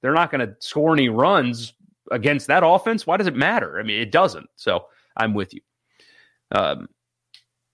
they're 0.00 0.12
not 0.12 0.30
going 0.30 0.46
to 0.46 0.54
score 0.60 0.92
any 0.92 1.08
runs 1.08 1.72
against 2.10 2.46
that 2.48 2.62
offense, 2.64 3.06
why 3.06 3.16
does 3.16 3.26
it 3.26 3.36
matter? 3.36 3.78
I 3.78 3.82
mean, 3.82 4.00
it 4.00 4.10
doesn't. 4.10 4.48
So 4.56 4.86
I'm 5.16 5.34
with 5.34 5.54
you. 5.54 5.60
Um, 6.50 6.88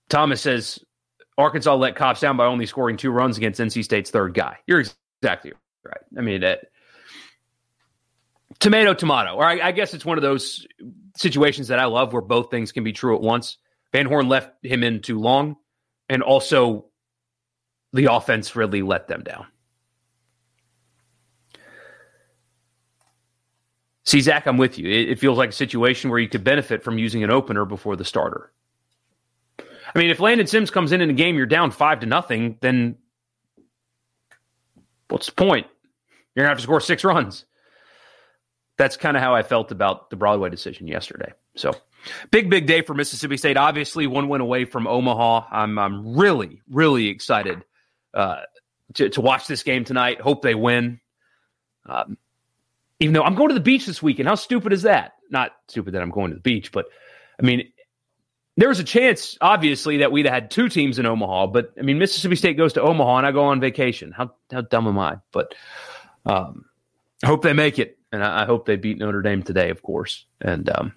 Thomas 0.09 0.41
says 0.41 0.79
Arkansas 1.37 1.75
let 1.75 1.95
Kopps 1.95 2.19
down 2.19 2.37
by 2.37 2.45
only 2.45 2.65
scoring 2.65 2.97
two 2.97 3.11
runs 3.11 3.37
against 3.37 3.59
NC 3.59 3.83
State's 3.83 4.11
third 4.11 4.33
guy. 4.33 4.57
You're 4.67 4.81
exactly 5.21 5.53
right. 5.83 6.01
I 6.17 6.21
mean, 6.21 6.41
that 6.41 6.65
tomato 8.59 8.93
tomato 8.93 9.35
or 9.35 9.43
I, 9.43 9.59
I, 9.59 9.71
guess 9.71 9.93
it's 9.93 10.05
one 10.05 10.17
of 10.17 10.21
those 10.21 10.65
situations 11.17 11.67
that 11.69 11.79
i 11.79 11.85
love 11.85 12.13
where 12.13 12.21
both 12.21 12.51
things 12.51 12.71
can 12.71 12.83
be 12.83 12.93
true 12.93 13.15
at 13.15 13.21
once 13.21 13.57
van 13.91 14.05
horn 14.05 14.29
left 14.29 14.51
him 14.63 14.83
in 14.83 15.01
too 15.01 15.19
long 15.19 15.57
and 16.09 16.23
also 16.23 16.85
the 17.91 18.11
offense 18.13 18.55
really 18.55 18.81
let 18.81 19.07
them 19.07 19.23
down 19.23 19.47
see 24.05 24.21
zach 24.21 24.45
i'm 24.47 24.57
with 24.57 24.77
you 24.77 24.89
it, 24.89 25.09
it 25.09 25.19
feels 25.19 25.37
like 25.37 25.49
a 25.49 25.53
situation 25.53 26.09
where 26.09 26.19
you 26.19 26.29
could 26.29 26.43
benefit 26.43 26.83
from 26.83 26.97
using 26.97 27.23
an 27.23 27.31
opener 27.31 27.65
before 27.65 27.95
the 27.95 28.05
starter 28.05 28.51
i 29.59 29.99
mean 29.99 30.09
if 30.09 30.19
landon 30.19 30.47
sims 30.47 30.71
comes 30.71 30.91
in 30.91 31.01
in 31.01 31.09
a 31.09 31.13
game 31.13 31.35
you're 31.35 31.45
down 31.45 31.71
five 31.71 31.99
to 31.99 32.05
nothing 32.05 32.57
then 32.61 32.95
what's 35.09 35.27
the 35.27 35.31
point 35.33 35.67
you're 36.35 36.43
gonna 36.43 36.49
have 36.49 36.57
to 36.57 36.63
score 36.63 36.81
six 36.81 37.03
runs 37.03 37.45
that's 38.77 38.97
kind 38.97 39.15
of 39.15 39.23
how 39.23 39.33
I 39.33 39.43
felt 39.43 39.71
about 39.71 40.09
the 40.09 40.15
Broadway 40.15 40.49
decision 40.49 40.87
yesterday. 40.87 41.31
So, 41.55 41.73
big, 42.31 42.49
big 42.49 42.67
day 42.67 42.81
for 42.81 42.93
Mississippi 42.93 43.37
State. 43.37 43.57
Obviously, 43.57 44.07
one 44.07 44.27
win 44.27 44.41
away 44.41 44.65
from 44.65 44.87
Omaha. 44.87 45.47
I'm, 45.51 45.79
I'm 45.79 46.17
really, 46.17 46.61
really 46.69 47.07
excited 47.07 47.63
uh, 48.13 48.41
to, 48.95 49.09
to 49.09 49.21
watch 49.21 49.47
this 49.47 49.63
game 49.63 49.85
tonight. 49.85 50.19
Hope 50.19 50.41
they 50.41 50.55
win. 50.55 50.99
Um, 51.85 52.17
even 52.99 53.13
though 53.13 53.23
I'm 53.23 53.35
going 53.35 53.49
to 53.49 53.55
the 53.55 53.59
beach 53.59 53.85
this 53.85 54.01
weekend. 54.01 54.27
How 54.27 54.35
stupid 54.35 54.73
is 54.73 54.83
that? 54.83 55.13
Not 55.29 55.51
stupid 55.67 55.93
that 55.93 56.01
I'm 56.01 56.11
going 56.11 56.31
to 56.31 56.35
the 56.35 56.41
beach, 56.41 56.71
but 56.71 56.85
I 57.39 57.45
mean, 57.45 57.71
there 58.57 58.69
was 58.69 58.79
a 58.79 58.85
chance, 58.85 59.37
obviously, 59.41 59.97
that 59.97 60.11
we'd 60.11 60.25
had 60.25 60.49
two 60.49 60.69
teams 60.69 60.97
in 60.97 61.05
Omaha. 61.05 61.47
But 61.47 61.73
I 61.77 61.81
mean, 61.81 61.99
Mississippi 61.99 62.35
State 62.35 62.57
goes 62.57 62.73
to 62.73 62.81
Omaha 62.81 63.17
and 63.17 63.27
I 63.27 63.31
go 63.31 63.45
on 63.45 63.59
vacation. 63.59 64.11
How 64.11 64.33
how 64.51 64.61
dumb 64.61 64.87
am 64.87 64.97
I? 64.97 65.17
But 65.31 65.53
um, 66.25 66.65
I 67.23 67.27
hope 67.27 67.41
they 67.41 67.53
make 67.53 67.79
it 67.79 67.97
and 68.11 68.23
I, 68.23 68.43
I, 68.43 68.45
hope 68.45 68.65
they 68.65 68.77
beat 68.77 68.97
Notre 68.97 69.21
Dame 69.21 69.43
today, 69.43 69.69
of 69.69 69.81
course. 69.81 70.25
And 70.41 70.69
um, 70.69 70.93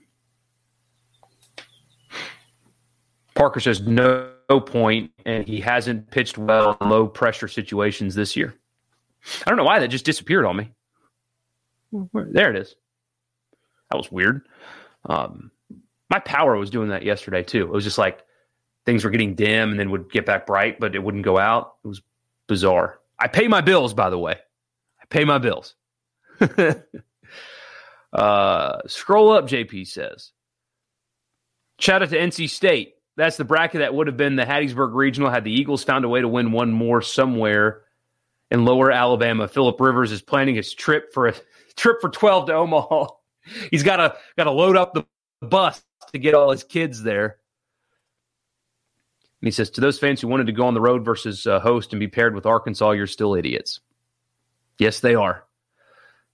Parker 3.35 3.61
says 3.61 3.81
no, 3.81 4.33
no 4.49 4.61
point, 4.61 5.13
and 5.27 5.47
he 5.47 5.61
hasn't 5.61 6.11
pitched 6.11 6.39
well 6.39 6.77
in 6.81 6.89
low 6.89 7.07
pressure 7.07 7.49
situations 7.49 8.15
this 8.15 8.37
year. 8.37 8.55
I 9.45 9.51
don't 9.51 9.57
know 9.57 9.65
why 9.65 9.81
that 9.81 9.89
just 9.89 10.05
disappeared 10.05 10.45
on 10.45 10.57
me. 10.57 10.71
There 11.93 12.51
it 12.51 12.57
is. 12.57 12.75
That 13.91 13.97
was 13.97 14.13
weird. 14.13 14.47
Um, 15.09 15.51
my 16.11 16.19
power 16.19 16.57
was 16.57 16.71
doing 16.71 16.91
that 16.91 17.05
yesterday 17.05 17.43
too. 17.43 17.63
It 17.63 17.71
was 17.71 17.85
just 17.85 17.99
like 17.99 18.25
things 18.87 19.05
were 19.05 19.11
getting 19.11 19.35
dim 19.35 19.71
and 19.71 19.79
then 19.79 19.91
would 19.91 20.11
get 20.11 20.27
back 20.27 20.47
bright, 20.47 20.81
but 20.81 20.95
it 20.95 21.03
wouldn't 21.03 21.25
go 21.25 21.39
out. 21.39 21.75
It 21.85 21.89
was 21.89 22.03
bizarre. 22.47 22.99
I 23.19 23.29
pay 23.29 23.49
my 23.49 23.61
bills, 23.61 23.95
by 23.95 24.11
the 24.11 24.19
way. 24.19 24.33
I 24.33 25.05
pay 25.11 25.25
my 25.25 25.39
bills. 25.39 25.75
uh, 28.13 28.79
scroll 28.87 29.33
up, 29.33 29.47
JP 29.47 29.87
says. 29.87 30.33
Shout 31.79 32.03
out 32.03 32.11
to 32.11 32.19
NC 32.19 32.51
State. 32.51 32.95
That's 33.17 33.37
the 33.37 33.45
bracket 33.45 33.81
that 33.81 33.95
would 33.95 34.07
have 34.07 34.17
been 34.17 34.37
the 34.37 34.45
Hattiesburg 34.45 34.95
Regional 34.95 35.31
had 35.31 35.45
the 35.45 35.53
Eagles 35.53 35.83
found 35.83 36.05
a 36.05 36.09
way 36.09 36.21
to 36.21 36.29
win 36.29 36.53
one 36.53 36.71
more 36.71 37.03
somewhere 37.03 37.83
in 38.51 38.65
lower 38.65 38.93
Alabama. 38.93 39.49
Philip 39.49 39.81
Rivers 39.81 40.13
is 40.13 40.23
planning 40.23 40.55
his 40.55 40.73
trip 40.73 41.13
for 41.13 41.27
a 41.27 41.35
trip 41.79 42.01
for 42.01 42.11
12 42.11 42.47
to 42.47 42.55
Omaha. 42.55 43.07
He's 43.71 43.83
got 43.83 43.97
to 43.97 44.17
got 44.37 44.45
to 44.45 44.51
load 44.51 44.77
up 44.77 44.93
the 44.93 45.07
bus 45.41 45.83
to 46.13 46.19
get 46.19 46.35
all 46.35 46.51
his 46.51 46.65
kids 46.65 47.03
there. 47.03 47.39
And 49.41 49.47
he 49.47 49.53
says 49.53 49.71
to 49.71 49.81
those 49.81 49.99
fans 49.99 50.21
who 50.21 50.29
wanted 50.29 50.49
to 50.49 50.53
go 50.53 50.67
on 50.67 50.75
the 50.75 50.81
road 50.81 51.05
versus 51.05 51.47
uh, 51.47 51.61
host 51.61 51.93
and 51.93 52.01
be 52.01 52.09
paired 52.09 52.35
with 52.35 52.45
Arkansas, 52.45 52.91
you're 52.91 53.07
still 53.07 53.35
idiots. 53.35 53.81
Yes, 54.79 55.01
they 55.01 55.15
are. 55.15 55.45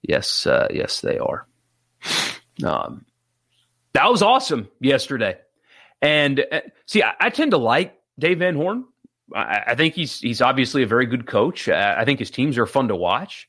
Yes, 0.03 0.47
uh, 0.47 0.69
yes, 0.73 1.01
they 1.01 1.19
are. 1.19 1.47
Um, 2.63 3.05
that 3.95 4.11
was 4.11 4.23
awesome 4.23 4.69
yesterday. 4.81 5.39
And 6.01 6.45
uh, 6.51 6.61
see, 6.87 7.03
I, 7.03 7.15
I, 7.19 7.31
tend 7.31 7.53
to 7.53 7.57
like 7.57 7.99
Dave 8.19 8.41
Van 8.41 8.55
Horn. 8.55 8.85
I, 9.35 9.63
I, 9.69 9.75
think 9.75 9.95
he's 9.95 10.21
he's 10.21 10.43
obviously 10.43 10.83
a 10.83 10.87
very 10.87 11.07
good 11.07 11.27
coach. 11.27 11.69
I, 11.69 12.03
I 12.03 12.05
think 12.05 12.19
his 12.19 12.31
teams 12.31 12.59
are 12.59 12.67
fun 12.67 12.89
to 12.89 12.97
watch. 12.97 13.49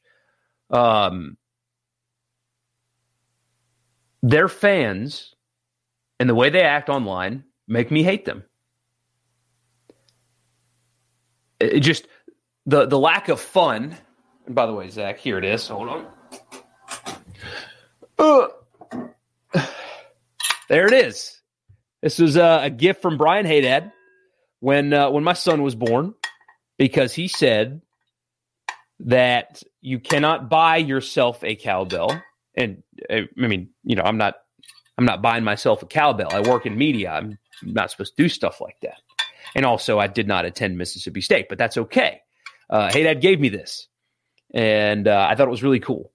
Um, 0.70 1.38
their 4.26 4.48
fans 4.48 5.36
and 6.20 6.28
the 6.28 6.34
way 6.34 6.50
they 6.50 6.64
act 6.64 6.90
online 6.90 7.44
make 7.68 7.92
me 7.92 8.02
hate 8.02 8.26
them. 8.26 8.44
It 11.60 11.82
just 11.82 12.08
the 12.66 12.88
the 12.88 12.98
lack 12.98 13.30
of 13.30 13.40
fun. 13.40 13.96
And 14.48 14.56
by 14.56 14.66
the 14.66 14.74
way, 14.74 14.90
Zach, 14.90 15.20
here 15.20 15.38
it 15.38 15.46
is. 15.46 15.68
Hold 15.68 15.90
on. 15.90 16.08
Uh, 18.18 18.48
there 20.70 20.88
it 20.88 20.94
is. 20.94 21.42
This 22.02 22.18
was 22.18 22.36
a, 22.36 22.62
a 22.64 22.70
gift 22.72 23.02
from 23.04 23.18
Brian 23.18 23.46
Haydad 23.46 23.92
when 24.60 24.92
uh, 24.92 25.12
when 25.12 25.24
my 25.24 25.34
son 25.34 25.62
was 25.62 25.76
born, 25.76 26.16
because 26.80 27.14
he 27.14 27.28
said 27.28 27.82
that 29.02 29.62
you 29.82 30.00
cannot 30.00 30.50
buy 30.50 30.78
yourself 30.78 31.44
a 31.44 31.56
cowbell. 31.56 32.20
And 32.58 32.84
uh, 33.10 33.22
I 33.42 33.48
mean, 33.48 33.70
you 33.84 33.96
know, 33.96 34.04
I'm 34.04 34.18
not 34.18 34.36
I'm 34.98 35.06
not 35.06 35.22
buying 35.22 35.44
myself 35.44 35.84
a 35.84 35.86
cowbell. 35.86 36.30
I 36.32 36.42
work 36.42 36.66
in 36.66 36.78
media. 36.78 37.12
I'm 37.12 37.38
not 37.64 37.92
supposed 37.92 38.16
to 38.16 38.24
do 38.24 38.30
stuff 38.30 38.62
like 38.62 38.78
that. 38.82 39.02
And 39.56 39.66
also, 39.66 40.00
I 40.00 40.08
did 40.08 40.28
not 40.28 40.46
attend 40.46 40.78
Mississippi 40.78 41.22
State, 41.22 41.48
but 41.50 41.58
that's 41.58 41.78
okay. 41.78 42.22
Uh, 42.70 42.90
Haydad 42.90 43.22
gave 43.22 43.40
me 43.40 43.50
this, 43.50 43.88
and 44.54 45.08
uh, 45.08 45.28
I 45.30 45.36
thought 45.36 45.48
it 45.48 45.52
was 45.52 45.64
really 45.64 45.80
cool. 45.80 46.12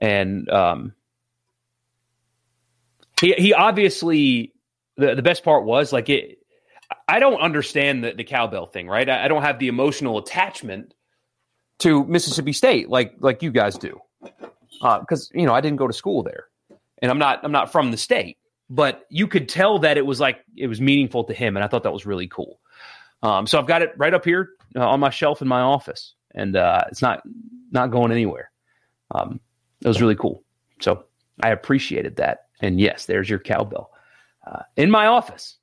And 0.00 0.48
um, 0.50 0.94
he 3.20 3.34
he 3.34 3.54
obviously 3.54 4.52
the 4.96 5.14
the 5.14 5.22
best 5.22 5.44
part 5.44 5.64
was 5.64 5.92
like 5.92 6.08
it. 6.08 6.38
I 7.08 7.20
don't 7.20 7.40
understand 7.40 8.04
the, 8.04 8.12
the 8.12 8.24
cowbell 8.24 8.66
thing, 8.66 8.86
right? 8.88 9.08
I, 9.08 9.24
I 9.24 9.28
don't 9.28 9.42
have 9.42 9.58
the 9.58 9.68
emotional 9.68 10.18
attachment 10.18 10.92
to 11.78 12.04
Mississippi 12.04 12.52
State 12.52 12.88
like 12.88 13.14
like 13.20 13.42
you 13.42 13.50
guys 13.50 13.76
do, 13.78 14.00
because 14.80 15.30
uh, 15.30 15.38
you 15.38 15.46
know 15.46 15.54
I 15.54 15.60
didn't 15.60 15.78
go 15.78 15.86
to 15.86 15.92
school 15.92 16.22
there, 16.22 16.46
and 17.00 17.10
I'm 17.10 17.18
not 17.18 17.40
I'm 17.44 17.52
not 17.52 17.72
from 17.72 17.90
the 17.90 17.96
state. 17.96 18.38
But 18.70 19.04
you 19.10 19.26
could 19.26 19.48
tell 19.48 19.80
that 19.80 19.98
it 19.98 20.06
was 20.06 20.18
like 20.18 20.40
it 20.56 20.66
was 20.66 20.80
meaningful 20.80 21.24
to 21.24 21.34
him, 21.34 21.56
and 21.56 21.64
I 21.64 21.68
thought 21.68 21.82
that 21.82 21.92
was 21.92 22.06
really 22.06 22.28
cool. 22.28 22.58
Um, 23.22 23.46
so 23.46 23.58
I've 23.58 23.66
got 23.66 23.82
it 23.82 23.92
right 23.96 24.14
up 24.14 24.24
here 24.24 24.50
uh, 24.76 24.88
on 24.88 25.00
my 25.00 25.10
shelf 25.10 25.42
in 25.42 25.48
my 25.48 25.60
office, 25.60 26.14
and 26.34 26.56
uh, 26.56 26.84
it's 26.88 27.02
not 27.02 27.22
not 27.70 27.90
going 27.90 28.12
anywhere. 28.12 28.50
Um, 29.14 29.40
it 29.82 29.88
was 29.88 30.00
really 30.00 30.16
cool. 30.16 30.42
So 30.80 31.04
I 31.42 31.50
appreciated 31.50 32.16
that. 32.16 32.46
And 32.60 32.80
yes, 32.80 33.06
there's 33.06 33.28
your 33.28 33.38
cowbell 33.38 33.90
uh, 34.46 34.62
in 34.76 34.90
my 34.90 35.06
office. 35.06 35.58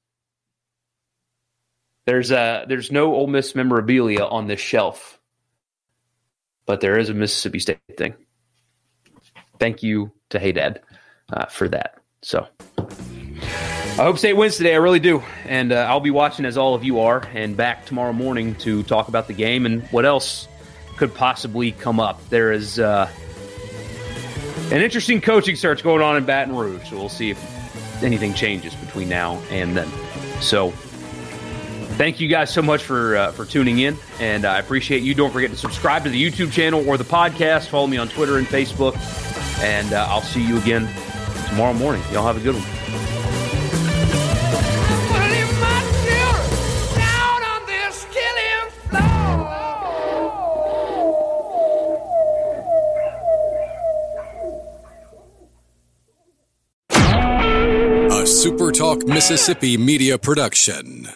There's 2.05 2.32
uh, 2.32 2.66
there's 2.68 2.91
no 2.91 3.14
Ole 3.14 3.28
Miss 3.28 3.53
memorabilia 3.55 4.26
on 4.26 4.47
this 4.47 4.60
shelf, 4.60 5.20
but 6.66 6.82
there 6.82 6.97
is 6.97 7.10
a 7.10 7.14
Mississippi 7.14 7.60
State 7.60 7.80
thing. 7.97 8.16
Thank 9.60 9.84
you 9.84 10.12
to 10.30 10.39
Haydad 10.39 10.80
uh, 11.32 11.45
for 11.45 11.68
that. 11.70 11.99
So 12.22 12.47
I 13.99 14.03
hope 14.03 14.18
State 14.18 14.34
wins 14.34 14.57
today. 14.57 14.74
I 14.74 14.78
really 14.78 14.99
do. 14.99 15.22
And 15.45 15.72
uh, 15.72 15.88
I'll 15.89 15.99
be 15.99 16.12
watching 16.12 16.45
as 16.45 16.57
all 16.57 16.74
of 16.74 16.84
you 16.84 16.99
are 17.01 17.28
and 17.34 17.55
back 17.55 17.86
tomorrow 17.86 18.14
morning 18.14 18.55
to 18.55 18.84
talk 18.84 19.10
about 19.10 19.28
the 19.28 19.34
game 19.34 19.66
and 19.66 19.84
what 19.88 20.05
else 20.05 20.47
could 20.97 21.14
possibly 21.14 21.72
come 21.74 21.99
up. 21.99 22.28
There 22.30 22.51
is 22.51 22.80
uh, 22.80 23.10
an 24.72 24.82
interesting 24.82 25.22
coaching 25.22 25.55
search 25.55 25.84
going 25.84 26.01
on 26.01 26.18
in 26.18 26.26
Baton 26.26 26.55
Rouge. 26.55 26.89
So 26.89 26.97
we'll 26.97 27.10
see 27.10 27.30
if 27.30 28.03
anything 28.03 28.34
changes 28.34 28.76
between 28.76 29.10
now 29.10 29.41
and 29.49 29.76
then. 29.76 29.89
So 30.41 30.72
thank 31.97 32.20
you 32.22 32.30
guys 32.30 32.53
so 32.53 32.62
much 32.62 32.84
for 32.84 33.18
uh, 33.18 33.32
for 33.34 33.45
tuning 33.45 33.80
in, 33.80 33.97
and 34.22 34.45
I 34.45 34.60
appreciate 34.60 35.03
you. 35.03 35.14
Don't 35.14 35.32
forget 35.32 35.51
to 35.51 35.57
subscribe 35.57 36.03
to 36.05 36.10
the 36.10 36.24
YouTube 36.24 36.51
channel 36.51 36.88
or 36.88 36.97
the 36.97 37.03
podcast. 37.03 37.68
Follow 37.68 37.88
me 37.88 37.97
on 37.97 38.07
Twitter 38.07 38.38
and 38.38 38.47
Facebook, 38.47 38.93
and 39.62 39.93
uh, 39.93 40.07
I'll 40.10 40.22
see 40.22 40.45
you 40.45 40.57
again 40.57 40.89
tomorrow 41.49 41.74
morning. 41.74 42.01
Y'all 42.12 42.26
have 42.26 42.38
a 42.38 42.39
good 42.39 42.55
one. 42.55 42.64
A 58.12 58.24
SuperTalk 58.24 59.07
Mississippi 59.07 59.78
Media 59.78 60.18
Production. 60.18 61.07